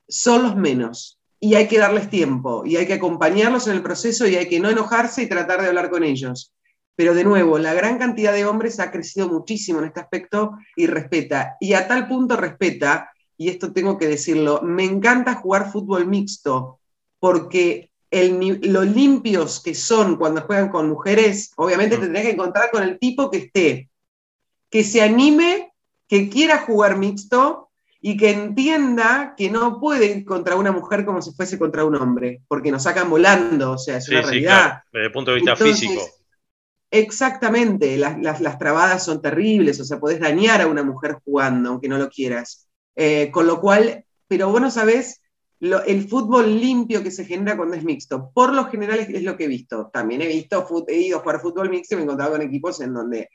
son 0.07 0.43
los 0.43 0.55
menos. 0.55 1.19
Y 1.39 1.55
hay 1.55 1.67
que 1.67 1.79
darles 1.79 2.09
tiempo, 2.09 2.63
y 2.65 2.77
hay 2.77 2.85
que 2.85 2.93
acompañarlos 2.93 3.67
en 3.67 3.73
el 3.73 3.81
proceso, 3.81 4.27
y 4.27 4.35
hay 4.35 4.47
que 4.47 4.59
no 4.59 4.69
enojarse 4.69 5.23
y 5.23 5.29
tratar 5.29 5.61
de 5.61 5.67
hablar 5.67 5.89
con 5.89 6.03
ellos. 6.03 6.53
Pero 6.95 7.13
de 7.13 7.23
nuevo, 7.23 7.57
la 7.57 7.73
gran 7.73 7.97
cantidad 7.97 8.33
de 8.33 8.45
hombres 8.45 8.79
ha 8.79 8.91
crecido 8.91 9.27
muchísimo 9.27 9.79
en 9.79 9.85
este 9.85 9.99
aspecto 9.99 10.57
y 10.75 10.87
respeta. 10.87 11.55
Y 11.59 11.73
a 11.73 11.87
tal 11.87 12.07
punto 12.07 12.35
respeta, 12.35 13.11
y 13.37 13.49
esto 13.49 13.71
tengo 13.71 13.97
que 13.97 14.07
decirlo, 14.07 14.61
me 14.63 14.83
encanta 14.83 15.35
jugar 15.35 15.71
fútbol 15.71 16.07
mixto, 16.07 16.79
porque 17.19 17.91
el, 18.09 18.59
lo 18.63 18.83
limpios 18.83 19.61
que 19.61 19.75
son 19.75 20.17
cuando 20.17 20.41
juegan 20.41 20.69
con 20.69 20.89
mujeres, 20.89 21.51
obviamente 21.55 21.97
te 21.97 22.07
tenés 22.07 22.23
que 22.23 22.31
encontrar 22.31 22.71
con 22.71 22.83
el 22.83 22.97
tipo 22.99 23.29
que 23.29 23.37
esté, 23.37 23.89
que 24.69 24.83
se 24.83 25.01
anime, 25.01 25.71
que 26.07 26.29
quiera 26.29 26.59
jugar 26.59 26.97
mixto 26.97 27.69
y 28.01 28.17
que 28.17 28.31
entienda 28.31 29.33
que 29.35 29.49
no 29.49 29.79
puede 29.79 30.05
ir 30.05 30.25
contra 30.25 30.55
una 30.55 30.71
mujer 30.71 31.05
como 31.05 31.21
si 31.21 31.31
fuese 31.31 31.59
contra 31.59 31.85
un 31.85 31.95
hombre, 31.95 32.41
porque 32.47 32.71
nos 32.71 32.83
sacan 32.83 33.09
volando, 33.09 33.73
o 33.73 33.77
sea, 33.77 33.97
es 33.97 34.09
una 34.09 34.21
realidad. 34.21 34.83
Desde 34.91 35.07
el 35.07 35.11
punto 35.11 35.31
de 35.31 35.37
vista 35.37 35.55
físico. 35.55 36.01
Exactamente, 36.89 37.97
las, 37.97 38.39
las, 38.39 38.57
trabadas 38.57 39.03
son 39.03 39.21
terribles, 39.21 39.79
o 39.81 39.83
sea, 39.83 39.99
podés 39.99 40.21
dañar 40.21 40.61
a 40.61 40.67
una 40.67 40.83
mujer 40.83 41.17
jugando, 41.25 41.71
aunque 41.71 41.89
no 41.89 41.97
lo 41.97 42.09
quieras. 42.09 42.66
Eh, 42.99 43.29
con 43.31 43.45
lo 43.45 43.61
cual, 43.61 44.03
pero 44.27 44.49
vos 44.49 44.59
no 44.59 44.71
sabés 44.71 45.21
el 45.59 46.07
fútbol 46.07 46.59
limpio 46.59 47.03
que 47.03 47.11
se 47.11 47.25
genera 47.25 47.55
cuando 47.55 47.75
es 47.75 47.83
mixto. 47.83 48.31
Por 48.33 48.53
lo 48.53 48.65
general 48.65 48.99
es, 48.99 49.23
lo 49.23 49.37
que 49.37 49.45
he 49.45 49.47
visto. 49.47 49.89
También 49.93 50.21
he 50.23 50.27
visto, 50.27 50.65
he 50.87 50.97
ido 50.97 51.17
a 51.17 51.21
jugar 51.21 51.39
fútbol 51.39 51.69
mixto 51.69 51.93
y 51.93 51.97
me 51.97 52.01
he 52.01 52.05
encontrado 52.05 52.31
con 52.31 52.41
equipos 52.41 52.81
en 52.81 52.93
donde 52.93 53.29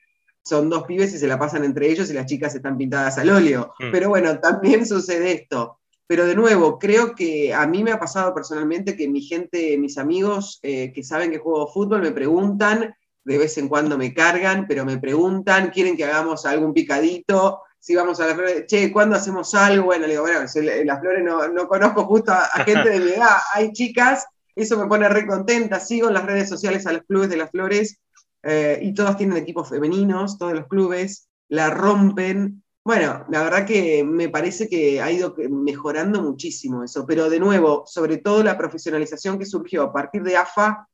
son 0.44 0.68
dos 0.68 0.82
pibes 0.82 1.14
y 1.14 1.18
se 1.18 1.28
la 1.28 1.38
pasan 1.38 1.64
entre 1.64 1.88
ellos 1.88 2.10
y 2.10 2.14
las 2.14 2.26
chicas 2.26 2.54
están 2.56 2.76
pintadas 2.76 3.18
al 3.18 3.30
óleo. 3.30 3.72
Mm. 3.78 3.92
Pero 3.92 4.08
bueno, 4.08 4.40
también 4.40 4.84
sucede 4.84 5.32
esto. 5.32 5.78
Pero 6.08 6.26
de 6.26 6.34
nuevo, 6.34 6.78
creo 6.80 7.14
que 7.14 7.54
a 7.54 7.64
mí 7.68 7.84
me 7.84 7.92
ha 7.92 8.00
pasado 8.00 8.34
personalmente 8.34 8.96
que 8.96 9.08
mi 9.08 9.22
gente, 9.22 9.78
mis 9.78 9.96
amigos 9.96 10.58
eh, 10.62 10.92
que 10.92 11.04
saben 11.04 11.30
que 11.30 11.38
juego 11.38 11.68
fútbol 11.68 12.02
me 12.02 12.10
preguntan, 12.10 12.94
de 13.24 13.38
vez 13.38 13.56
en 13.58 13.68
cuando 13.68 13.96
me 13.96 14.12
cargan, 14.12 14.66
pero 14.66 14.84
me 14.84 14.98
preguntan, 14.98 15.70
quieren 15.70 15.96
que 15.96 16.04
hagamos 16.04 16.44
algún 16.44 16.74
picadito, 16.74 17.60
si 17.82 17.96
vamos 17.96 18.20
a 18.20 18.26
las 18.26 18.36
flores, 18.36 18.64
che, 18.68 18.92
¿cuándo 18.92 19.16
hacemos 19.16 19.52
algo? 19.56 19.86
Bueno, 19.86 20.06
le 20.06 20.12
digo, 20.12 20.22
bueno, 20.22 20.38
en 20.54 20.86
las 20.86 21.00
flores 21.00 21.24
no, 21.24 21.66
conozco 21.66 22.04
justo 22.04 22.30
a, 22.30 22.46
gente 22.64 22.90
de 22.90 23.00
mi 23.00 23.10
edad, 23.16 23.38
hay 23.52 23.72
chicas, 23.72 24.24
eso 24.54 24.78
me 24.78 24.86
pone 24.86 25.08
re 25.08 25.26
contenta, 25.26 25.80
sigo 25.80 26.06
en 26.06 26.14
las 26.14 26.24
redes 26.24 26.48
sociales 26.48 26.86
a 26.86 26.92
los 26.92 27.02
clubes 27.02 27.28
de 27.28 27.38
las 27.38 27.50
flores 27.50 27.98
eh, 28.44 28.78
y 28.80 28.94
todos 28.94 29.16
tienen 29.16 29.36
equipos 29.36 29.68
femeninos, 29.68 30.38
todos 30.38 30.52
los 30.52 30.68
clubes, 30.68 31.28
la 31.48 31.70
rompen. 31.70 32.62
Bueno, 32.84 33.26
la 33.28 33.42
verdad 33.42 33.66
que 33.66 34.04
me 34.04 34.28
parece 34.28 34.68
que 34.68 35.02
ha 35.02 35.10
ido 35.10 35.34
mejorando 35.50 36.22
muchísimo 36.22 36.84
eso, 36.84 37.04
pero 37.04 37.28
de 37.28 37.40
nuevo, 37.40 37.82
sobre 37.84 38.18
todo 38.18 38.44
la 38.44 38.56
profesionalización 38.56 39.40
que 39.40 39.44
surgió 39.44 39.82
a 39.82 39.92
partir 39.92 40.22
de 40.22 40.36
AFA, 40.36 40.86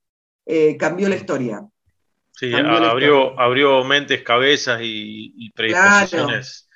eh, 0.46 0.74
cambió 0.79 1.07
la 1.11 1.16
historia. 1.16 1.66
Sí, 2.33 2.51
abrió, 2.55 3.38
abrió 3.38 3.85
mentes, 3.85 4.22
cabezas 4.22 4.81
y, 4.81 5.35
y 5.37 5.51
predisposiciones. 5.51 6.67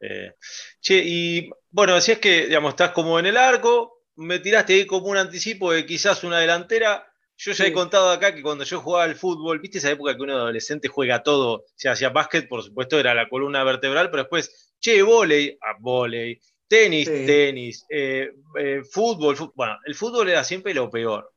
Eh, 0.00 0.34
che, 0.80 1.02
y 1.04 1.50
bueno, 1.70 1.94
decías 1.94 2.18
que, 2.18 2.46
digamos, 2.46 2.70
estás 2.70 2.90
como 2.90 3.18
en 3.18 3.26
el 3.26 3.36
arco, 3.36 4.04
me 4.16 4.38
tiraste 4.38 4.74
ahí 4.74 4.86
como 4.86 5.06
un 5.08 5.16
anticipo 5.16 5.72
de 5.72 5.86
quizás 5.86 6.24
una 6.24 6.38
delantera. 6.38 7.06
Yo 7.36 7.52
ya 7.52 7.66
he 7.66 7.72
contado 7.72 8.10
acá 8.10 8.34
que 8.34 8.42
cuando 8.42 8.64
yo 8.64 8.80
jugaba 8.80 9.04
al 9.04 9.16
fútbol, 9.16 9.60
viste 9.60 9.78
esa 9.78 9.90
época 9.90 10.14
que 10.14 10.22
un 10.22 10.30
adolescente 10.30 10.88
juega 10.88 11.22
todo, 11.22 11.64
se 11.74 11.88
hacía 11.88 12.10
básquet, 12.10 12.46
por 12.48 12.62
supuesto, 12.62 13.00
era 13.00 13.14
la 13.14 13.30
columna 13.30 13.64
vertebral, 13.64 14.10
pero 14.10 14.24
después, 14.24 14.74
che, 14.78 15.00
volei, 15.00 15.56
a 15.62 15.70
ah, 15.70 15.76
volei, 15.80 16.38
tenis, 16.68 17.06
tenis, 17.06 17.86
eh, 17.88 18.30
eh, 18.58 18.82
fútbol, 18.84 19.36
fútbol, 19.36 19.54
bueno, 19.56 19.78
el 19.86 19.94
fútbol 19.94 20.28
era 20.28 20.44
siempre 20.44 20.74
lo 20.74 20.90
peor. 20.90 21.32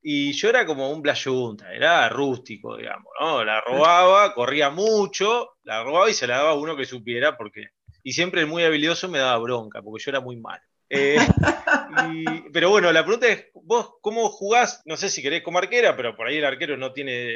Y 0.00 0.32
yo 0.32 0.48
era 0.48 0.64
como 0.64 0.90
un 0.90 1.02
playunta, 1.02 1.72
era 1.72 2.08
rústico, 2.08 2.76
digamos, 2.76 3.12
¿no? 3.20 3.44
La 3.44 3.60
robaba, 3.60 4.34
corría 4.34 4.70
mucho, 4.70 5.56
la 5.62 5.84
robaba 5.84 6.10
y 6.10 6.14
se 6.14 6.26
la 6.26 6.38
daba 6.38 6.50
a 6.50 6.54
uno 6.54 6.76
que 6.76 6.86
supiera 6.86 7.36
porque 7.36 7.68
y 8.02 8.12
siempre 8.12 8.40
el 8.40 8.46
muy 8.46 8.64
habilidoso 8.64 9.08
me 9.08 9.18
daba 9.18 9.38
bronca, 9.38 9.82
porque 9.82 10.02
yo 10.04 10.10
era 10.10 10.20
muy 10.20 10.36
malo. 10.36 10.62
Eh, 10.94 11.16
pero 12.52 12.68
bueno, 12.68 12.92
la 12.92 13.02
pregunta 13.02 13.26
es, 13.28 13.46
vos 13.54 13.94
cómo 14.02 14.28
jugás, 14.28 14.82
no 14.84 14.98
sé 14.98 15.08
si 15.08 15.22
querés 15.22 15.42
como 15.42 15.58
arquera, 15.58 15.96
pero 15.96 16.14
por 16.14 16.26
ahí 16.26 16.36
el 16.36 16.44
arquero 16.44 16.76
no 16.76 16.92
tiene 16.92 17.34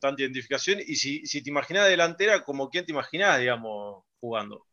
tanta 0.00 0.22
identificación, 0.22 0.78
y 0.80 0.96
si, 0.96 1.42
te 1.42 1.50
imaginás 1.50 1.86
delantera, 1.86 2.44
como 2.44 2.70
quién 2.70 2.86
te 2.86 2.92
imaginás, 2.92 3.38
digamos, 3.40 4.04
jugando. 4.20 4.64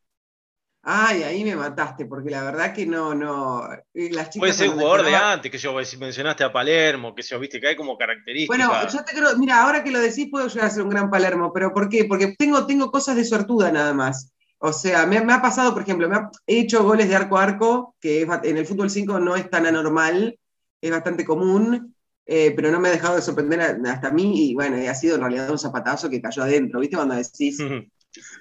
Ay, 0.88 1.24
ahí 1.24 1.44
me 1.44 1.56
mataste, 1.56 2.06
porque 2.06 2.30
la 2.30 2.44
verdad 2.44 2.72
que 2.72 2.86
no, 2.86 3.16
no. 3.16 3.68
Eh, 3.92 4.12
las 4.12 4.30
chicas 4.30 4.40
Puede 4.40 4.54
ser 4.54 4.70
jugador 4.70 5.04
de 5.04 5.16
antes, 5.16 5.52
que 5.52 5.58
yo, 5.58 5.84
si 5.84 5.98
mencionaste 5.98 6.44
a 6.44 6.54
Palermo, 6.54 7.16
que 7.16 7.24
yo, 7.24 7.40
viste, 7.40 7.60
que 7.60 7.70
hay 7.70 7.76
como 7.76 7.98
características. 7.98 8.68
Bueno, 8.68 8.88
yo 8.88 9.04
te 9.04 9.16
creo, 9.16 9.36
mira, 9.38 9.64
ahora 9.64 9.84
que 9.84 9.90
lo 9.90 10.00
decís, 10.00 10.28
puedo 10.30 10.48
llegar 10.48 10.68
a 10.68 10.70
ser 10.70 10.84
un 10.84 10.90
gran 10.90 11.10
Palermo, 11.10 11.52
pero 11.52 11.74
¿por 11.74 11.90
qué? 11.90 12.06
Porque 12.06 12.36
tengo, 12.38 12.68
tengo 12.68 12.92
cosas 12.92 13.16
de 13.16 13.26
suertuda 13.26 13.72
nada 13.72 13.94
más. 13.94 14.32
O 14.58 14.74
sea, 14.74 15.06
me, 15.06 15.18
ha 15.18 15.42
pasado, 15.42 15.74
por 15.74 15.84
ejemplo, 15.84 16.10
me 16.10 16.18
he 16.48 16.62
hecho 16.62 16.84
goles 16.84 17.10
de 17.10 17.16
arco 17.16 17.38
a 17.38 17.44
arco, 17.44 17.96
que 18.00 18.22
en 18.22 18.58
el 18.58 18.66
fútbol 18.66 18.90
5 18.90 19.20
no 19.20 19.36
es 19.36 19.50
tan 19.50 19.66
anormal, 19.66 20.40
es 20.82 20.92
bastante 20.92 21.26
común, 21.26 21.96
eh, 22.26 22.54
pero 22.56 22.72
no 22.72 22.80
me 22.80 22.90
ha 22.90 22.92
dejado 22.94 23.16
de 23.16 23.22
sorprender 23.22 23.62
hasta 23.62 24.08
a 24.08 24.12
mí, 24.12 24.50
y 24.50 24.56
bueno, 24.56 24.78
ha 24.90 24.96
sido 24.96 25.16
en 25.16 25.22
realidad 25.22 25.52
un 25.52 25.60
zapatazo 25.60 26.10
que 26.10 26.22
cayó 26.22 26.44
adentro, 26.44 26.80
¿viste? 26.80 26.96
Cuando 26.96 27.16
decís, 27.16 27.58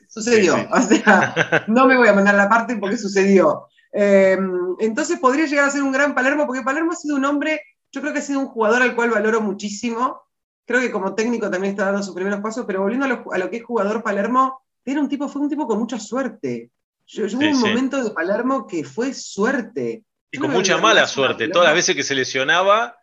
sucedió, 0.08 0.56
o 0.70 0.80
sea, 0.80 1.64
no 1.66 1.86
me 1.86 1.96
voy 1.96 2.08
a 2.08 2.14
mandar 2.14 2.36
la 2.36 2.48
parte 2.48 2.76
porque 2.76 2.96
sucedió. 2.96 3.66
Eh, 3.92 4.38
entonces 4.80 5.18
podría 5.18 5.46
llegar 5.46 5.66
a 5.66 5.70
ser 5.70 5.82
un 5.82 5.92
gran 5.92 6.14
Palermo, 6.14 6.46
porque 6.46 6.62
Palermo 6.62 6.92
ha 6.92 6.96
sido 6.96 7.16
un 7.16 7.24
hombre, 7.24 7.60
yo 7.92 8.00
creo 8.00 8.12
que 8.12 8.20
ha 8.20 8.22
sido 8.22 8.40
un 8.40 8.48
jugador 8.48 8.82
al 8.82 8.94
cual 8.94 9.10
valoro 9.10 9.40
muchísimo, 9.40 10.22
creo 10.64 10.80
que 10.80 10.90
como 10.90 11.14
técnico 11.14 11.50
también 11.50 11.72
está 11.72 11.86
dando 11.86 12.02
sus 12.02 12.14
primeros 12.14 12.40
pasos, 12.40 12.64
pero 12.66 12.80
volviendo 12.80 13.06
a 13.06 13.38
lo 13.38 13.50
que 13.50 13.56
es 13.58 13.64
jugador 13.64 14.02
Palermo, 14.02 14.63
era 14.84 15.00
un 15.00 15.08
tipo, 15.08 15.28
fue 15.28 15.42
un 15.42 15.48
tipo 15.48 15.66
con 15.66 15.78
mucha 15.78 15.98
suerte. 15.98 16.70
Yo, 17.06 17.24
hubo 17.24 17.38
un 17.38 17.60
momento 17.60 18.02
de 18.02 18.10
Palermo 18.10 18.66
que 18.66 18.84
fue 18.84 19.12
suerte. 19.12 20.02
Y 20.30 20.38
con 20.38 20.50
mucha 20.50 20.78
mala 20.78 21.06
suerte. 21.06 21.48
Todas 21.48 21.68
las 21.68 21.74
veces 21.74 21.94
que 21.94 22.02
se 22.02 22.14
lesionaba, 22.14 22.96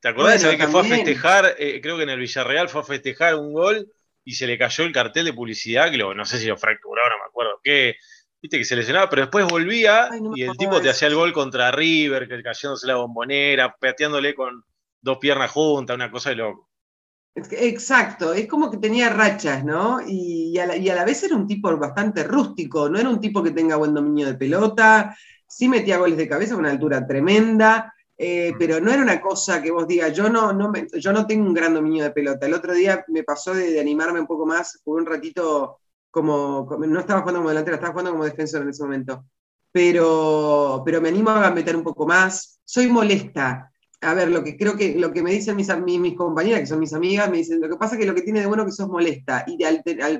¿te 0.00 0.08
acordás 0.08 0.42
de 0.42 0.56
que 0.56 0.68
fue 0.68 0.80
a 0.80 0.84
festejar? 0.84 1.54
Eh, 1.58 1.80
creo 1.80 1.96
que 1.96 2.04
en 2.04 2.10
el 2.10 2.20
Villarreal 2.20 2.68
fue 2.68 2.80
a 2.80 2.84
festejar 2.84 3.34
un 3.34 3.52
gol 3.52 3.90
y 4.24 4.34
se 4.34 4.46
le 4.46 4.58
cayó 4.58 4.84
el 4.84 4.92
cartel 4.92 5.24
de 5.24 5.32
publicidad, 5.32 5.90
que 5.90 5.98
no 5.98 6.24
sé 6.24 6.38
si 6.38 6.46
lo 6.46 6.56
fracturó, 6.56 7.02
no 7.08 7.16
me 7.16 7.28
acuerdo 7.28 7.60
qué. 7.62 7.96
Viste 8.40 8.58
que 8.58 8.64
se 8.64 8.76
lesionaba, 8.76 9.10
pero 9.10 9.22
después 9.22 9.46
volvía 9.46 10.08
y 10.34 10.42
el 10.42 10.56
tipo 10.56 10.80
te 10.80 10.90
hacía 10.90 11.08
el 11.08 11.16
gol 11.16 11.32
contra 11.32 11.72
River, 11.72 12.28
que 12.28 12.42
cayéndose 12.42 12.86
la 12.86 12.94
bombonera, 12.94 13.74
pateándole 13.74 14.34
con 14.34 14.62
dos 15.00 15.18
piernas 15.18 15.50
juntas, 15.50 15.96
una 15.96 16.10
cosa 16.10 16.30
de 16.30 16.36
loco. 16.36 16.67
Exacto, 17.50 18.32
es 18.32 18.46
como 18.46 18.70
que 18.70 18.78
tenía 18.78 19.10
rachas, 19.10 19.64
¿no? 19.64 20.00
Y 20.06 20.58
a, 20.58 20.66
la, 20.66 21.04
vez 21.04 21.22
era 21.22 21.36
un 21.36 21.46
tipo 21.46 21.74
bastante 21.76 22.24
rústico, 22.24 22.88
no 22.88 22.98
era 22.98 23.08
un 23.08 23.20
tipo 23.20 23.42
que 23.42 23.50
tenga 23.50 23.76
buen 23.76 23.94
dominio 23.94 24.26
de 24.26 24.34
pelota, 24.34 25.16
sí 25.46 25.68
metía 25.68 25.98
goles 25.98 26.16
de 26.16 26.28
cabeza 26.28 26.54
a 26.54 26.58
una 26.58 26.70
altura 26.70 27.06
tremenda, 27.06 27.94
eh, 28.16 28.52
pero 28.58 28.80
no 28.80 28.90
era 28.90 29.02
una 29.02 29.20
cosa 29.20 29.62
que 29.62 29.70
vos 29.70 29.86
digas, 29.86 30.12
yo 30.14 30.28
no, 30.28 30.52
yo 30.98 31.12
no 31.12 31.26
tengo 31.26 31.46
un 31.46 31.54
gran 31.54 31.74
dominio 31.74 32.04
de 32.04 32.10
pelota. 32.10 32.46
El 32.46 32.54
otro 32.54 32.74
día 32.74 33.04
me 33.08 33.22
pasó 33.22 33.54
de, 33.54 33.78
animarme 33.80 34.20
un 34.20 34.26
poco 34.26 34.44
más, 34.46 34.80
jugué 34.84 35.00
un 35.02 35.06
ratito 35.06 35.78
como, 36.10 36.68
no 36.78 37.00
estaba 37.00 37.20
jugando 37.20 37.40
como 37.40 37.50
delantero, 37.50 37.76
estaba 37.76 37.92
jugando 37.92 38.12
como 38.12 38.24
defensor 38.24 38.62
en 38.62 38.70
ese 38.70 38.82
momento. 38.82 39.24
pero 39.72 40.82
me 41.00 41.08
animo 41.08 41.30
a 41.30 41.50
meter 41.50 41.76
un 41.76 41.84
poco 41.84 42.06
más. 42.06 42.60
Soy 42.64 42.88
molesta. 42.88 43.70
A 44.00 44.14
ver, 44.14 44.30
lo 44.30 44.44
que 44.44 44.56
creo 44.56 44.76
que 44.76 44.94
lo 44.94 45.12
que 45.12 45.22
me 45.22 45.32
dicen 45.32 45.56
mis, 45.56 45.68
mis, 45.84 46.14
compañeras, 46.14 46.60
que 46.60 46.66
son 46.66 46.78
mis 46.78 46.92
amigas, 46.92 47.28
me 47.30 47.38
dicen, 47.38 47.60
lo 47.60 47.68
que 47.68 47.76
pasa 47.76 47.94
es 47.94 48.00
que 48.00 48.06
lo 48.06 48.14
que 48.14 48.22
tiene 48.22 48.40
de 48.40 48.46
bueno 48.46 48.62
es 48.62 48.68
que 48.68 48.76
sos 48.76 48.88
molesta. 48.88 49.44
Y 49.46 49.58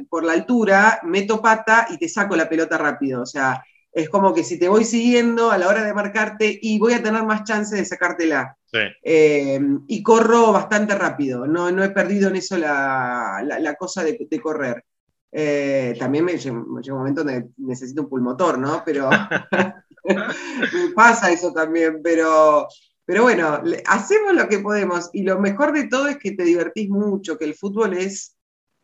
por 0.08 0.24
la 0.24 0.32
altura 0.32 1.00
meto 1.04 1.40
pata 1.40 1.86
y 1.90 1.96
te 1.96 2.08
saco 2.08 2.34
la 2.34 2.48
pelota 2.48 2.76
rápido. 2.76 3.22
O 3.22 3.26
sea, 3.26 3.62
es 3.92 4.08
como 4.08 4.34
que 4.34 4.44
si 4.44 4.58
te 4.58 4.68
voy 4.68 4.84
siguiendo 4.84 5.50
a 5.50 5.58
la 5.58 5.68
hora 5.68 5.84
de 5.84 5.94
marcarte 5.94 6.58
y 6.60 6.78
voy 6.78 6.92
a 6.92 7.02
tener 7.02 7.22
más 7.24 7.44
chance 7.44 7.74
de 7.74 7.84
sacártela. 7.84 8.56
Eh, 9.02 9.60
y 9.86 10.02
corro 10.02 10.52
bastante 10.52 10.94
rápido, 10.94 11.46
no, 11.46 11.70
no 11.70 11.82
he 11.82 11.90
perdido 11.90 12.28
en 12.28 12.36
eso 12.36 12.58
la, 12.58 13.76
cosa 13.78 14.04
de, 14.04 14.40
correr. 14.40 14.84
Eh, 15.32 15.94
también 15.98 16.24
me, 16.24 16.36
llega 16.36 16.54
un 16.54 16.82
momento 16.98 17.24
donde 17.24 17.48
necesito 17.56 18.02
un 18.02 18.08
pulmotor, 18.08 18.58
¿no? 18.58 18.82
Pero 18.84 19.08
me 20.04 20.90
pasa 20.94 21.30
eso 21.30 21.52
también, 21.52 22.00
pero, 22.02 22.68
pero 23.08 23.22
bueno, 23.22 23.62
hacemos 23.86 24.34
lo 24.34 24.50
que 24.50 24.58
podemos 24.58 25.08
y 25.14 25.22
lo 25.22 25.40
mejor 25.40 25.72
de 25.72 25.88
todo 25.88 26.08
es 26.08 26.18
que 26.18 26.32
te 26.32 26.44
divertís 26.44 26.90
mucho, 26.90 27.38
que 27.38 27.46
el 27.46 27.54
fútbol 27.54 27.94
es, 27.94 28.36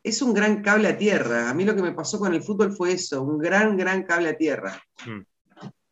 es 0.02 0.22
un 0.22 0.32
gran 0.32 0.62
cable 0.62 0.88
a 0.88 0.96
tierra. 0.96 1.50
A 1.50 1.52
mí 1.52 1.66
lo 1.66 1.76
que 1.76 1.82
me 1.82 1.92
pasó 1.92 2.18
con 2.18 2.32
el 2.32 2.42
fútbol 2.42 2.72
fue 2.72 2.92
eso, 2.92 3.20
un 3.20 3.36
gran, 3.38 3.76
gran 3.76 4.04
cable 4.04 4.30
a 4.30 4.36
tierra. 4.38 4.82
Hmm. 5.04 5.24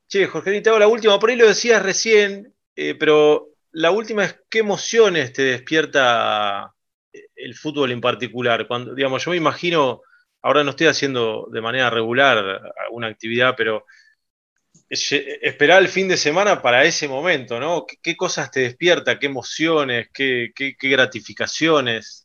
Che, 0.09 0.27
Jorge, 0.29 0.63
te 0.63 0.71
hago 0.71 0.79
la 0.79 0.89
última, 0.89 1.19
por 1.19 1.29
ahí 1.29 1.37
lo 1.37 1.47
decías 1.47 1.83
recién, 1.83 2.55
eh, 2.75 2.95
pero 2.95 3.51
la 3.73 3.91
última 3.91 4.25
es 4.25 4.41
qué 4.49 4.61
emociones 4.61 5.35
te 5.35 5.43
despierta 5.43 6.73
el 7.37 7.55
fútbol 7.55 7.93
en 7.93 8.01
particular. 8.01 8.67
Cuando, 8.67 8.95
digamos, 8.95 9.23
yo 9.23 9.33
me 9.33 9.37
imagino, 9.37 10.01
ahora 10.41 10.65
no 10.65 10.71
estoy 10.71 10.87
haciendo 10.87 11.51
de 11.53 11.61
manera 11.61 11.91
regular 11.91 12.63
una 12.93 13.09
actividad, 13.09 13.53
pero 13.59 13.85
esperar 14.93 15.83
el 15.83 15.89
fin 15.89 16.09
de 16.09 16.17
semana 16.17 16.61
para 16.63 16.85
ese 16.85 17.09
momento, 17.09 17.59
¿no? 17.59 17.87
¿Qué, 18.03 18.17
cosas 18.17 18.51
te 18.51 18.61
despierta? 18.61 19.19
¿Qué 19.19 19.27
emociones? 19.27 20.09
qué 20.13 20.53
gratificaciones? 20.81 22.23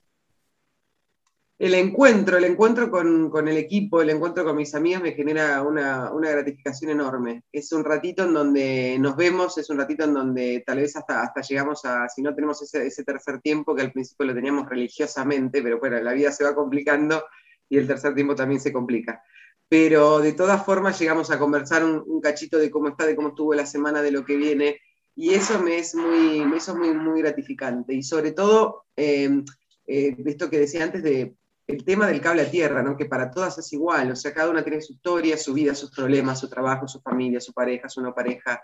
el 1.60 1.74
encuentro, 1.74 2.38
el 2.38 2.44
encuentro 2.44 2.92
con, 2.92 3.48
el 3.48 3.58
equipo, 3.58 4.02
el 4.02 4.12
encuentro 4.12 4.44
con 4.46 4.56
mis 4.56 4.76
amigas 4.76 5.02
me 5.02 5.14
genera 5.14 5.64
una, 5.64 6.12
gratificación 6.12 6.92
enorme. 6.92 7.44
Es 7.52 7.72
un 7.72 7.84
ratito 7.84 8.26
en 8.26 8.34
donde 8.34 8.98
nos 9.00 9.16
vemos, 9.16 9.58
es 9.58 9.70
un 9.72 9.80
ratito 9.80 10.04
en 10.04 10.14
donde 10.14 10.64
tal 10.66 10.78
vez 10.78 10.96
hasta, 10.96 11.24
hasta 11.24 11.42
llegamos 11.42 11.84
a, 11.86 12.08
si 12.10 12.22
no 12.22 12.36
tenemos 12.36 12.62
ese, 12.62 13.04
tercer 13.04 13.42
tiempo, 13.42 13.76
que 13.76 13.82
al 13.82 13.92
principio 13.92 14.28
lo 14.28 14.36
teníamos 14.36 14.70
religiosamente, 14.70 15.64
pero 15.64 15.80
bueno, 15.80 16.00
la 16.00 16.14
vida 16.14 16.32
se 16.32 16.44
va 16.44 16.54
complicando 16.54 17.26
y 17.68 17.78
el 17.78 17.88
tercer 17.88 18.14
tiempo 18.14 18.36
también 18.36 18.62
se 18.62 18.72
complica. 18.72 19.24
Pero 19.70 20.20
de 20.20 20.34
todas 20.34 20.66
formas 20.66 21.00
llegamos 21.00 21.30
a 21.30 21.40
conversar 21.40 21.84
un, 21.84 22.22
cachito 22.22 22.58
de 22.58 22.72
cómo 22.72 22.90
está, 22.90 23.06
de 23.06 23.16
cómo 23.16 23.30
estuvo 23.30 23.54
la 23.54 23.66
semana, 23.66 24.02
de 24.02 24.12
lo 24.12 24.24
que 24.24 24.38
viene, 24.38 24.80
y 25.16 25.34
eso 25.34 25.60
me 25.62 25.78
es 25.80 25.96
muy, 25.96 26.46
eso 26.56 26.76
muy, 26.76 26.94
muy 26.94 27.22
gratificante. 27.22 27.94
Y 27.94 28.04
sobre 28.04 28.32
todo, 28.32 28.86
eh, 28.96 29.44
eh, 29.88 30.16
esto 30.26 30.50
que 30.50 30.60
decía 30.60 30.84
antes 30.84 31.04
de 31.04 31.36
el 31.68 31.84
tema 31.84 32.08
del 32.08 32.22
cable 32.22 32.44
a 32.44 32.50
tierra, 32.50 32.82
¿no? 32.82 32.96
que 32.96 33.06
para 33.06 33.30
todas 33.30 33.58
es 33.58 33.74
igual, 33.74 34.12
o 34.12 34.16
sea, 34.16 34.34
cada 34.34 34.50
una 34.50 34.64
tiene 34.64 34.82
su 34.82 34.94
historia, 34.94 35.38
su 35.38 35.54
vida, 35.54 35.76
sus 35.76 35.92
problemas, 35.92 36.40
su 36.40 36.50
trabajo, 36.50 36.88
su 36.88 37.02
familia, 37.02 37.42
su 37.42 37.54
pareja, 37.54 37.90
su 37.90 38.02
no 38.02 38.16
pareja. 38.16 38.64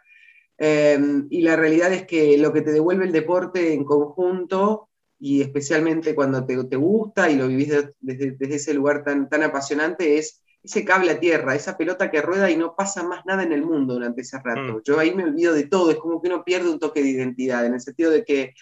Em, 0.58 1.28
y 1.30 1.42
la 1.42 1.58
realidad 1.58 1.92
es 1.92 2.06
que 2.06 2.38
lo 2.38 2.54
que 2.54 2.62
te 2.62 2.72
devuelve 2.72 3.06
el 3.06 3.12
deporte 3.12 3.74
en 3.74 3.84
conjunto, 3.84 4.89
y 5.20 5.42
especialmente 5.42 6.16
cuando 6.16 6.46
te, 6.46 6.62
te 6.66 6.76
gusta 6.78 7.30
y 7.30 7.36
lo 7.36 7.48
vivís 7.48 7.74
desde, 8.00 8.56
ese 8.56 8.74
lugar 8.74 9.04
tan, 9.04 9.30
tan 9.30 9.44
apasionante, 9.44 10.18
es 10.18 10.42
ese 10.63 10.86
cable 10.86 11.12
a 11.12 11.19
tierra, 11.19 11.56
esa 11.56 11.76
pelota 11.76 12.10
que 12.10 12.21
rueda 12.21 12.49
y 12.49 12.56
no 12.56 12.76
pasa 12.76 13.04
más 13.04 13.26
nada 13.26 13.43
en 13.43 13.52
el 13.52 13.63
mundo 13.63 13.95
durante 13.95 14.21
ese 14.21 14.39
rato. 14.39 14.78
Mm. 14.78 14.82
Yo 14.86 14.99
ahí 14.99 15.13
me 15.13 15.26
olvido 15.26 15.54
de 15.54 15.67
todo, 15.67 15.91
es 15.91 15.97
como 15.97 16.21
que 16.21 16.30
uno 16.30 16.43
pierde 16.43 16.69
un 16.69 16.80
toque 16.80 17.04
de 17.04 17.10
identidad, 17.10 17.65
en 17.65 17.73
el 17.73 17.82
sentido 17.82 18.12
de 18.12 18.23
que 18.23 18.54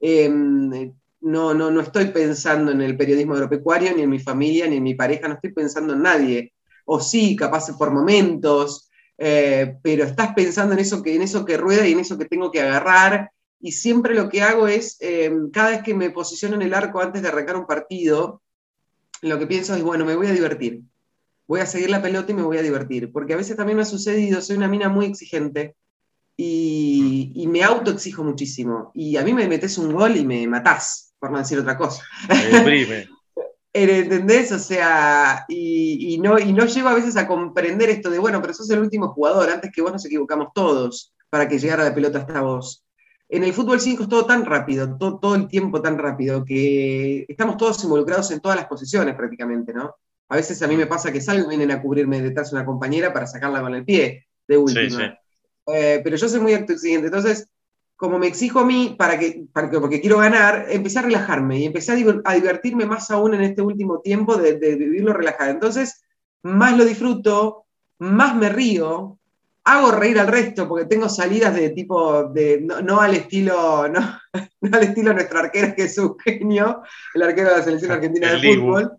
em, 0.00 0.94
no, 1.20 1.52
no, 1.52 1.70
no 1.70 1.80
estoy 1.80 2.06
pensando 2.06 2.72
en 2.72 2.80
el 2.80 2.96
periodismo 2.96 3.34
agropecuario, 3.34 3.94
ni 3.94 4.02
en 4.02 4.10
mi 4.10 4.18
familia, 4.18 4.66
ni 4.66 4.76
en 4.76 4.82
mi 4.82 4.94
pareja, 4.94 5.28
no 5.28 5.34
estoy 5.34 5.52
pensando 5.52 5.92
en 5.92 6.02
nadie. 6.02 6.54
O 6.86 6.98
sí, 6.98 7.36
capaz 7.36 7.76
por 7.76 7.90
momentos, 7.90 8.90
eh, 9.18 9.76
pero 9.82 10.04
estás 10.04 10.32
pensando 10.34 10.72
en 10.72 10.80
eso, 10.80 11.02
que, 11.02 11.14
en 11.14 11.22
eso 11.22 11.44
que 11.44 11.58
rueda 11.58 11.86
y 11.86 11.92
en 11.92 12.00
eso 12.00 12.16
que 12.16 12.24
tengo 12.24 12.50
que 12.50 12.62
agarrar. 12.62 13.30
Y 13.60 13.72
siempre 13.72 14.14
lo 14.14 14.30
que 14.30 14.40
hago 14.40 14.66
es, 14.66 14.96
em, 15.00 15.50
cada 15.50 15.70
vez 15.70 15.82
que 15.82 15.94
me 15.94 16.10
posiciono 16.10 16.54
en 16.56 16.62
el 16.62 16.72
arco 16.72 17.00
antes 17.00 17.20
de 17.20 17.28
arrancar 17.28 17.56
un 17.56 17.66
partido, 17.66 18.40
lo 19.20 19.38
que 19.38 19.46
pienso 19.46 19.74
es, 19.74 19.82
bueno, 19.82 20.06
me 20.06 20.16
voy 20.16 20.28
a 20.28 20.32
divertir. 20.32 20.80
Voy 21.50 21.58
a 21.58 21.66
seguir 21.66 21.90
la 21.90 22.00
pelota 22.00 22.30
y 22.30 22.34
me 22.36 22.42
voy 22.42 22.58
a 22.58 22.62
divertir. 22.62 23.10
Porque 23.10 23.34
a 23.34 23.36
veces 23.36 23.56
también 23.56 23.74
me 23.74 23.82
ha 23.82 23.84
sucedido, 23.84 24.40
soy 24.40 24.56
una 24.56 24.68
mina 24.68 24.88
muy 24.88 25.06
exigente 25.06 25.74
y, 26.36 27.32
y 27.34 27.48
me 27.48 27.64
autoexijo 27.64 28.22
muchísimo. 28.22 28.92
Y 28.94 29.16
a 29.16 29.24
mí 29.24 29.34
me 29.34 29.48
metes 29.48 29.76
un 29.76 29.92
gol 29.92 30.16
y 30.16 30.24
me 30.24 30.46
matás 30.46 31.12
por 31.18 31.32
no 31.32 31.38
decir 31.38 31.58
otra 31.58 31.76
cosa. 31.76 32.04
¿Entendés? 33.72 34.52
O 34.52 34.60
sea, 34.60 35.44
y, 35.48 36.18
no, 36.22 36.38
y 36.38 36.52
no 36.52 36.66
llego 36.66 36.88
a 36.88 36.94
veces 36.94 37.16
a 37.16 37.26
comprender 37.26 37.90
esto 37.90 38.10
de, 38.10 38.20
bueno, 38.20 38.40
pero 38.40 38.54
sos 38.54 38.70
el 38.70 38.78
último 38.78 39.08
jugador, 39.08 39.50
antes 39.50 39.72
que 39.74 39.82
vos 39.82 39.92
nos 39.92 40.04
equivocamos 40.04 40.50
todos 40.54 41.12
para 41.28 41.48
que 41.48 41.58
llegara 41.58 41.82
la 41.82 41.94
pelota 41.94 42.20
hasta 42.20 42.42
vos. 42.42 42.84
En 43.28 43.42
el 43.42 43.52
fútbol 43.52 43.80
5 43.80 44.04
es 44.04 44.08
todo 44.08 44.24
tan 44.24 44.44
rápido, 44.44 44.96
todo, 44.96 45.18
todo, 45.18 45.34
el 45.34 45.48
tiempo 45.48 45.82
tan 45.82 45.98
rápido, 45.98 46.44
que 46.44 47.26
estamos 47.28 47.56
todos 47.56 47.82
involucrados 47.84 48.30
en 48.30 48.40
todas 48.40 48.56
las 48.56 48.66
posiciones 48.66 49.16
prácticamente, 49.16 49.72
¿no? 49.72 49.94
A 50.30 50.36
veces 50.36 50.62
a 50.62 50.66
mí 50.66 50.76
me 50.76 50.86
pasa 50.86 51.12
que 51.12 51.20
salgo 51.20 51.46
y 51.46 51.56
vienen 51.56 51.76
a 51.76 51.82
cubrirme 51.82 52.22
detrás 52.22 52.50
de 52.50 52.56
una 52.56 52.64
compañera 52.64 53.12
para 53.12 53.26
sacarla 53.26 53.60
con 53.60 53.74
el 53.74 53.84
pie, 53.84 54.26
de 54.48 54.56
última. 54.56 55.18
Eh, 55.66 56.00
pero 56.02 56.16
yo 56.16 56.28
soy 56.28 56.40
muy 56.40 56.52
exigente, 56.52 57.06
entonces 57.06 57.50
como 58.00 58.18
me 58.18 58.28
exijo 58.28 58.60
a 58.60 58.64
mí, 58.64 58.96
para 58.98 59.18
que, 59.18 59.44
para 59.52 59.68
que, 59.68 59.78
porque 59.78 60.00
quiero 60.00 60.16
ganar, 60.16 60.68
empecé 60.70 61.00
a 61.00 61.02
relajarme 61.02 61.58
y 61.58 61.66
empecé 61.66 61.92
a, 61.92 62.34
divertirme 62.34 62.86
más 62.86 63.10
aún 63.10 63.34
en 63.34 63.42
este 63.42 63.60
último 63.60 64.00
tiempo 64.00 64.36
de, 64.36 64.54
vivirlo 64.54 65.12
relajado. 65.12 65.50
Entonces, 65.50 66.02
más 66.42 66.74
lo 66.78 66.86
disfruto, 66.86 67.66
más 67.98 68.34
me 68.34 68.48
río, 68.48 69.18
hago 69.64 69.90
reír 69.90 70.18
al 70.18 70.28
resto, 70.28 70.66
porque 70.66 70.86
tengo 70.86 71.10
salidas 71.10 71.54
de 71.54 71.68
tipo, 71.70 72.24
de, 72.24 72.62
no, 72.62 73.02
al 73.02 73.16
estilo, 73.16 73.86
no, 73.92 74.20
al 74.72 74.82
estilo 74.82 75.12
nuestro 75.12 75.40
arquero, 75.40 75.74
que 75.76 75.82
es 75.82 75.98
un 75.98 76.18
genio, 76.18 76.80
el 77.12 77.22
arquero 77.22 77.50
de 77.50 77.56
la 77.58 77.62
selección 77.62 77.92
argentina 77.92 78.32
de 78.32 78.54
fútbol, 78.54 78.92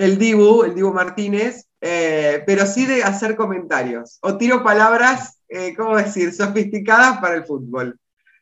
el 0.00 0.18
Dibu, 0.18 0.64
el 0.64 0.74
Dibu 0.74 0.94
Martínez, 0.94 1.68
eh, 1.80 2.42
pero 2.46 2.64
sí 2.64 2.86
de 2.86 3.02
hacer 3.02 3.36
comentarios, 3.36 4.18
o 4.22 4.38
tiro 4.38 4.62
palabras, 4.62 5.42
eh, 5.48 5.74
¿cómo 5.76 5.96
decir?, 5.96 6.32
sofisticadas 6.34 7.18
para 7.18 7.34
el 7.34 7.44
fútbol. 7.44 7.98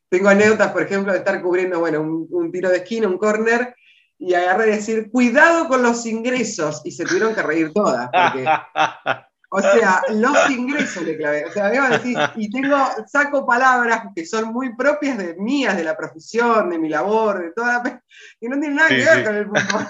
Tengo 0.08 0.28
anécdotas, 0.28 0.70
por 0.70 0.82
ejemplo, 0.82 1.12
de 1.12 1.18
estar 1.18 1.42
cubriendo, 1.42 1.80
bueno, 1.80 2.00
un, 2.00 2.52
tiro 2.52 2.70
de 2.70 2.78
esquina, 2.78 3.08
un 3.08 3.18
córner, 3.18 3.74
y 4.18 4.34
agarré 4.34 4.68
y 4.68 4.76
decir, 4.76 5.10
cuidado 5.10 5.66
con 5.68 5.82
los 5.82 6.06
ingresos, 6.06 6.80
y 6.84 6.92
se 6.92 7.04
tuvieron 7.04 7.34
que 7.34 7.42
reír 7.42 7.72
todas, 7.72 8.08
o 9.50 9.60
sea, 9.60 10.02
los 10.10 10.50
ingresos 10.50 11.02
le 11.04 11.16
clavé, 11.16 11.46
o 11.46 11.52
sea, 11.52 11.66
a 11.66 11.90
decir, 11.90 12.16
y 12.36 12.50
tengo, 12.50 12.76
saco 13.06 13.46
palabras 13.46 14.08
que 14.14 14.26
son 14.26 14.52
muy 14.52 14.76
propias 14.76 15.16
de 15.16 15.36
mías, 15.36 15.76
de 15.76 15.84
la 15.84 15.96
profesión, 15.96 16.68
de 16.70 16.78
mi 16.78 16.88
labor, 16.88 17.42
de 17.42 17.52
toda 17.52 17.82
la, 17.82 18.02
y 18.40 18.48
no 18.48 18.58
tienen 18.58 18.76
nada 18.76 18.88
que 18.88 18.96
ver 18.96 19.24
con 19.24 19.36
el 19.36 19.46
fútbol. 19.46 19.86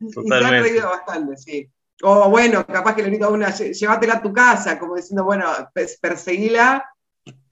y, 0.24 0.28
se 0.28 0.34
han 0.34 0.62
reído 0.62 0.88
bastante, 0.88 1.36
sí. 1.36 1.70
O 2.02 2.30
bueno, 2.30 2.66
capaz 2.66 2.94
que 2.96 3.02
le 3.02 3.08
grito 3.10 3.26
a 3.26 3.30
una, 3.30 3.50
llévatela 3.50 4.14
a 4.14 4.22
tu 4.22 4.32
casa, 4.32 4.78
como 4.78 4.96
diciendo, 4.96 5.24
bueno, 5.24 5.46
perseguíla 6.00 6.84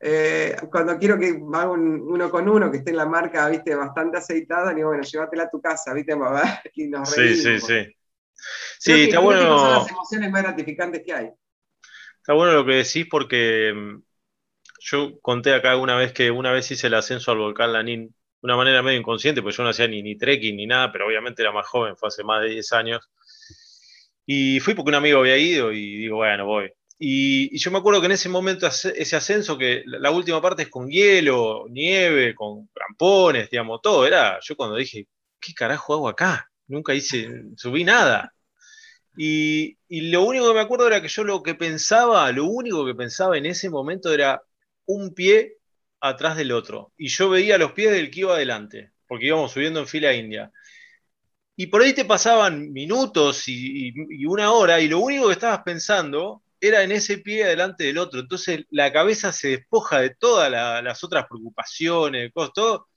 eh, 0.00 0.56
cuando 0.70 0.98
quiero 0.98 1.18
que 1.18 1.40
haga 1.54 1.70
un 1.70 2.00
uno 2.00 2.30
con 2.30 2.48
uno, 2.48 2.70
que 2.70 2.78
esté 2.78 2.90
en 2.90 2.96
la 2.96 3.06
marca, 3.06 3.48
viste, 3.48 3.74
bastante 3.74 4.18
aceitada, 4.18 4.74
digo, 4.74 4.88
bueno, 4.88 5.04
llévatela 5.04 5.44
a 5.44 5.50
tu 5.50 5.60
casa, 5.60 5.94
viste, 5.94 6.12
y 6.74 6.88
nos 6.88 7.10
Sí, 7.10 7.36
sí, 7.36 7.60
sí. 7.60 7.96
Sí, 8.82 9.04
está 9.04 9.20
bueno. 9.20 9.58
Son 9.60 9.70
las 9.70 9.90
emociones 9.90 10.30
más 10.32 10.42
gratificantes 10.42 11.02
que 11.06 11.12
hay. 11.12 11.30
Está 12.16 12.32
bueno 12.32 12.52
lo 12.52 12.66
que 12.66 12.74
decís 12.74 13.06
porque 13.08 13.72
mm, 13.72 14.02
yo 14.80 15.20
conté 15.20 15.54
acá 15.54 15.76
una 15.76 15.94
vez 15.94 16.12
que 16.12 16.32
una 16.32 16.50
vez 16.50 16.68
hice 16.72 16.88
el 16.88 16.94
ascenso 16.94 17.30
al 17.30 17.38
volcán 17.38 17.72
Lanín, 17.72 18.08
de 18.08 18.14
una 18.40 18.56
manera 18.56 18.82
medio 18.82 18.98
inconsciente, 18.98 19.40
porque 19.40 19.56
yo 19.56 19.62
no 19.62 19.68
hacía 19.68 19.86
ni, 19.86 20.02
ni 20.02 20.18
trekking 20.18 20.56
ni 20.56 20.66
nada, 20.66 20.90
pero 20.90 21.06
obviamente 21.06 21.42
era 21.42 21.52
más 21.52 21.64
joven, 21.68 21.96
fue 21.96 22.08
hace 22.08 22.24
más 22.24 22.42
de 22.42 22.48
10 22.48 22.72
años. 22.72 23.08
Y 24.26 24.58
fui 24.58 24.74
porque 24.74 24.88
un 24.88 24.96
amigo 24.96 25.20
había 25.20 25.36
ido 25.36 25.70
y 25.70 25.98
digo, 25.98 26.16
bueno, 26.16 26.44
voy. 26.44 26.72
Y, 26.98 27.56
yo 27.56 27.70
me 27.70 27.78
acuerdo 27.78 28.00
que 28.00 28.06
en 28.06 28.12
ese 28.12 28.28
momento, 28.28 28.66
ese 28.66 29.16
ascenso, 29.16 29.56
que 29.56 29.84
la 29.86 30.10
última 30.10 30.42
parte 30.42 30.62
es 30.62 30.68
con 30.68 30.88
hielo, 30.88 31.66
nieve, 31.70 32.34
con 32.34 32.66
crampones, 32.74 33.48
digamos, 33.48 33.80
todo, 33.80 34.06
era, 34.06 34.40
yo 34.42 34.56
cuando 34.56 34.74
dije, 34.74 35.06
¿qué 35.40 35.54
carajo 35.54 35.94
hago 35.94 36.08
acá? 36.08 36.50
Nunca 36.66 36.94
hice, 36.94 37.28
subí 37.56 37.84
nada. 37.84 38.32
Y, 39.16 39.78
lo 39.88 40.24
único 40.24 40.48
que 40.48 40.54
me 40.54 40.60
acuerdo 40.60 40.86
era 40.86 41.02
que 41.02 41.08
yo 41.08 41.24
lo 41.24 41.42
que 41.42 41.54
pensaba, 41.54 42.30
lo 42.32 42.46
único 42.46 42.84
que 42.86 42.94
pensaba 42.94 43.36
en 43.36 43.46
ese 43.46 43.68
momento 43.70 44.12
era 44.12 44.42
un 44.86 45.14
pie 45.14 45.58
atrás 46.00 46.36
del 46.36 46.52
otro. 46.52 46.92
Y 46.96 47.08
yo 47.08 47.30
veía 47.30 47.58
los 47.58 47.72
pies 47.72 47.92
del 47.92 48.10
que 48.10 48.20
iba 48.20 48.34
adelante, 48.34 48.92
porque 49.06 49.26
íbamos 49.26 49.52
subiendo 49.52 49.80
en 49.80 49.86
fila 49.86 50.14
india. 50.14 50.50
Y 51.56 51.66
por 51.66 51.82
ahí 51.82 51.92
te 51.94 52.04
pasaban 52.04 52.72
minutos 52.72 53.44
y, 53.46 53.92
una 54.26 54.52
hora, 54.52 54.80
y 54.80 54.88
lo 54.88 54.98
único 55.00 55.26
que 55.28 55.34
estabas 55.34 55.62
pensando 55.62 56.42
era 56.60 56.82
en 56.82 56.92
ese 56.92 57.18
pie 57.18 57.44
adelante 57.44 57.84
del 57.84 57.98
otro. 57.98 58.20
Entonces 58.20 58.64
la 58.70 58.92
cabeza 58.92 59.32
se 59.32 59.48
despoja 59.48 60.00
de 60.00 60.10
todas 60.14 60.50
las 60.50 61.04
otras 61.04 61.26
preocupaciones, 61.28 62.32
todo, 62.54 62.88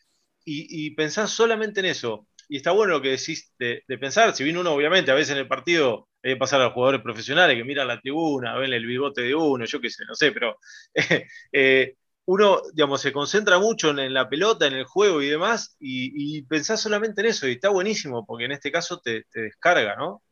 y 0.45 0.91
pensás 0.91 1.31
solamente 1.31 1.81
en 1.81 1.87
eso. 1.87 2.27
Y 2.47 2.57
está 2.57 2.71
bueno 2.71 2.93
lo 2.93 3.01
que 3.01 3.09
decís 3.09 3.53
de, 3.57 3.83
pensar, 3.99 4.35
si 4.35 4.43
bien 4.43 4.57
uno 4.57 4.73
obviamente 4.73 5.11
a 5.11 5.15
veces 5.15 5.31
en 5.31 5.39
el 5.39 5.47
partido 5.47 6.07
hay 6.23 6.33
que 6.33 6.39
pasar 6.39 6.61
a 6.61 6.65
los 6.65 6.73
jugadores 6.73 7.01
profesionales 7.01 7.55
que 7.55 7.63
miran 7.63 7.87
la 7.87 7.99
tribuna, 7.99 8.57
ven 8.57 8.73
el 8.73 8.85
bigote 8.85 9.21
de 9.21 9.35
uno, 9.35 9.65
yo 9.65 9.79
qué 9.79 9.89
sé, 9.89 10.05
no 10.05 10.15
sé, 10.15 10.31
pero 10.31 10.57
eh, 11.51 11.95
uno, 12.25 12.61
digamos, 12.73 13.01
se 13.01 13.11
concentra 13.11 13.59
mucho 13.59 13.91
en, 13.91 14.13
la 14.13 14.27
pelota, 14.27 14.65
en 14.65 14.73
el 14.73 14.85
juego 14.85 15.21
y 15.21 15.29
demás, 15.29 15.75
y, 15.79 16.37
y, 16.37 16.41
pensás 16.43 16.81
solamente 16.81 17.21
en 17.21 17.27
eso, 17.27 17.47
y 17.47 17.53
está 17.53 17.69
buenísimo, 17.69 18.25
porque 18.25 18.45
en 18.45 18.51
este 18.51 18.71
caso 18.71 18.99
te, 18.99 19.25
descarga, 19.31 19.95
¿no? 19.95 20.23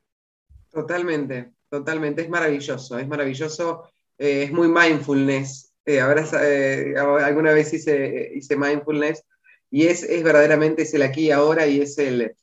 Totalmente, 0.71 1.52
totalmente, 1.69 2.23
es 2.23 2.30
maravilloso, 2.30 2.97
es 2.97 3.08
maravilloso, 3.08 3.84
eh, 4.17 4.43
es 4.43 4.52
muy 4.52 4.67
mindfulness. 4.67 5.71
Eh, 5.86 5.99
eh, 5.99 6.95
alguna 6.97 7.52
vez 7.52 7.73
hice, 7.73 8.32
hice 8.34 8.56
mindfulness 8.56 9.23
y 9.73 9.88
es, 9.88 10.03
es 10.03 10.21
verdaderamente 10.21 10.83
es 10.83 10.93
el 10.93 11.01
aquí 11.01 11.21
y 11.25 11.31
ahora 11.31 11.65
y 11.65 11.81
es 11.81 11.97
el, 11.97 12.36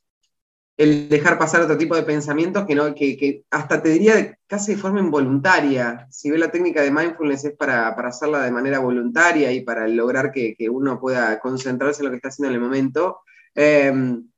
el 0.76 1.08
dejar 1.08 1.38
pasar 1.38 1.60
otro 1.60 1.78
tipo 1.78 1.94
de 1.94 2.02
pensamientos 2.02 2.66
que, 2.66 2.74
no, 2.74 2.92
que, 2.92 3.44
hasta 3.52 3.80
te 3.80 3.90
diría 3.90 4.36
casi 4.48 4.74
de 4.74 4.80
forma 4.80 4.98
involuntaria. 4.98 6.08
Si 6.10 6.28
ve 6.28 6.38
la 6.38 6.50
técnica 6.50 6.82
de 6.82 6.90
mindfulness 6.90 7.44
es 7.44 7.56
para, 7.56 7.90
hacerla 7.90 8.42
de 8.42 8.50
manera 8.50 8.80
voluntaria 8.80 9.52
y 9.52 9.60
para 9.60 9.86
lograr 9.86 10.32
que, 10.32 10.56
uno 10.68 10.98
pueda 10.98 11.38
concentrarse 11.38 12.02
en 12.02 12.06
lo 12.06 12.10
que 12.10 12.16
está 12.16 12.30
haciendo 12.30 12.48
en 12.48 12.54
el 12.56 12.66
momento. 12.66 13.20
Em, 13.54 14.28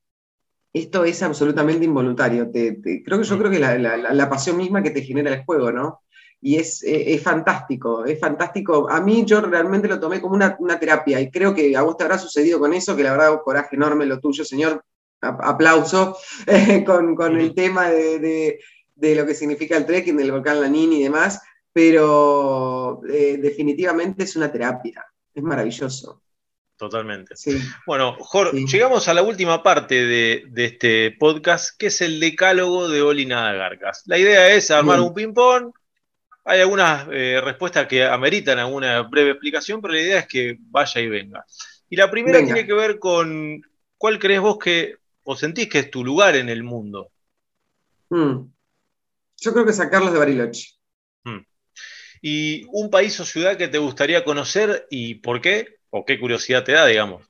esto 0.74 1.04
es 1.06 1.22
absolutamente 1.22 1.86
involuntario. 1.86 2.50
creo 2.52 3.18
que 3.18 3.24
yo 3.24 3.38
creo 3.38 3.50
que 3.50 3.58
la, 3.58 3.78
la, 3.78 4.28
pasión 4.28 4.58
misma 4.58 4.82
que 4.82 4.90
te 4.90 5.00
genera 5.00 5.32
el 5.32 5.46
juego, 5.46 5.72
¿no? 5.72 6.02
Y 6.44 6.56
es, 6.56 6.82
es, 6.82 7.22
fantástico, 7.22 8.04
es 8.04 8.18
fantástico. 8.18 8.90
A 8.90 9.00
mí 9.00 9.24
yo 9.24 9.40
realmente 9.40 9.86
lo 9.86 10.00
tomé 10.00 10.20
como 10.20 10.34
una, 10.34 10.56
una, 10.58 10.78
terapia 10.78 11.20
y 11.20 11.30
creo 11.30 11.54
que 11.54 11.76
a 11.76 11.82
vos 11.82 11.96
te 11.96 12.02
habrá 12.02 12.18
sucedido 12.18 12.58
con 12.58 12.74
eso, 12.74 12.96
que 12.96 13.04
la 13.04 13.12
verdad 13.12 13.40
coraje 13.44 13.76
enorme 13.76 14.06
lo 14.06 14.18
tuyo, 14.18 14.44
señor, 14.44 14.82
aplauso 15.22 16.16
eh, 16.46 16.84
con, 16.84 17.38
el 17.38 17.54
tema 17.54 17.90
de, 17.90 18.58
lo 18.96 19.26
que 19.26 19.34
significa 19.34 19.76
el 19.76 19.86
trekking, 19.86 20.16
del 20.16 20.32
volcán 20.32 20.60
Lanín 20.60 20.92
y 20.92 21.02
demás, 21.02 21.40
pero 21.72 23.00
eh, 23.08 23.38
definitivamente 23.40 24.24
es 24.24 24.36
una 24.36 24.50
terapia, 24.50 25.04
es 25.34 25.42
maravilloso. 25.42 26.20
Totalmente. 26.76 27.36
Bueno, 27.86 28.16
Jorge, 28.18 28.64
llegamos 28.66 29.06
a 29.06 29.14
la 29.14 29.22
última 29.22 29.62
parte 29.62 30.04
de, 30.04 30.50
este 30.56 31.12
podcast, 31.12 31.78
que 31.78 31.86
es 31.86 32.00
el 32.00 32.18
decálogo 32.18 32.88
de 32.88 33.02
Oli 33.02 33.24
Nada 33.24 33.52
Garcas. 33.52 34.02
La 34.06 34.18
idea 34.18 34.52
es 34.52 34.68
armar 34.72 35.00
un 35.00 35.14
ping-pong. 35.14 35.72
Hay 36.44 36.60
algunas 36.60 37.06
eh, 37.12 37.40
respuestas 37.42 37.86
que 37.86 38.04
ameritan 38.04 38.58
alguna 38.58 39.02
breve 39.02 39.30
explicación, 39.30 39.80
pero 39.80 39.94
la 39.94 40.00
idea 40.00 40.18
es 40.20 40.26
que 40.26 40.56
vaya 40.58 41.00
y 41.00 41.08
venga. 41.08 41.44
Y 41.88 41.96
la 41.96 42.10
primera 42.10 42.38
tiene 42.44 42.66
que 42.66 42.72
ver 42.72 42.98
con 42.98 43.62
cuál 43.96 44.18
crees 44.18 44.40
vos 44.40 44.58
que 44.58 44.96
o 45.24 45.36
sentís 45.36 45.68
que 45.68 45.78
es 45.80 45.90
tu 45.90 46.04
lugar 46.04 46.36
en 46.36 46.48
el 46.48 46.62
mundo? 46.62 47.10
Hmm. 48.08 48.50
Yo 49.38 49.52
creo 49.52 49.64
que 49.64 49.72
sacarlos 49.72 50.12
de 50.12 50.18
Bariloche. 50.18 50.72
Hmm. 51.24 51.44
¿Y 52.20 52.64
un 52.72 52.90
país 52.90 53.18
o 53.20 53.24
ciudad 53.24 53.56
que 53.56 53.68
te 53.68 53.78
gustaría 53.78 54.24
conocer 54.24 54.86
y 54.90 55.16
por 55.16 55.40
qué? 55.40 55.78
¿O 55.90 56.04
qué 56.04 56.18
curiosidad 56.18 56.64
te 56.64 56.72
da, 56.72 56.86
digamos? 56.86 57.26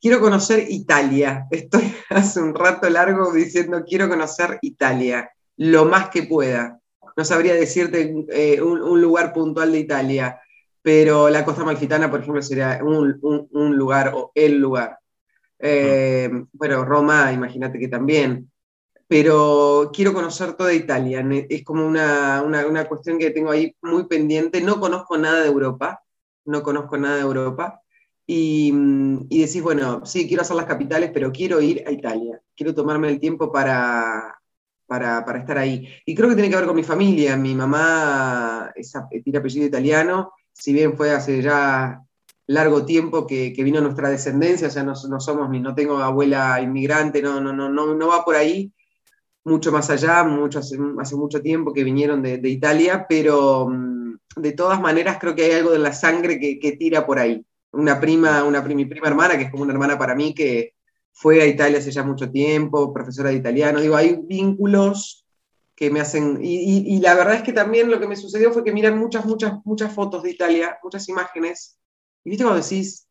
Quiero 0.00 0.20
conocer 0.20 0.66
Italia. 0.68 1.46
Estoy 1.50 1.94
hace 2.08 2.40
un 2.40 2.54
rato 2.54 2.88
largo 2.88 3.32
diciendo 3.32 3.84
quiero 3.86 4.08
conocer 4.08 4.58
Italia, 4.62 5.30
lo 5.56 5.84
más 5.84 6.10
que 6.10 6.24
pueda. 6.24 6.79
No 7.20 7.26
sabría 7.26 7.52
decirte 7.52 8.24
eh, 8.30 8.62
un, 8.62 8.98
lugar 8.98 9.34
puntual 9.34 9.72
de 9.72 9.80
Italia, 9.80 10.40
pero 10.80 11.28
la 11.28 11.44
costa 11.44 11.66
malfitana, 11.66 12.10
por 12.10 12.20
ejemplo, 12.20 12.40
sería 12.40 12.80
un 12.82 13.76
lugar 13.76 14.12
o 14.14 14.32
el 14.34 14.56
lugar. 14.56 14.98
Eh, 15.58 16.30
bueno, 16.54 16.82
Roma, 16.82 17.30
imagínate 17.30 17.78
que 17.78 17.88
también. 17.88 18.50
Pero 19.06 19.90
quiero 19.92 20.14
conocer 20.14 20.54
toda 20.54 20.72
Italia. 20.72 21.22
Es 21.50 21.62
como 21.62 21.86
una, 21.86 22.86
cuestión 22.88 23.18
que 23.18 23.32
tengo 23.32 23.50
ahí 23.50 23.76
muy 23.82 24.06
pendiente. 24.06 24.62
No 24.62 24.80
conozco 24.80 25.18
nada 25.18 25.42
de 25.42 25.48
Europa. 25.48 26.02
No 26.46 26.62
conozco 26.62 26.96
nada 26.96 27.16
de 27.16 27.22
Europa. 27.22 27.82
Y, 28.26 28.72
y, 29.28 29.42
decís, 29.42 29.62
bueno, 29.62 30.06
sí, 30.06 30.26
quiero 30.26 30.40
hacer 30.40 30.56
las 30.56 30.64
capitales, 30.64 31.10
pero 31.12 31.30
quiero 31.32 31.60
ir 31.60 31.84
a 31.86 31.90
Italia. 31.90 32.40
Quiero 32.56 32.74
tomarme 32.74 33.10
el 33.10 33.20
tiempo 33.20 33.52
para, 33.52 34.39
para, 34.90 35.24
para 35.24 35.38
estar 35.38 35.56
ahí. 35.56 35.88
Y 36.04 36.16
creo 36.16 36.28
que 36.28 36.34
tiene 36.34 36.50
que 36.50 36.56
ver 36.56 36.66
con 36.66 36.74
mi 36.74 36.82
familia. 36.82 37.36
Mi 37.36 37.54
mamá 37.54 38.72
es, 38.74 38.92
tiene 39.22 39.38
apellido 39.38 39.64
italiano. 39.64 40.32
Si 40.52 40.72
bien 40.72 40.96
fue 40.96 41.12
hace 41.12 41.40
ya 41.40 42.02
largo 42.48 42.84
tiempo 42.84 43.24
que, 43.24 43.54
vino 43.56 43.80
nuestra 43.80 44.10
descendencia, 44.10 44.66
o 44.66 44.70
sea, 44.70 44.82
no, 44.82 44.96
somos 44.96 45.48
ni, 45.48 45.60
no 45.60 45.76
tengo 45.76 45.98
abuela 45.98 46.60
inmigrante, 46.60 47.22
no, 47.22 47.40
no, 47.40 47.52
no, 47.52 47.68
no, 47.68 47.94
no 47.94 48.08
va 48.08 48.24
por 48.24 48.34
ahí, 48.34 48.72
mucho 49.44 49.70
más 49.70 49.90
allá, 49.90 50.24
mucho, 50.24 50.58
hace, 50.58 50.76
mucho 50.76 51.40
tiempo 51.40 51.72
que 51.72 51.84
vinieron 51.84 52.20
de, 52.20 52.40
Italia, 52.48 53.06
pero 53.08 53.68
mm, 53.68 54.16
de 54.38 54.52
todas 54.52 54.80
maneras 54.80 55.18
creo 55.20 55.36
que 55.36 55.44
hay 55.44 55.52
algo 55.52 55.70
de 55.70 55.78
la 55.78 55.92
sangre 55.92 56.40
que, 56.40 56.72
tira 56.72 57.06
por 57.06 57.20
ahí. 57.20 57.46
Una 57.70 58.00
prima, 58.00 58.42
una 58.42 58.60
mi 58.62 58.86
prima 58.86 59.06
hermana, 59.06 59.38
que 59.38 59.44
es 59.44 59.50
como 59.52 59.62
una 59.62 59.72
hermana 59.72 59.96
para 59.96 60.16
mí, 60.16 60.34
que 60.34 60.74
fue 61.12 61.42
a 61.42 61.46
Italia 61.46 61.78
hace 61.78 61.90
ya 61.90 62.02
mucho 62.02 62.30
tiempo, 62.30 62.92
profesora 62.92 63.30
de 63.30 63.36
italiano, 63.36 63.80
digo, 63.80 63.96
hay 63.96 64.18
vínculos 64.22 65.26
que 65.74 65.90
me 65.90 66.00
hacen, 66.00 66.38
y, 66.42 66.94
y 66.94 67.00
la 67.00 67.14
verdad 67.14 67.36
es 67.36 67.42
que 67.42 67.52
también 67.52 67.90
lo 67.90 67.98
que 67.98 68.06
me 68.06 68.16
sucedió 68.16 68.52
fue 68.52 68.64
que 68.64 68.72
miran 68.72 68.98
muchas, 68.98 69.24
muchas, 69.24 69.54
muchas 69.64 69.92
fotos 69.92 70.22
de 70.22 70.30
Italia, 70.30 70.78
muchas 70.82 71.08
imágenes, 71.08 71.78
y 72.24 72.30
viste 72.30 72.44
cuando 72.44 72.62
decís, 72.62 73.06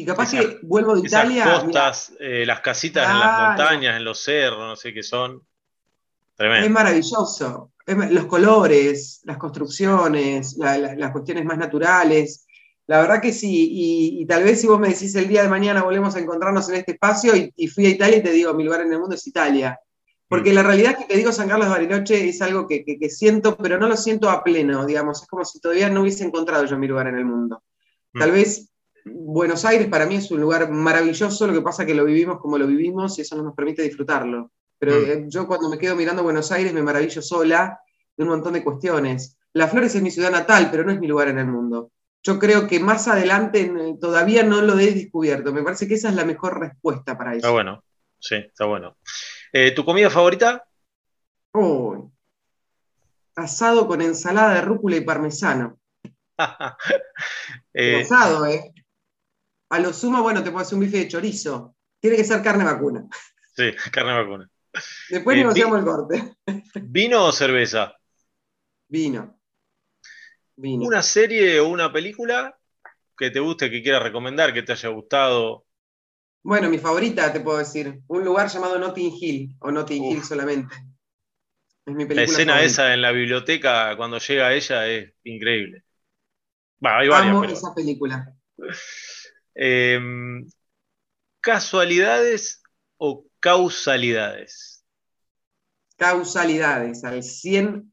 y 0.00 0.04
capaz 0.04 0.30
que 0.30 0.58
vuelvo 0.62 0.94
de 0.94 1.06
Italia. 1.06 1.44
Las 1.44 1.64
costas, 1.64 2.12
eh, 2.20 2.44
las 2.46 2.60
casitas 2.60 3.10
en 3.10 3.18
las 3.18 3.48
montañas, 3.48 3.96
en 3.96 4.04
los 4.04 4.22
cerros, 4.22 4.60
no 4.60 4.76
sé 4.76 4.94
qué 4.94 5.02
son. 5.02 5.42
Tremendo. 6.36 6.66
Es 6.66 6.72
maravilloso. 6.72 7.72
los 7.86 8.24
colores, 8.26 9.20
las 9.24 9.36
construcciones, 9.36 10.56
las 10.56 11.12
cuestiones 11.12 11.44
más 11.44 11.58
naturales. 11.58 12.46
La 12.90 13.00
verdad 13.00 13.22
que 13.22 13.32
sí, 13.32 13.68
y, 14.18 14.26
tal 14.26 14.42
vez 14.42 14.60
si 14.60 14.66
vos 14.66 14.80
me 14.80 14.88
decís 14.88 15.14
el 15.14 15.28
día 15.28 15.44
de 15.44 15.48
mañana 15.48 15.84
volvemos 15.84 16.16
a 16.16 16.18
encontrarnos 16.18 16.68
en 16.70 16.74
este 16.74 16.90
espacio 16.90 17.34
y, 17.36 17.68
fui 17.68 17.86
a 17.86 17.90
Italia 17.90 18.16
y 18.16 18.22
te 18.24 18.32
digo, 18.32 18.52
mi 18.52 18.64
lugar 18.64 18.80
en 18.80 18.92
el 18.92 18.98
mundo 18.98 19.14
es 19.14 19.24
Italia. 19.28 19.78
Porque 20.26 20.50
mm. 20.50 20.54
la 20.56 20.62
realidad 20.64 20.98
que 20.98 21.04
te 21.04 21.16
digo 21.16 21.30
San 21.30 21.46
Carlos 21.46 21.68
Bariloche 21.68 22.28
es 22.28 22.42
algo 22.42 22.66
que, 22.66 22.84
siento, 23.08 23.56
pero 23.56 23.78
no 23.78 23.86
lo 23.86 23.96
siento 23.96 24.28
a 24.28 24.42
pleno, 24.42 24.84
digamos. 24.86 25.22
Es 25.22 25.28
como 25.28 25.44
si 25.44 25.60
todavía 25.60 25.88
no 25.88 26.00
hubiese 26.00 26.24
encontrado 26.24 26.64
yo 26.64 26.76
mi 26.78 26.88
lugar 26.88 27.06
en 27.06 27.14
el 27.14 27.24
mundo. 27.24 27.62
Tal 28.12 28.30
mm. 28.30 28.32
vez 28.32 28.72
Buenos 29.04 29.64
Aires 29.64 29.86
para 29.86 30.06
mí 30.06 30.16
es 30.16 30.28
un 30.32 30.40
lugar 30.40 30.68
maravilloso, 30.68 31.46
lo 31.46 31.52
que 31.52 31.62
pasa 31.62 31.84
es 31.84 31.86
que 31.86 31.94
lo 31.94 32.04
vivimos 32.04 32.40
como 32.40 32.58
lo 32.58 32.66
vivimos 32.66 33.16
y 33.18 33.22
eso 33.22 33.36
no 33.36 33.44
nos 33.44 33.54
permite 33.54 33.82
disfrutarlo. 33.82 34.50
Pero 34.80 34.94
mm. 34.94 35.04
eh, 35.04 35.24
yo 35.28 35.46
cuando 35.46 35.70
me 35.70 35.78
quedo 35.78 35.94
mirando 35.94 36.24
Buenos 36.24 36.50
Aires 36.50 36.74
me 36.74 36.82
maravillo 36.82 37.22
sola 37.22 37.78
de 38.16 38.24
un 38.24 38.30
montón 38.30 38.54
de 38.54 38.64
cuestiones. 38.64 39.38
Las 39.52 39.70
Flores 39.70 39.94
es 39.94 40.02
mi 40.02 40.10
ciudad 40.10 40.32
natal, 40.32 40.70
pero 40.72 40.82
no 40.82 40.90
es 40.90 40.98
mi 40.98 41.06
lugar 41.06 41.28
en 41.28 41.38
el 41.38 41.46
mundo. 41.46 41.92
Yo 42.22 42.38
creo 42.38 42.66
que 42.66 42.80
más 42.80 43.08
adelante 43.08 43.72
todavía 44.00 44.42
no 44.42 44.60
lo 44.60 44.78
he 44.78 44.92
descubierto. 44.92 45.52
Me 45.52 45.62
parece 45.62 45.88
que 45.88 45.94
esa 45.94 46.10
es 46.10 46.14
la 46.14 46.24
mejor 46.24 46.60
respuesta 46.60 47.16
para 47.16 47.30
eso. 47.30 47.38
Está 47.38 47.50
bueno, 47.50 47.82
sí, 48.18 48.34
está 48.36 48.66
bueno. 48.66 48.96
Eh, 49.52 49.72
¿Tu 49.72 49.84
comida 49.84 50.10
favorita? 50.10 50.64
asado 53.36 53.88
con 53.88 54.02
ensalada 54.02 54.54
de 54.54 54.60
rúcula 54.60 54.96
y 54.96 55.00
parmesano. 55.00 55.78
eh, 57.74 58.06
¿eh? 58.48 58.72
A 59.70 59.78
lo 59.78 59.92
sumo, 59.92 60.22
bueno, 60.22 60.42
te 60.42 60.50
puedo 60.50 60.62
hacer 60.62 60.74
un 60.74 60.84
bife 60.84 60.98
de 60.98 61.08
chorizo. 61.08 61.74
Tiene 62.00 62.16
que 62.16 62.24
ser 62.24 62.42
carne 62.42 62.64
vacuna. 62.64 63.06
Sí, 63.56 63.72
carne 63.92 64.12
vacuna. 64.14 64.50
Después 65.08 65.36
eh, 65.36 65.40
negociamos 65.40 65.78
el 65.78 65.84
corte. 65.84 66.36
¿Vino 66.74 67.24
o 67.24 67.32
cerveza? 67.32 67.96
Vino. 68.88 69.39
Vino. 70.60 70.86
¿Una 70.86 71.02
serie 71.02 71.58
o 71.58 71.68
una 71.68 71.92
película 71.92 72.56
que 73.16 73.30
te 73.30 73.40
guste, 73.40 73.70
que 73.70 73.82
quieras 73.82 74.02
recomendar, 74.02 74.52
que 74.52 74.62
te 74.62 74.72
haya 74.72 74.88
gustado? 74.90 75.64
Bueno, 76.42 76.68
mi 76.68 76.78
favorita, 76.78 77.32
te 77.32 77.40
puedo 77.40 77.58
decir. 77.58 78.00
Un 78.08 78.24
lugar 78.24 78.48
llamado 78.48 78.78
Notting 78.78 79.12
Hill, 79.18 79.56
o 79.60 79.70
Notting 79.70 80.04
Hill 80.04 80.24
solamente. 80.24 80.74
Es 81.86 81.94
mi 81.94 82.04
película 82.04 82.16
la 82.16 82.22
escena 82.22 82.62
esa 82.62 82.94
en 82.94 83.02
la 83.02 83.12
biblioteca, 83.12 83.96
cuando 83.96 84.18
llega 84.18 84.52
ella, 84.52 84.86
es 84.86 85.12
increíble. 85.24 85.84
Amo 86.82 87.44
esa 87.44 87.74
película. 87.74 88.34
Em, 89.54 90.46
¿Casualidades 91.40 92.62
o 92.98 93.26
causalidades? 93.40 94.84
Causalidades, 95.96 97.04
al 97.04 97.22
100%. 97.22 97.89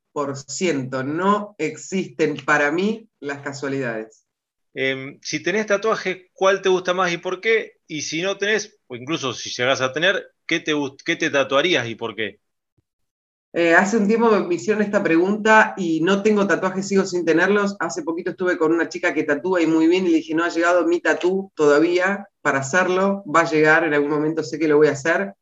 No 1.05 1.55
existen 1.57 2.37
para 2.45 2.71
mí 2.71 3.09
las 3.19 3.41
casualidades. 3.41 4.25
Em, 4.73 5.19
si 5.21 5.41
tenés 5.41 5.65
tatuaje, 5.65 6.29
¿cuál 6.33 6.61
te 6.61 6.69
gusta 6.69 6.93
más 6.93 7.11
y 7.11 7.17
por 7.17 7.41
qué? 7.41 7.77
Y 7.87 8.01
si 8.01 8.21
no 8.21 8.37
tenés, 8.37 8.79
o 8.87 8.95
incluso 8.95 9.33
si 9.33 9.49
llegas 9.49 9.81
a 9.81 9.91
tener, 9.91 10.33
¿qué 10.45 10.59
te, 10.59 10.73
qué 11.03 11.15
te 11.15 11.29
tatuarías 11.29 11.87
y 11.87 11.95
por 11.95 12.15
qué? 12.15 12.39
Eh, 13.53 13.73
hace 13.73 13.97
un 13.97 14.07
tiempo 14.07 14.29
me 14.29 14.55
hicieron 14.55 14.83
esta 14.83 15.01
pregunta 15.01 15.73
y 15.77 16.01
no 16.01 16.21
tengo 16.21 16.45
tatuajes, 16.45 16.87
sigo 16.87 17.05
sin 17.05 17.25
tenerlos. 17.25 17.75
Hace 17.79 18.03
poquito 18.03 18.31
estuve 18.31 18.57
con 18.57 18.71
una 18.71 18.87
chica 18.89 19.13
que 19.13 19.23
tatúa 19.23 19.61
y 19.61 19.67
muy 19.67 19.87
bien 19.87 20.05
y 20.05 20.09
le 20.09 20.17
dije, 20.17 20.35
no 20.35 20.43
ha 20.43 20.49
llegado 20.49 20.85
mi 20.85 20.99
tatú 21.01 21.51
todavía 21.55 22.27
para 22.41 22.59
hacerlo, 22.59 23.23
va 23.23 23.41
a 23.41 23.49
llegar, 23.49 23.83
en 23.83 23.93
algún 23.95 24.11
momento 24.11 24.43
sé 24.43 24.59
que 24.59 24.67
lo 24.67 24.77
voy 24.77 24.87
a 24.87 24.91
hacer. 24.91 25.33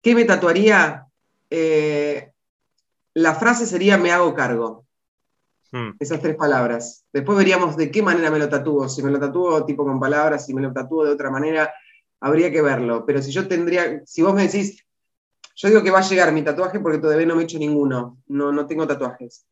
¿Qué 0.00 0.14
me 0.14 0.24
tatuaría? 0.24 1.06
Eh, 1.50 2.30
la 3.14 3.34
frase 3.34 3.66
sería 3.66 3.98
me 3.98 4.12
hago 4.12 4.34
cargo. 4.34 4.86
Hmm. 5.72 5.90
Esas 6.00 6.20
tres 6.20 6.36
palabras. 6.36 7.04
Después 7.12 7.38
veríamos 7.38 7.76
de 7.76 7.90
qué 7.90 8.02
manera 8.02 8.30
me 8.30 8.38
lo 8.38 8.48
tatúo. 8.48 8.88
Si 8.88 9.02
me 9.02 9.10
lo 9.10 9.20
tatúo 9.20 9.64
tipo 9.64 9.84
con 9.84 10.00
palabras, 10.00 10.46
si 10.46 10.54
me 10.54 10.62
lo 10.62 10.72
tatúo 10.72 11.04
de 11.04 11.12
otra 11.12 11.30
manera, 11.30 11.72
habría 12.20 12.50
que 12.50 12.62
verlo. 12.62 13.04
Pero 13.06 13.22
si 13.22 13.30
yo 13.30 13.46
tendría, 13.46 14.02
si 14.04 14.22
vos 14.22 14.34
me 14.34 14.42
decís, 14.42 14.84
yo 15.54 15.68
digo 15.68 15.82
que 15.82 15.90
va 15.90 15.98
a 15.98 16.08
llegar 16.08 16.32
mi 16.32 16.42
tatuaje 16.42 16.80
porque 16.80 16.98
todavía 16.98 17.26
no 17.26 17.36
me 17.36 17.42
he 17.42 17.44
hecho 17.44 17.58
ninguno, 17.58 18.18
no, 18.28 18.50
no 18.52 18.66
tengo 18.66 18.86
tatuajes. 18.86 19.46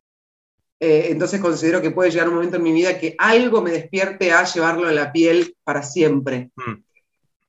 Eh, 0.79 1.07
entonces 1.09 1.41
considero 1.41 1.81
que 1.81 1.91
puede 1.91 2.09
llegar 2.09 2.29
un 2.29 2.35
momento 2.35 2.55
en 2.55 2.63
mi 2.63 2.71
vida 2.71 2.97
que 2.97 3.15
algo 3.17 3.61
me 3.61 3.71
despierte 3.71 4.31
a 4.31 4.45
llevarlo 4.45 4.89
en 4.89 4.95
la 4.95 5.11
piel 5.11 5.55
para 5.63 5.83
siempre. 5.83 6.51
Hmm. 6.55 6.83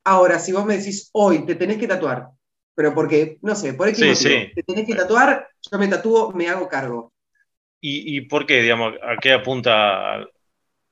Ahora, 0.05 0.39
si 0.39 0.53
vos 0.53 0.65
me 0.65 0.77
decís, 0.77 1.11
hoy 1.13 1.47
te 1.47 1.55
tenés 1.55 1.79
que 1.79 1.87
tatuar, 1.87 2.31
pero 2.75 2.95
porque, 2.95 3.39
no 3.43 3.55
sé, 3.55 3.75
por 3.75 3.89
X 3.89 4.23
te 4.23 4.63
tenés 4.63 4.87
que 4.87 4.95
tatuar, 4.95 5.47
yo 5.71 5.79
me 5.79 5.89
tatúo, 5.89 6.33
me 6.33 6.49
hago 6.49 6.69
cargo. 6.69 7.13
¿Y, 7.83 8.21
por 8.23 8.45
qué, 8.45 8.61
digamos, 8.61 8.93
a 9.03 9.17
qué 9.17 9.33
apunta 9.33 10.27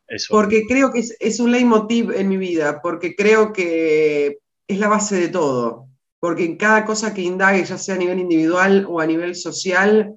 eso? 0.06 0.28
Porque 0.30 0.64
creo 0.66 0.90
que 0.90 1.00
es, 1.00 1.14
es 1.20 1.38
un 1.38 1.52
leitmotiv 1.52 2.12
en 2.12 2.30
mi 2.30 2.38
vida, 2.38 2.80
porque 2.80 3.14
creo 3.14 3.52
que 3.52 4.38
es 4.66 4.78
la 4.78 4.88
base 4.88 5.16
de 5.16 5.28
todo 5.28 5.88
porque 6.20 6.44
en 6.44 6.56
cada 6.56 6.84
cosa 6.84 7.14
que 7.14 7.22
indague, 7.22 7.64
ya 7.64 7.78
sea 7.78 7.94
a 7.94 7.98
nivel 7.98 8.18
individual 8.18 8.86
o 8.88 9.00
a 9.00 9.06
nivel 9.06 9.34
social, 9.36 10.16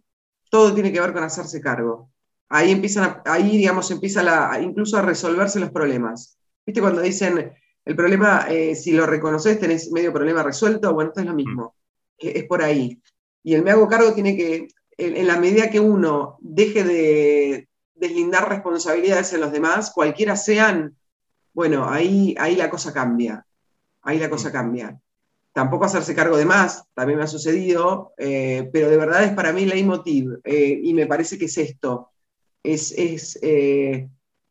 todo 0.49 0.73
tiene 0.73 0.91
que 0.91 0.99
ver 0.99 1.13
con 1.13 1.23
hacerse 1.23 1.61
cargo. 1.61 2.09
Ahí 2.49 2.71
empiezan, 2.71 3.21
ahí 3.25 3.57
digamos, 3.57 3.91
empieza 3.91 4.23
la, 4.23 4.59
incluso 4.61 4.97
a 4.97 5.03
resolverse 5.03 5.59
los 5.59 5.71
problemas. 5.71 6.37
¿Viste 6.65 6.81
cuando 6.81 7.01
dicen, 7.01 7.53
el 7.85 7.95
problema, 7.95 8.47
eh, 8.49 8.75
si 8.75 8.91
lo 8.91 9.05
reconoces, 9.05 9.59
tenés 9.59 9.91
medio 9.91 10.11
problema 10.11 10.43
resuelto? 10.43 10.93
Bueno, 10.93 11.09
esto 11.09 11.21
es 11.21 11.27
lo 11.27 11.33
mismo. 11.33 11.75
Mm. 12.21 12.27
Es, 12.27 12.43
por 12.45 12.61
ahí. 12.61 12.99
Y 13.43 13.55
el 13.55 13.63
me 13.63 13.71
hago 13.71 13.87
cargo 13.87 14.13
tiene 14.13 14.35
que, 14.35 14.67
en, 14.97 15.27
la 15.27 15.39
medida 15.39 15.69
que 15.69 15.79
uno 15.79 16.37
deje 16.41 16.83
de 16.83 17.67
deslindar 17.95 18.49
responsabilidades 18.49 19.33
en 19.33 19.41
los 19.41 19.51
demás, 19.51 19.91
cualquiera 19.93 20.35
sean, 20.35 20.95
bueno, 21.53 21.89
ahí, 21.89 22.35
ahí 22.39 22.55
la 22.55 22.69
cosa 22.69 22.93
cambia. 22.93 23.45
Ahí 24.01 24.19
la 24.19 24.29
cosa 24.29 24.51
cambia 24.51 24.99
tampoco 25.53 25.85
hacerse 25.85 26.15
cargo 26.15 26.37
de 26.37 26.45
más, 26.45 26.85
también 26.93 27.17
me 27.17 27.25
ha 27.25 27.27
sucedido, 27.27 28.13
eh, 28.17 28.69
pero 28.71 28.89
de 28.89 28.97
verdad 28.97 29.23
es 29.23 29.33
para 29.33 29.51
mí 29.51 29.65
leitmotiv 29.65 30.39
eh, 30.43 30.79
y 30.81 30.93
me 30.93 31.07
parece 31.07 31.37
que 31.37 31.45
es 31.45 31.57
esto, 31.57 32.11
es, 32.63 32.93
es 32.93 33.37
eh, 33.41 34.09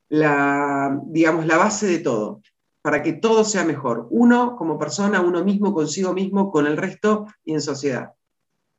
la, 0.08 1.00
digamos, 1.06 1.46
la 1.46 1.56
base 1.56 1.86
de 1.86 1.98
todo, 2.00 2.42
para 2.82 3.02
que 3.02 3.14
todo 3.14 3.44
sea 3.44 3.64
mejor, 3.64 4.08
uno 4.10 4.56
como 4.56 4.78
persona, 4.78 5.20
uno 5.20 5.44
mismo, 5.44 5.72
consigo 5.72 6.12
mismo, 6.12 6.50
con 6.50 6.66
el 6.66 6.76
resto 6.76 7.26
y 7.44 7.54
en 7.54 7.60
sociedad. 7.60 8.12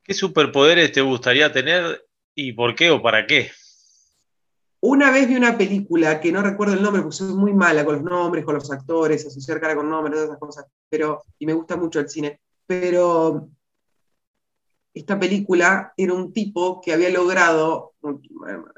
¿Qué 0.04 0.14
superpoderes 0.14 0.90
te 0.90 1.00
gustaría 1.00 1.52
tener 1.52 2.04
y 2.34 2.52
por 2.52 2.74
qué 2.74 2.90
o 2.90 3.00
para 3.00 3.26
qué? 3.26 3.50
Una 4.80 5.12
vez 5.12 5.28
vi 5.28 5.36
una 5.36 5.56
película 5.56 6.20
que 6.20 6.32
no 6.32 6.42
recuerdo 6.42 6.74
el 6.74 6.82
nombre 6.82 7.02
porque 7.02 7.16
soy 7.16 7.32
muy 7.34 7.52
mala 7.52 7.84
con 7.84 7.94
los 7.94 8.02
nombres, 8.02 8.44
con 8.44 8.56
los 8.56 8.70
actores, 8.72 9.24
asociar 9.24 9.60
cara 9.60 9.76
con 9.76 9.88
nombres, 9.88 10.14
todas 10.14 10.28
esas 10.28 10.40
cosas, 10.40 10.66
pero, 10.88 11.22
y 11.38 11.46
me 11.46 11.52
gusta 11.52 11.76
mucho 11.76 12.00
el 12.00 12.08
cine, 12.08 12.40
pero 12.66 13.48
esta 14.92 15.20
película 15.20 15.92
era 15.96 16.12
un 16.12 16.32
tipo 16.32 16.80
que 16.80 16.92
había 16.92 17.10
logrado, 17.10 17.94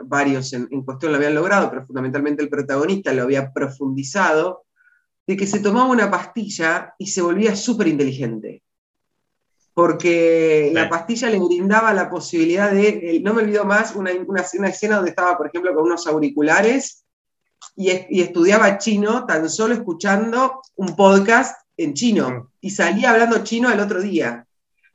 varios 0.05 0.53
en, 0.53 0.69
en, 0.71 0.83
cuestión 0.83 1.11
lo 1.11 1.17
habían 1.17 1.35
logrado, 1.35 1.71
pero 1.71 1.87
fundamentalmente 1.87 2.43
el 2.43 2.51
protagonista 2.51 3.15
lo 3.15 3.23
había 3.23 3.51
profundizado, 3.51 4.67
de 5.27 5.39
que 5.39 5.47
se 5.47 5.61
tomaba 5.61 5.87
una 5.87 6.11
pastilla 6.11 6.95
y 6.99 7.07
se 7.07 7.23
volvía 7.23 7.57
súper 7.57 7.89
inteligente 7.89 8.64
porque 9.75 10.71
la 10.73 10.89
pastilla 10.89 11.29
le 11.29 11.41
brindaba 11.41 11.93
la 11.93 12.09
posibilidad 12.09 12.71
de, 12.71 13.21
no 13.25 13.35
me 13.35 13.43
olvido 13.43 13.65
más, 13.65 13.97
una, 13.97 14.13
una, 14.27 14.69
escena 14.69 14.97
donde 14.97 15.11
estaba, 15.11 15.37
por 15.37 15.49
ejemplo, 15.49 15.75
con 15.75 15.85
unos 15.85 16.07
auriculares 16.07 17.05
y, 17.75 17.91
estudiaba 17.91 18.79
chino 18.79 19.27
tan 19.27 19.51
solo 19.51 19.75
escuchando 19.75 20.63
un 20.77 20.95
podcast 20.95 21.61
en 21.77 21.93
chino 21.93 22.53
y 22.61 22.71
salía 22.71 23.11
hablando 23.11 23.43
chino 23.43 23.71
el 23.71 23.81
otro 23.81 24.01
día. 24.01 24.47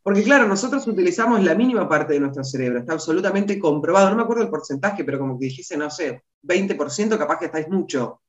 Porque 0.01 0.23
claro, 0.23 0.47
nosotros 0.47 0.87
utilizamos 0.87 1.43
la 1.43 1.55
mínima 1.55 1.87
parte 1.89 2.13
de 2.13 2.21
nuestro 2.21 2.45
cerebro, 2.45 2.79
está 2.79 2.93
absolutamente 2.93 3.59
comprobado, 3.59 4.09
no 4.09 4.15
me 4.15 4.23
acuerdo 4.23 4.43
el 4.43 4.49
porcentaje, 4.49 5.03
pero 5.03 5.19
como 5.19 5.37
que 5.37 5.47
dijese, 5.47 5.75
no 5.75 5.89
sé, 5.89 6.23
20%, 6.43 7.17
capaz 7.17 7.37
que 7.37 7.45
estáis 7.45 7.67
mucho. 7.67 8.21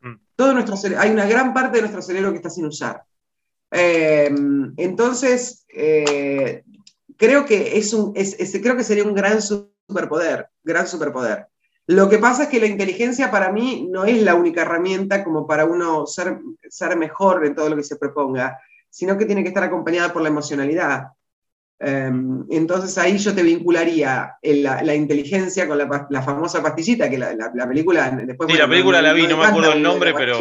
Mm. 0.00 0.14
Todo 0.34 0.52
nuestro 0.52 0.76
hay 0.98 1.10
una 1.10 1.26
gran 1.26 1.54
parte 1.54 1.76
de 1.76 1.82
nuestro 1.82 2.02
cerebro 2.02 2.32
que 2.32 2.38
está 2.38 2.50
sin 2.50 2.66
usar. 2.66 3.04
Em, 3.74 4.74
entonces, 4.76 5.64
eh, 5.74 6.62
creo, 7.16 7.46
que 7.46 7.78
es 7.78 7.94
un, 7.94 8.12
creo 8.12 8.76
que 8.76 8.84
sería 8.84 9.04
un 9.04 9.14
gran 9.14 9.40
superpoder, 9.40 10.48
gran 10.62 10.86
superpoder. 10.86 11.46
Lo 11.86 12.08
que 12.08 12.18
pasa 12.18 12.44
es 12.44 12.48
que 12.50 12.60
la 12.60 12.66
inteligencia 12.66 13.30
para 13.30 13.50
mí 13.50 13.88
no 13.90 14.04
es 14.04 14.22
la 14.22 14.34
única 14.34 14.62
herramienta 14.62 15.24
como 15.24 15.46
para 15.46 15.64
uno 15.64 16.06
ser, 16.06 16.38
ser 16.68 16.96
mejor 16.96 17.46
en 17.46 17.54
todo 17.54 17.70
lo 17.70 17.76
que 17.76 17.82
se 17.82 17.96
proponga, 17.96 18.60
sino 18.90 19.16
que 19.16 19.24
tiene 19.24 19.42
que 19.42 19.48
estar 19.48 19.64
acompañada 19.64 20.12
por 20.12 20.20
la 20.20 20.28
emocionalidad. 20.28 21.06
Em, 21.80 22.44
entonces 22.50 22.96
ahí 22.98 23.16
yo 23.16 23.34
te 23.34 23.42
vincularía 23.42 24.36
la, 24.42 24.94
inteligencia 24.94 25.66
con 25.66 25.78
la, 25.78 26.22
famosa 26.22 26.62
pastillita, 26.62 27.08
que 27.08 27.18
la, 27.18 27.34
película 27.66 28.10
después... 28.10 28.52
Sí, 28.52 28.58
la 28.58 28.68
película 28.68 29.00
la 29.00 29.14
vi, 29.14 29.26
no, 29.26 29.38
me 29.38 29.46
acuerdo 29.46 29.72
el 29.72 29.82
nombre, 29.82 30.12
pero, 30.14 30.38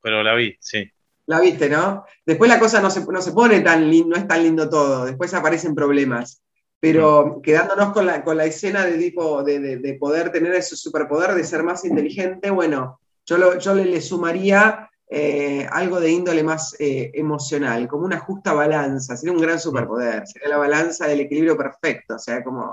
pero 0.00 0.22
la 0.22 0.34
vi, 0.34 0.54
sí. 0.60 0.88
La 1.26 1.40
viste, 1.40 1.68
¿no? 1.68 2.04
Después 2.24 2.48
la 2.48 2.60
cosa 2.60 2.80
no 2.80 2.88
se, 2.88 3.04
no 3.04 3.20
se 3.20 3.32
pone 3.32 3.60
tan 3.60 3.90
lindo, 3.90 4.10
no 4.10 4.16
es 4.16 4.28
tan 4.28 4.42
lindo 4.42 4.68
todo, 4.68 5.04
después 5.04 5.34
aparecen 5.34 5.74
problemas. 5.74 6.42
Pero 6.78 7.40
quedándonos 7.42 7.92
con 7.92 8.06
la, 8.06 8.22
con 8.22 8.36
la 8.36 8.44
escena 8.44 8.84
de, 8.84 8.98
tipo, 8.98 9.42
de, 9.42 9.96
poder 9.98 10.30
tener 10.30 10.54
ese 10.54 10.76
superpoder 10.76 11.34
de 11.34 11.42
ser 11.42 11.62
más 11.62 11.84
inteligente, 11.84 12.50
bueno, 12.50 13.00
yo, 13.24 13.58
yo 13.58 13.74
le, 13.74 14.00
sumaría 14.00 14.88
eh, 15.08 15.66
algo 15.72 15.98
de 15.98 16.10
índole 16.10 16.44
más 16.44 16.76
eh, 16.78 17.10
emocional, 17.14 17.88
como 17.88 18.04
una 18.04 18.20
justa 18.20 18.52
balanza, 18.52 19.16
sería 19.16 19.34
un 19.34 19.40
gran 19.40 19.58
superpoder, 19.58 20.26
sería 20.26 20.48
la 20.48 20.58
balanza 20.58 21.08
del 21.08 21.20
equilibrio 21.20 21.56
perfecto, 21.56 22.14
o 22.16 22.18
sea, 22.18 22.44
como... 22.44 22.70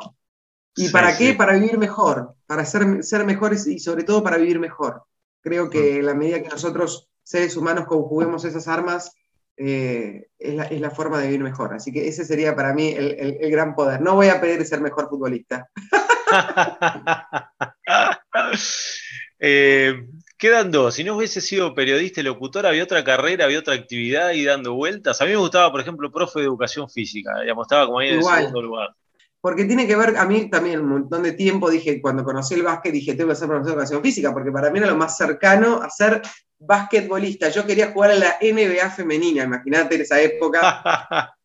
¿Y 0.75 0.89
para 0.89 1.15
qué? 1.15 1.33
Para 1.35 1.53
vivir 1.53 1.77
mejor, 1.77 2.33
para 2.47 2.65
ser, 2.65 3.03
ser 3.03 3.25
mejores 3.25 3.67
y 3.67 3.79
sobre 3.79 4.03
todo 4.03 4.23
para 4.23 4.37
vivir 4.37 4.59
mejor. 4.59 5.03
Creo 5.41 5.69
que 5.69 6.01
la 6.01 6.15
medida 6.15 6.41
que 6.41 6.49
nosotros 6.49 7.11
seres 7.23 7.57
humanos 7.57 7.85
conjuguemos 7.87 8.45
esas 8.45 8.67
armas, 8.67 9.11
eh, 9.57 10.27
es, 10.39 10.81
la, 10.81 10.91
forma 10.91 11.19
de 11.19 11.27
vivir 11.27 11.43
mejor. 11.43 11.73
Así 11.73 11.91
que 11.91 12.07
ese 12.07 12.25
sería 12.25 12.55
para 12.55 12.73
mí 12.73 12.89
el, 12.89 13.51
gran 13.51 13.75
poder. 13.75 14.01
No 14.01 14.15
voy 14.15 14.27
a 14.27 14.41
pedir 14.41 14.65
ser 14.65 14.81
mejor 14.81 15.09
futbolista. 15.09 15.69
eh, 19.39 20.07
quedan 20.37 20.71
dos. 20.71 20.95
Si 20.95 21.03
no 21.03 21.15
hubiese 21.15 21.41
sido 21.41 21.75
periodista 21.75 22.21
y 22.21 22.23
locutor, 22.23 22.65
había 22.65 22.83
otra 22.83 23.03
carrera, 23.03 23.45
había 23.45 23.59
otra 23.59 23.75
actividad 23.75 24.31
y 24.31 24.43
dando 24.43 24.73
vueltas. 24.73 25.21
A 25.21 25.25
mí 25.25 25.31
me 25.31 25.37
gustaba, 25.37 25.71
por 25.71 25.81
ejemplo, 25.81 26.11
profe 26.11 26.39
de 26.39 26.45
educación 26.45 26.89
física. 26.89 27.39
Digamos, 27.41 27.65
estaba 27.65 27.85
como 27.85 27.99
ahí 27.99 28.09
en 28.09 28.17
el 28.17 28.23
segundo 28.23 28.61
lugar 28.61 28.95
porque 29.43 29.65
tiene 29.65 29.85
que 29.85 29.97
ver, 29.97 30.15
a 30.15 30.25
mí 30.25 30.49
también 30.49 30.79
un 30.79 30.87
montón 30.87 31.21
de 31.21 31.33
tiempo 31.33 31.69
dije, 31.69 32.01
cuando 32.01 32.23
conocí 32.23 32.53
el 32.53 32.63
básquet, 32.63 32.93
dije, 32.93 33.13
tengo 33.13 33.31
que 33.31 33.35
ser 33.35 33.49
profesor 33.49 33.65
de 33.65 33.73
educación 33.73 34.01
física, 34.01 34.31
porque 34.31 34.53
para 34.53 34.71
mí 34.71 34.79
era 34.79 34.87
lo 34.87 34.95
más 34.95 35.17
cercano 35.17 35.81
a 35.81 35.89
ser 35.89 36.21
basquetbolista. 36.57 37.49
Yo 37.49 37.65
quería 37.65 37.91
jugar 37.91 38.11
en 38.11 38.21
la 38.21 38.37
NBA 38.41 38.89
femenina, 38.91 39.43
imagínate 39.43 39.95
en 39.95 40.01
esa 40.01 40.21
época. 40.21 40.61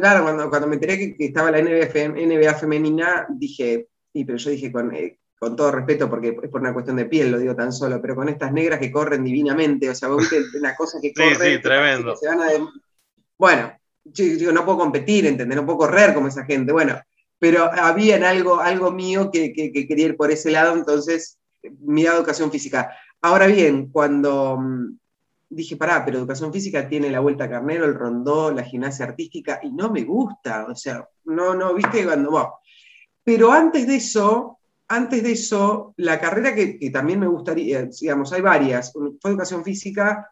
claro, 0.00 0.22
cuando, 0.22 0.48
cuando 0.48 0.66
me 0.66 0.76
enteré 0.76 1.14
que, 1.14 1.26
estaba 1.26 1.50
la 1.50 1.60
NBA, 1.60 2.54
femenina, 2.54 3.26
dije, 3.28 3.88
y 4.14 4.24
pero 4.24 4.38
yo 4.38 4.48
dije 4.48 4.72
con, 4.72 4.94
eh, 4.94 5.18
con 5.38 5.56
todo 5.56 5.70
respeto, 5.70 6.08
porque 6.08 6.38
es 6.42 6.48
por 6.48 6.62
una 6.62 6.72
cuestión 6.72 6.96
de 6.96 7.04
piel, 7.04 7.30
lo 7.30 7.38
digo 7.38 7.54
tan 7.54 7.70
solo, 7.70 8.00
pero 8.00 8.16
con 8.16 8.30
estas 8.30 8.50
negras 8.50 8.80
que 8.80 8.90
corren 8.90 9.22
divinamente, 9.24 9.90
o 9.90 9.94
sea, 9.94 10.08
vos 10.08 10.20
viste 10.20 10.42
una 10.58 10.74
cosa 10.74 10.98
que 11.02 11.12
corre. 11.12 11.34
Sí, 11.34 11.56
sí, 11.56 11.60
tremendo. 11.60 12.14
Bueno, 13.36 13.77
yo 14.12 14.52
no 14.52 14.64
puedo 14.64 14.78
competir, 14.78 15.26
¿entendés? 15.26 15.56
No 15.56 15.66
puedo 15.66 15.78
correr 15.78 16.14
como 16.14 16.28
esa 16.28 16.44
gente. 16.44 16.72
Bueno, 16.72 17.00
pero 17.38 17.70
había 17.72 18.16
en 18.16 18.24
algo, 18.24 18.60
algo 18.60 18.90
mío 18.90 19.30
que, 19.30 19.52
quería 19.52 20.06
ir 20.06 20.16
por 20.16 20.30
ese 20.30 20.50
lado, 20.50 20.74
entonces 20.74 21.38
miraba 21.80 22.18
educación 22.18 22.50
física. 22.50 22.90
Ahora 23.20 23.46
bien, 23.46 23.90
cuando 23.90 24.58
mm, 24.58 24.98
dije, 25.48 25.76
pará, 25.76 26.04
pero 26.04 26.18
educación 26.18 26.52
física 26.52 26.88
tiene 26.88 27.10
la 27.10 27.20
vuelta 27.20 27.48
carnero, 27.48 27.84
el 27.84 27.94
rondó, 27.94 28.50
la 28.50 28.64
gimnasia 28.64 29.06
artística, 29.06 29.60
y 29.62 29.70
no 29.70 29.90
me 29.90 30.02
gusta, 30.02 30.66
o 30.68 30.74
sea, 30.74 31.06
no, 31.24 31.54
no, 31.54 31.74
viste, 31.74 32.04
cuando, 32.04 32.60
Pero 33.24 33.52
antes 33.52 33.86
de 33.86 33.96
eso, 33.96 34.58
antes 34.88 35.22
de 35.22 35.32
eso, 35.32 35.94
la 35.96 36.18
carrera 36.18 36.54
que, 36.54 36.78
que 36.78 36.90
también 36.90 37.20
me 37.20 37.26
gustaría, 37.26 37.84
digamos, 37.84 38.32
hay 38.32 38.40
varias, 38.40 38.92
fue 38.92 39.30
educación 39.30 39.64
física, 39.64 40.30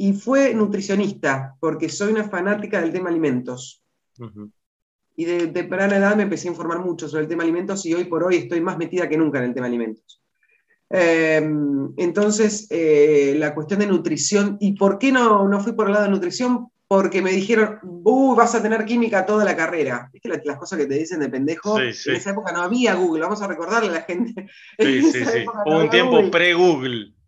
y 0.00 0.14
fue 0.14 0.54
nutricionista, 0.54 1.56
porque 1.60 1.90
soy 1.90 2.12
una 2.12 2.24
fanática 2.26 2.80
del 2.80 2.90
tema 2.90 3.10
alimentos. 3.10 3.84
y 5.14 5.24
de 5.26 5.48
temprana 5.48 5.98
edad 5.98 6.16
me 6.16 6.22
empecé 6.22 6.48
a 6.48 6.52
informar 6.52 6.78
mucho 6.78 7.06
sobre 7.06 7.24
el 7.24 7.28
tema 7.28 7.42
alimentos 7.42 7.84
y 7.84 7.92
hoy 7.92 8.04
por 8.04 8.24
hoy 8.24 8.36
estoy 8.36 8.62
más 8.62 8.78
metida 8.78 9.10
que 9.10 9.18
nunca 9.18 9.40
en 9.40 9.44
el 9.44 9.54
tema 9.54 9.66
alimentos. 9.66 10.22
Em, 10.88 11.92
entonces, 11.98 12.66
eh, 12.70 13.34
la 13.36 13.54
cuestión 13.54 13.80
de 13.80 13.88
nutrición, 13.88 14.56
¿y 14.58 14.72
por 14.72 14.98
qué 14.98 15.12
no, 15.12 15.46
no 15.46 15.60
fui 15.60 15.72
por 15.72 15.88
el 15.88 15.92
lado 15.92 16.06
de 16.06 16.12
nutrición? 16.12 16.68
Porque 16.88 17.20
me 17.20 17.32
dijeron, 17.32 17.78
uh, 17.82 18.34
vas 18.34 18.54
a 18.54 18.62
tener 18.62 18.86
química 18.86 19.26
toda 19.26 19.44
la 19.44 19.54
carrera. 19.54 20.08
¿Viste 20.14 20.30
las, 20.30 20.56
cosas 20.56 20.78
que 20.78 20.86
te 20.86 20.94
dicen 20.94 21.20
de 21.20 21.28
pendejo? 21.28 21.78
En 21.78 21.88
esa 21.90 22.30
época 22.30 22.52
no 22.52 22.62
había 22.62 22.94
Google, 22.94 23.20
vamos 23.20 23.42
a 23.42 23.46
recordarle 23.46 23.90
a 23.90 23.92
la 23.92 24.02
gente. 24.02 24.46
Sí, 24.78 25.02
sí, 25.12 25.24
sí. 25.26 25.44
Hubo 25.66 25.78
un 25.78 25.90
tiempo 25.90 26.30
pre-Google 26.30 27.19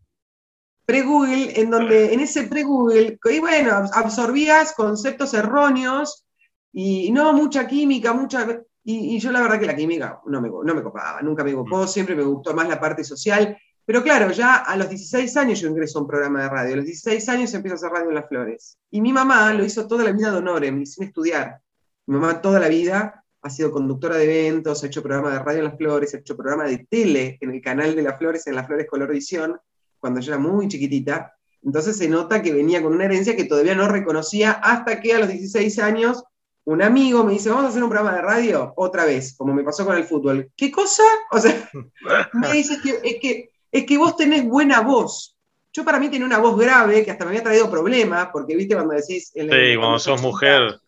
pre-Google, 0.84 1.60
en 1.60 1.70
donde 1.70 2.12
en 2.12 2.20
ese 2.20 2.44
pre-Google, 2.44 3.18
y 3.24 3.38
bueno, 3.40 3.88
absorbías 3.92 4.74
conceptos 4.74 5.34
erróneos 5.34 6.24
y 6.72 7.10
no 7.12 7.32
mucha 7.32 7.66
química, 7.66 8.12
mucha... 8.12 8.62
Y, 8.84 9.18
yo 9.20 9.30
la 9.30 9.40
verdad 9.40 9.60
que 9.60 9.66
la 9.66 9.76
química 9.76 10.20
no 10.26 10.40
me, 10.40 10.48
no 10.48 10.74
me 10.74 10.82
copaba, 10.82 11.22
nunca 11.22 11.44
me 11.44 11.54
gustó, 11.54 11.84
mm. 11.84 11.88
siempre 11.88 12.16
me 12.16 12.24
gustó 12.24 12.52
más 12.52 12.68
la 12.68 12.80
parte 12.80 13.04
social. 13.04 13.56
Pero 13.84 14.02
claro, 14.02 14.30
ya 14.32 14.56
a 14.56 14.76
los 14.76 14.88
16 14.88 15.36
años 15.36 15.60
yo 15.60 15.68
ingreso 15.68 15.98
a 15.98 16.02
un 16.02 16.08
programa 16.08 16.42
de 16.42 16.48
radio. 16.48 16.74
A 16.74 16.76
los 16.76 16.86
16 16.86 17.28
años 17.28 17.54
empiezo 17.54 17.74
a 17.74 17.76
hacer 17.76 17.90
radio 17.90 18.08
en 18.08 18.14
Las 18.14 18.28
Flores. 18.28 18.78
Y 18.90 19.00
mi 19.00 19.12
mamá 19.12 19.52
lo 19.54 19.64
hizo 19.64 19.86
toda 19.86 20.04
la 20.04 20.12
vida 20.12 20.30
de 20.30 20.38
honor, 20.38 20.64
sin 20.86 21.04
estudiar. 21.04 21.60
Mi 22.06 22.16
mamá 22.16 22.40
toda 22.40 22.58
la 22.58 22.68
vida 22.68 23.24
ha 23.42 23.50
sido 23.50 23.72
conductora 23.72 24.16
de 24.16 24.24
eventos, 24.24 24.82
ha 24.82 24.86
hecho 24.86 25.02
programa 25.02 25.32
de 25.32 25.38
radio 25.40 25.58
en 25.58 25.64
Las 25.64 25.76
Flores, 25.76 26.14
ha 26.14 26.18
hecho 26.18 26.36
programa 26.36 26.64
de 26.64 26.86
tele 26.88 27.38
en 27.40 27.50
el 27.50 27.60
canal 27.60 27.94
de 27.94 28.02
Las 28.02 28.18
Flores, 28.18 28.46
en 28.46 28.54
Las 28.54 28.66
Flores 28.66 28.86
Color 28.88 29.12
Visión 29.12 29.60
cuando 30.02 30.20
yo 30.20 30.32
era 30.32 30.42
muy 30.42 30.66
chiquitita. 30.66 31.32
Entonces 31.62 31.96
se 31.96 32.08
nota 32.08 32.42
que 32.42 32.52
venía 32.52 32.82
con 32.82 32.92
una 32.92 33.04
herencia 33.04 33.36
que 33.36 33.44
todavía 33.44 33.76
no 33.76 33.86
reconocía 33.86 34.50
hasta 34.50 35.00
que 35.00 35.14
a 35.14 35.20
los 35.20 35.28
16 35.28 35.78
años 35.78 36.24
un 36.64 36.82
amigo 36.82 37.24
me 37.24 37.34
dice, 37.34 37.50
vamos 37.50 37.66
a 37.66 37.68
hacer 37.68 37.82
un 37.84 37.88
programa 37.88 38.16
de 38.16 38.22
radio 38.22 38.72
otra 38.76 39.04
vez, 39.04 39.36
como 39.36 39.54
me 39.54 39.62
pasó 39.62 39.86
con 39.86 39.96
el 39.96 40.04
fútbol. 40.04 40.50
¿Qué 40.56 40.72
cosa? 40.72 41.04
O 41.30 41.38
sea, 41.38 41.70
me 42.32 42.52
dice 42.52 42.78
que 42.82 42.98
es, 43.02 43.20
que 43.20 43.50
es 43.70 43.86
que 43.86 43.96
vos 43.96 44.16
tenés 44.16 44.44
buena 44.44 44.80
voz. 44.80 45.36
Yo 45.72 45.84
para 45.84 46.00
mí 46.00 46.08
tenía 46.08 46.26
una 46.26 46.38
voz 46.38 46.58
grave 46.58 47.04
que 47.04 47.12
hasta 47.12 47.24
me 47.24 47.30
había 47.30 47.44
traído 47.44 47.70
problemas, 47.70 48.28
porque 48.32 48.56
viste 48.56 48.74
cuando 48.74 48.94
decís... 48.94 49.32
sí, 49.32 49.76
cuando 49.76 49.98
sos 50.00 50.20
mujer. 50.20 50.80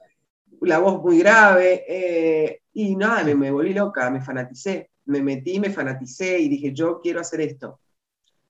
La 0.61 0.79
voz 0.79 1.01
muy 1.03 1.19
grave. 1.21 1.85
Eh, 1.89 2.61
y 2.73 2.97
nada, 2.97 3.23
me, 3.23 3.35
me 3.37 3.51
volví 3.53 3.73
loca, 3.73 4.11
me 4.11 4.21
fanaticé. 4.21 4.91
Me 5.07 5.23
metí, 5.23 5.61
me 5.61 5.71
fanaticé 5.71 6.39
y 6.39 6.49
dije, 6.49 6.73
yo 6.73 7.01
quiero 7.01 7.21
hacer 7.21 7.41
esto. 7.43 7.81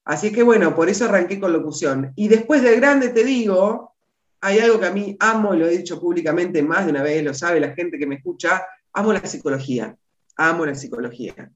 Así 0.05 0.33
que 0.33 0.43
bueno, 0.43 0.75
por 0.75 0.89
eso 0.89 1.07
arranqué 1.07 1.41
con 1.41 1.53
locución. 1.53 2.13
Y 2.15 2.29
después 2.29 2.63
de 2.63 2.77
grande 2.77 3.09
te 3.09 3.25
digo, 3.25 3.95
hay 4.41 4.59
algo 4.59 4.79
que 4.79 4.87
a 4.87 4.93
mí 4.93 5.17
amo, 5.21 5.55
lo 5.55 5.67
he 5.67 5.79
dicho 5.79 5.99
públicamente 5.99 6.63
más 6.63 6.85
de 6.85 6.91
una 6.91 7.03
vez, 7.03 7.25
lo 7.25 7.33
sabe 7.33 7.61
la 7.61 7.75
gente 7.75 7.99
que 7.99 8.07
me 8.07 8.17
escucha, 8.17 8.63
amo 8.93 9.13
la 9.13 9.25
psicología, 9.25 9.97
amo 10.37 10.67
la 10.67 10.75
psicología. 10.75 11.51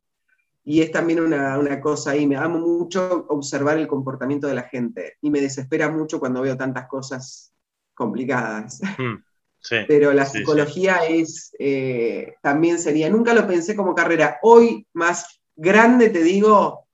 Y 0.65 0.81
es 0.81 0.91
también 0.91 1.21
una, 1.21 1.81
cosa 1.81 2.13
ahí, 2.13 2.27
me 2.27 2.37
amo 2.37 2.59
mucho 2.59 3.27
observar 3.29 3.79
el 3.79 3.87
comportamiento 3.87 4.47
de 4.47 4.55
la 4.55 4.63
gente 4.63 5.17
y 5.21 5.31
me 5.31 5.41
desespera 5.41 5.91
mucho 5.91 6.19
cuando 6.19 6.41
veo 6.41 6.57
tantas 6.57 6.87
cosas 6.89 7.53
complicadas. 7.95 8.81
Hmm, 8.99 9.17
Pero 9.87 10.13
la 10.13 10.25
psicología 10.25 11.07
es, 11.07 11.55
eh, 11.59 12.35
también 12.43 12.79
sería, 12.79 13.11
nunca 13.11 13.35
lo 13.35 13.47
pensé 13.47 13.77
como 13.77 13.95
carrera, 13.95 14.39
hoy 14.43 14.87
más 14.95 15.41
grande 15.57 16.09
te 16.11 16.23
digo, 16.23 16.88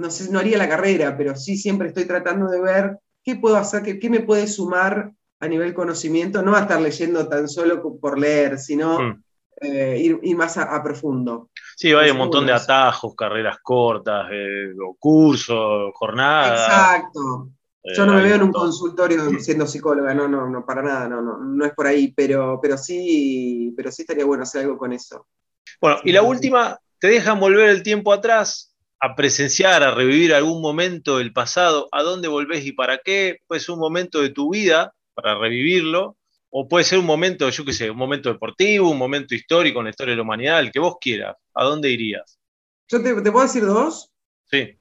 no 0.00 0.10
sé, 0.10 0.30
no 0.32 0.38
haría 0.38 0.58
la 0.58 0.68
carrera, 0.68 1.16
pero 1.16 1.36
sí 1.36 1.56
siempre 1.56 1.88
estoy 1.88 2.06
tratando 2.06 2.48
de 2.48 2.60
ver 2.60 2.98
qué 3.22 3.36
puedo 3.36 3.56
hacer, 3.56 3.98
qué, 3.98 4.10
me 4.10 4.20
puede 4.20 4.46
sumar 4.46 5.12
a 5.38 5.48
nivel 5.48 5.74
conocimiento, 5.74 6.42
no 6.42 6.56
a 6.56 6.60
estar 6.60 6.80
leyendo 6.80 7.28
tan 7.28 7.48
solo 7.48 7.98
por 7.98 8.18
leer, 8.18 8.58
sino 8.58 8.98
hmm. 8.98 9.22
eh, 9.60 10.18
ir, 10.22 10.36
más 10.36 10.56
a, 10.56 10.82
profundo. 10.82 11.50
Sí, 11.76 11.92
hay 11.92 12.10
un 12.10 12.18
montón 12.18 12.46
de 12.46 12.52
atajos, 12.52 13.14
carreras 13.14 13.58
cortas, 13.62 14.28
eh, 14.32 14.72
cursos, 14.98 15.92
jornadas. 15.94 16.60
Exacto. 16.60 17.50
Eh, 17.82 17.92
Yo 17.94 18.04
no 18.06 18.14
me 18.14 18.22
veo 18.22 18.36
en 18.36 18.42
un 18.42 18.52
consultorio 18.52 19.20
siendo 19.40 19.66
psicóloga, 19.66 20.14
no, 20.14 20.28
no, 20.28 20.48
no, 20.48 20.64
para 20.64 20.82
nada, 20.82 21.08
no, 21.08 21.20
no, 21.20 21.38
no 21.38 21.64
es 21.64 21.72
por 21.74 21.86
ahí, 21.86 22.12
pero, 22.12 22.58
pero 22.60 22.78
sí, 22.78 23.72
pero 23.76 23.92
sí 23.92 24.02
estaría 24.02 24.24
bueno 24.24 24.44
hacer 24.44 24.62
algo 24.62 24.78
con 24.78 24.92
eso. 24.92 25.26
Bueno, 25.80 25.98
y 26.04 26.12
la 26.12 26.22
última, 26.22 26.78
te 26.98 27.08
dejan 27.08 27.38
volver 27.38 27.70
el 27.70 27.82
tiempo 27.82 28.12
atrás 28.12 28.69
a 29.00 29.16
presenciar, 29.16 29.82
a 29.82 29.94
revivir 29.94 30.34
algún 30.34 30.60
momento 30.60 31.18
del 31.18 31.32
pasado, 31.32 31.88
¿a 31.90 32.02
dónde 32.02 32.28
volvés 32.28 32.66
y 32.66 32.72
para 32.72 32.98
qué? 32.98 33.38
Puede 33.46 33.60
ser 33.60 33.74
un 33.74 33.80
momento 33.80 34.20
de 34.20 34.28
tu 34.28 34.52
vida 34.52 34.94
para 35.14 35.38
revivirlo, 35.38 36.16
o 36.50 36.68
puede 36.68 36.84
ser 36.84 36.98
un 36.98 37.06
momento, 37.06 37.48
yo 37.48 37.64
qué 37.64 37.72
sé, 37.72 37.90
un 37.90 37.96
momento 37.96 38.30
deportivo, 38.30 38.90
un 38.90 38.98
momento 38.98 39.34
histórico 39.34 39.78
en 39.78 39.84
la 39.84 39.90
historia 39.90 40.12
de 40.12 40.16
la 40.16 40.22
humanidad, 40.22 40.60
el 40.60 40.72
que 40.72 40.80
vos 40.80 40.96
quieras. 41.00 41.36
¿A 41.54 41.64
dónde 41.64 41.90
irías? 41.90 42.38
Yo 42.88 43.02
te, 43.02 43.14
puedo 43.14 43.46
decir 43.46 43.64
dos. 43.64 44.10
Sí. 44.50 44.76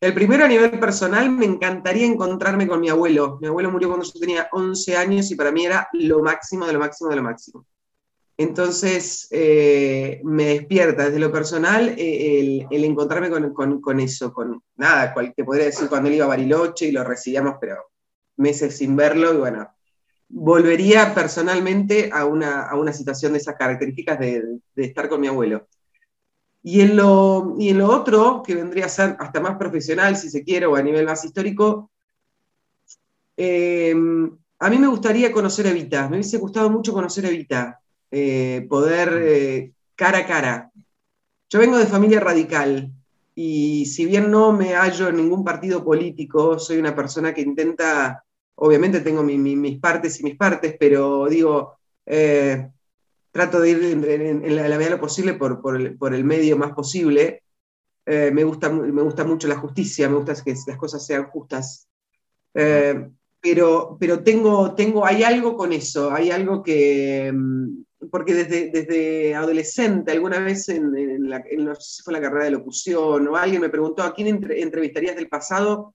El 0.00 0.14
primero 0.14 0.44
a 0.44 0.48
nivel 0.48 0.78
personal, 0.80 1.30
me 1.30 1.44
encantaría 1.44 2.06
encontrarme 2.06 2.66
con 2.66 2.80
mi 2.80 2.88
abuelo. 2.88 3.38
Mi 3.40 3.48
abuelo 3.48 3.70
murió 3.70 3.88
cuando 3.88 4.06
yo 4.06 4.18
tenía 4.18 4.48
11 4.52 4.96
años 4.96 5.30
y 5.30 5.36
para 5.36 5.52
mí 5.52 5.66
era 5.66 5.88
lo 5.92 6.22
máximo 6.22 6.66
de 6.66 6.72
lo 6.72 6.78
máximo 6.78 7.10
de 7.10 7.16
lo 7.16 7.22
máximo. 7.22 7.66
Entonces, 8.38 9.28
eh, 9.30 10.20
me 10.22 10.44
despierta 10.44 11.06
desde 11.06 11.18
lo 11.18 11.32
personal 11.32 11.94
eh, 11.96 12.66
el, 12.70 12.84
encontrarme 12.84 13.30
con, 13.30 14.00
eso, 14.00 14.32
con 14.32 14.62
nada, 14.76 15.14
cual, 15.14 15.32
te 15.34 15.42
podría 15.42 15.66
decir 15.66 15.88
cuando 15.88 16.08
él 16.08 16.16
iba 16.16 16.26
a 16.26 16.28
Bariloche 16.28 16.86
y 16.86 16.92
lo 16.92 17.02
recibíamos, 17.02 17.54
pero 17.58 17.76
meses 18.36 18.76
sin 18.76 18.94
verlo, 18.94 19.32
y 19.32 19.38
bueno, 19.38 19.66
volvería 20.28 21.14
personalmente 21.14 22.10
a 22.12 22.26
una, 22.26 22.92
situación 22.92 23.32
de 23.32 23.38
esas 23.38 23.56
características 23.56 24.18
de, 24.18 24.60
estar 24.76 25.08
con 25.08 25.20
mi 25.22 25.28
abuelo. 25.28 25.66
Y 26.62 26.82
en, 26.82 26.96
lo, 26.96 27.54
otro, 27.88 28.42
que 28.44 28.54
vendría 28.54 28.84
a 28.84 28.90
ser 28.90 29.16
hasta 29.18 29.40
más 29.40 29.56
profesional, 29.56 30.14
si 30.16 30.28
se 30.28 30.44
quiere, 30.44 30.66
o 30.66 30.76
a 30.76 30.82
nivel 30.82 31.06
más 31.06 31.24
histórico, 31.24 31.90
eh, 33.38 33.94
a 34.58 34.70
mí 34.70 34.78
me 34.78 34.88
gustaría 34.88 35.32
conocer 35.32 35.66
a 35.66 35.70
Evita, 35.70 36.08
me 36.08 36.16
hubiese 36.16 36.36
gustado 36.36 36.68
mucho 36.68 36.92
conocer 36.92 37.24
a 37.24 37.28
Evita. 37.28 37.80
Eh, 38.10 38.66
poder 38.68 39.22
eh, 39.24 39.72
cara 39.94 40.18
a 40.18 40.26
cara. 40.26 40.70
Yo 41.48 41.58
vengo 41.58 41.78
de 41.78 41.86
familia 41.86 42.20
radical 42.20 42.92
y 43.34 43.86
si 43.86 44.06
bien 44.06 44.30
no 44.30 44.52
me 44.52 44.74
hallo 44.74 45.08
en 45.08 45.16
ningún 45.16 45.44
partido 45.44 45.84
político, 45.84 46.58
soy 46.58 46.78
una 46.78 46.94
persona 46.94 47.34
que 47.34 47.42
intenta, 47.42 48.24
obviamente 48.56 49.00
tengo 49.00 49.22
mis 49.22 49.78
partes 49.78 50.20
y 50.20 50.24
mis 50.24 50.36
partes, 50.36 50.76
pero 50.78 51.26
digo, 51.28 51.78
eh, 52.06 52.70
trato 53.30 53.60
de 53.60 53.70
ir 53.70 53.84
en, 53.84 54.56
la, 54.56 54.62
medida 54.62 54.78
de 54.78 54.90
lo 54.90 55.00
posible 55.00 55.34
por, 55.34 56.14
el, 56.14 56.24
medio 56.24 56.56
más 56.56 56.72
posible. 56.72 57.42
me, 58.06 58.44
gusta, 58.44 58.70
me 58.70 59.02
gusta 59.02 59.24
mucho 59.24 59.48
la 59.48 59.56
justicia, 59.56 60.08
me 60.08 60.16
gusta 60.16 60.34
que 60.42 60.54
las 60.66 60.78
cosas 60.78 61.04
sean 61.04 61.26
justas. 61.26 61.88
pero, 62.52 63.96
pero 64.00 64.22
tengo, 64.22 64.74
tengo, 64.74 65.04
hay 65.04 65.22
algo 65.22 65.56
con 65.56 65.72
eso, 65.72 66.10
hay 66.10 66.30
algo 66.30 66.62
que, 66.62 67.30
mm, 67.32 67.85
porque 68.10 68.34
desde, 68.34 68.70
desde 68.70 69.34
adolescente, 69.34 70.12
alguna 70.12 70.38
vez 70.38 70.68
en, 70.68 71.28
la, 71.28 71.42
fue 72.04 72.12
la 72.12 72.20
carrera 72.20 72.44
de 72.44 72.50
locución, 72.52 73.28
o 73.28 73.36
alguien 73.36 73.60
me 73.60 73.68
preguntó 73.68 74.02
a 74.02 74.14
quién 74.14 74.44
entrevistarías 74.50 75.16
del 75.16 75.28
pasado, 75.28 75.94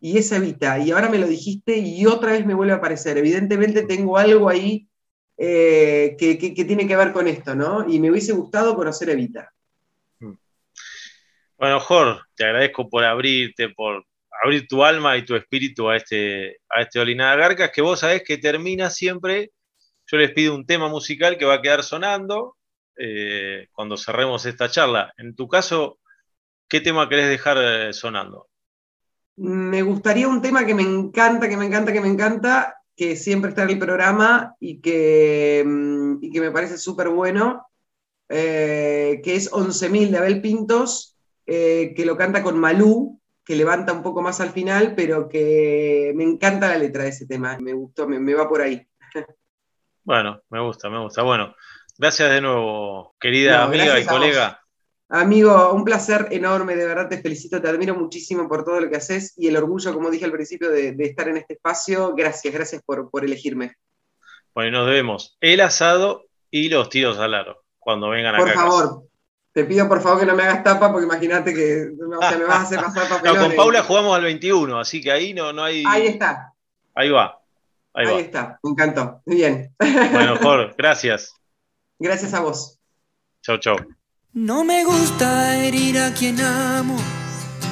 y 0.00 0.18
es 0.18 0.32
Evita, 0.32 0.78
y 0.78 0.90
ahora 0.90 1.08
me 1.08 1.18
lo 1.18 1.28
dijiste 1.28 1.78
y 1.78 2.06
otra 2.06 2.32
vez 2.32 2.44
me 2.44 2.54
vuelve 2.54 2.72
a 2.72 2.76
aparecer. 2.76 3.18
Evidentemente 3.18 3.82
tengo 3.82 4.18
algo 4.18 4.48
ahí 4.48 4.88
eh, 5.36 6.16
que, 6.18 6.64
tiene 6.64 6.88
que 6.88 6.96
ver 6.96 7.12
con 7.12 7.28
esto, 7.28 7.54
¿no? 7.54 7.88
Y 7.88 8.00
me 8.00 8.10
hubiese 8.10 8.32
gustado 8.32 8.74
conocer 8.74 9.10
a 9.10 9.12
Evita. 9.12 9.52
Mm. 10.18 10.32
Bueno, 11.56 11.78
Jorge, 11.78 12.20
te 12.34 12.44
agradezco 12.44 12.88
por 12.88 13.04
abrirte, 13.04 13.68
por 13.68 14.04
abrir 14.42 14.66
tu 14.66 14.82
alma 14.82 15.16
y 15.16 15.24
tu 15.24 15.36
espíritu 15.36 15.88
a 15.88 15.96
este, 15.96 16.58
a 16.68 16.82
este 16.82 16.98
Olinada 16.98 17.36
Garcas, 17.36 17.70
que 17.70 17.82
vos 17.82 18.00
sabés 18.00 18.24
que 18.24 18.38
termina 18.38 18.90
siempre 18.90 19.52
yo 20.12 20.18
les 20.18 20.32
pido 20.32 20.54
un 20.54 20.66
tema 20.66 20.88
musical 20.88 21.38
que 21.38 21.46
va 21.46 21.54
a 21.54 21.62
quedar 21.62 21.82
sonando 21.82 22.56
eh, 22.96 23.68
cuando 23.72 23.96
cerremos 23.96 24.44
esta 24.44 24.70
charla. 24.70 25.10
En 25.16 25.34
tu 25.34 25.48
caso, 25.48 26.00
¿qué 26.68 26.82
tema 26.82 27.08
querés 27.08 27.30
dejar 27.30 27.56
eh, 27.58 27.92
sonando? 27.94 28.48
Me 29.36 29.80
gustaría 29.80 30.28
un 30.28 30.42
tema 30.42 30.66
que 30.66 30.74
me 30.74 30.82
encanta, 30.82 31.48
que 31.48 31.56
me 31.56 31.64
encanta, 31.64 31.94
que 31.94 32.02
me 32.02 32.08
encanta, 32.08 32.76
que 32.94 33.16
siempre 33.16 33.48
está 33.48 33.62
en 33.62 33.70
el 33.70 33.78
programa 33.78 34.54
y 34.60 34.82
que, 34.82 35.64
mm, 35.66 36.18
me 36.38 36.50
parece 36.50 36.76
súper 36.76 37.08
bueno, 37.08 37.66
eh, 38.28 39.22
que 39.24 39.34
es 39.34 39.50
11.000 39.50 40.10
de 40.10 40.18
Abel 40.18 40.42
Pintos, 40.42 41.16
que 41.46 42.04
lo 42.06 42.16
canta 42.16 42.42
con 42.42 42.58
Malú, 42.58 43.18
que 43.44 43.56
levanta 43.56 43.92
un 43.92 44.02
poco 44.02 44.22
más 44.22 44.40
al 44.40 44.50
final, 44.50 44.94
pero 44.94 45.28
que 45.28 46.12
me 46.14 46.24
encanta 46.24 46.68
la 46.68 46.78
letra 46.78 47.04
de 47.04 47.10
ese 47.10 47.26
tema, 47.26 47.58
me 47.60 47.72
gustó, 47.72 48.06
me 48.06 48.34
va 48.34 48.46
por 48.46 48.60
ahí. 48.60 48.86
Bueno, 50.04 50.42
me 50.50 50.60
gusta, 50.60 50.90
me 50.90 50.98
gusta. 50.98 51.22
Bueno, 51.22 51.54
gracias 51.98 52.30
de 52.30 52.40
nuevo, 52.40 53.14
querida 53.20 53.64
amiga 53.64 53.98
y 53.98 54.06
colega. 54.06 54.60
Amigo, 55.08 55.74
un 55.74 55.84
placer 55.84 56.28
enorme, 56.30 56.74
de 56.74 56.86
verdad 56.86 57.08
te 57.08 57.20
felicito, 57.20 57.60
te 57.60 57.68
admiro 57.68 57.94
muchísimo 57.94 58.48
por 58.48 58.64
todo 58.64 58.80
lo 58.80 58.88
que 58.88 58.96
haces 58.96 59.34
y 59.36 59.46
el 59.46 59.56
orgullo, 59.58 59.92
como 59.92 60.10
dije 60.10 60.24
al 60.24 60.32
principio, 60.32 60.70
de, 60.70 60.96
estar 60.98 61.28
en 61.28 61.36
este 61.36 61.54
espacio. 61.54 62.14
Gracias, 62.14 62.54
gracias 62.54 62.82
por, 62.82 63.10
por 63.10 63.22
elegirme. 63.22 63.74
Bueno, 64.54 64.78
nos 64.78 64.88
vemos. 64.88 65.36
El 65.40 65.60
asado 65.60 66.24
y 66.50 66.70
los 66.70 66.88
tiros 66.88 67.18
al 67.18 67.34
aro 67.34 67.62
cuando 67.78 68.08
vengan 68.08 68.36
Por 68.36 68.48
acá. 68.48 68.60
favor, 68.60 69.02
te 69.52 69.64
pido 69.64 69.88
por 69.88 70.00
favor 70.00 70.20
que 70.20 70.26
no 70.26 70.34
me 70.34 70.44
hagas 70.44 70.64
tapa 70.64 70.90
porque 70.90 71.04
imagínate 71.06 71.52
que 71.52 71.90
no, 71.98 72.18
o 72.18 72.22
sea, 72.22 72.38
me 72.38 72.44
vas 72.44 72.58
a 72.58 72.62
hacer 72.62 72.80
pasar 72.82 73.02
No, 73.04 73.16
papelones. 73.16 73.42
con 73.48 73.56
Paula 73.56 73.82
jugamos 73.82 74.16
al 74.16 74.22
21, 74.22 74.78
así 74.78 75.02
que 75.02 75.12
ahí 75.12 75.34
no, 75.34 75.52
no 75.52 75.64
hay. 75.64 75.84
Ahí 75.86 76.06
está, 76.06 76.54
Ahí 76.94 77.10
va. 77.10 77.41
Ahí, 77.94 78.20
está, 78.20 78.58
me 78.62 78.70
encantó. 78.70 79.20
Muy 79.26 79.36
bien. 79.36 79.74
Bueno, 79.78 80.36
Jorge, 80.40 80.74
gracias. 80.78 81.34
Gracias 81.98 82.32
a 82.34 82.40
vos. 82.40 82.78
Chau, 83.42 83.58
chau. 83.58 83.76
No 84.32 84.64
me 84.64 84.84
gusta 84.84 85.58
herir 85.58 85.98
a 85.98 86.12
quien 86.14 86.40
amo. 86.40 86.96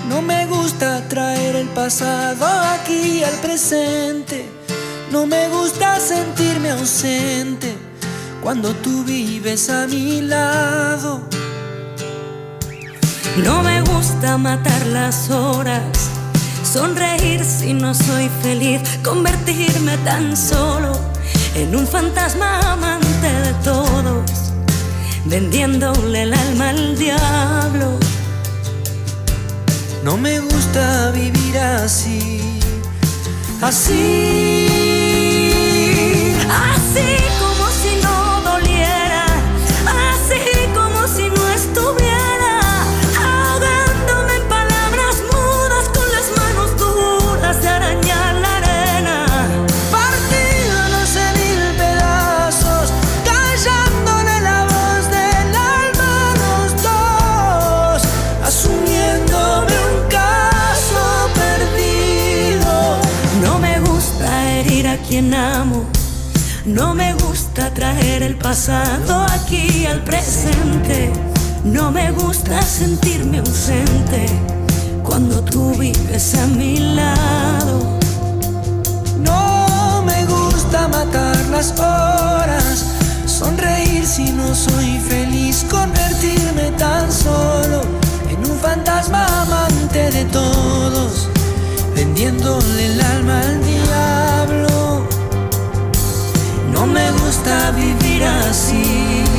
No 0.08 0.20
me 0.20 0.46
gusta 0.46 1.06
traer 1.08 1.56
el 1.56 1.68
pasado 1.68 2.46
aquí 2.46 3.22
al 3.24 3.34
presente. 3.40 4.44
No 5.10 5.26
me 5.26 5.48
gusta 5.48 5.98
sentirme 5.98 6.70
ausente 6.70 7.74
cuando 8.42 8.74
tú 8.74 9.04
vives 9.04 9.70
a 9.70 9.86
mi 9.86 10.20
lado. 10.20 11.20
No 13.44 13.62
me 13.62 13.80
gusta 13.82 14.36
matar 14.38 14.86
las 14.86 15.30
horas, 15.30 16.10
sonreír 16.72 17.44
si 17.44 17.72
no 17.72 17.94
soy 17.94 18.30
feliz, 18.42 18.80
convertirme 19.02 19.96
tan 19.98 20.36
solo 20.36 20.92
en 21.56 21.74
un 21.74 21.86
fantasma 21.86 22.60
amante 22.72 23.26
de 23.26 23.52
todos, 23.64 24.30
vendiéndole 25.24 26.22
el 26.22 26.32
alma 26.32 26.68
al 26.70 26.96
diablo. 26.96 27.98
No 30.04 30.16
me 30.16 30.38
gusta 30.40 31.10
vivir 31.10 31.58
así, 31.58 32.40
así. 33.60 34.66
Así 36.48 37.29
el 68.22 68.36
pasado 68.36 69.24
aquí 69.30 69.86
al 69.86 70.02
presente. 70.04 71.12
No 71.64 71.90
me 71.90 72.10
gusta 72.12 72.60
sentirme 72.62 73.38
ausente 73.38 74.26
cuando 75.02 75.42
tú 75.42 75.72
vives 75.78 76.34
a 76.34 76.46
mi 76.46 76.78
lado. 76.78 77.98
No 79.18 80.02
me 80.02 80.24
gusta 80.26 80.88
matar 80.88 81.36
las 81.50 81.72
horas, 81.78 82.84
sonreír 83.26 84.04
si 84.06 84.30
no 84.32 84.54
soy 84.54 84.98
feliz, 85.08 85.64
convertirme 85.70 86.72
tan 86.78 87.10
solo 87.10 87.82
en 88.28 88.50
un 88.50 88.58
fantasma 88.58 89.26
amante 89.42 90.10
de 90.10 90.24
todos, 90.26 91.28
vendiéndole 91.94 92.86
el 92.86 93.00
alma 93.00 93.40
al 93.40 93.60
diablo. 93.62 95.09
Me 96.92 97.10
gusta 97.12 97.70
vivir. 97.72 98.24
Así 98.24 99.29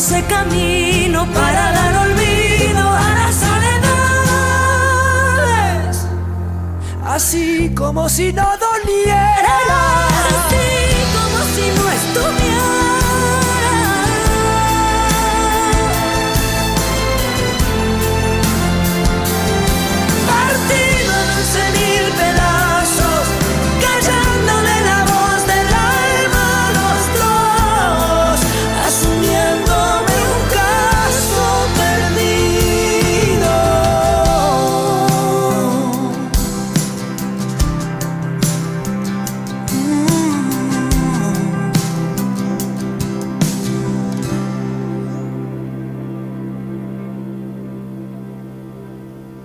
abriéndose 0.00 0.24
camino 0.28 1.26
para 1.32 1.72
dar 1.72 1.96
olvido 2.08 2.88
a 2.88 3.14
las 3.14 3.34
soledades. 3.36 4.06
Así 7.04 7.74
como 7.74 8.08
si 8.08 8.32
no 8.32 8.48
doliera. 8.56 9.79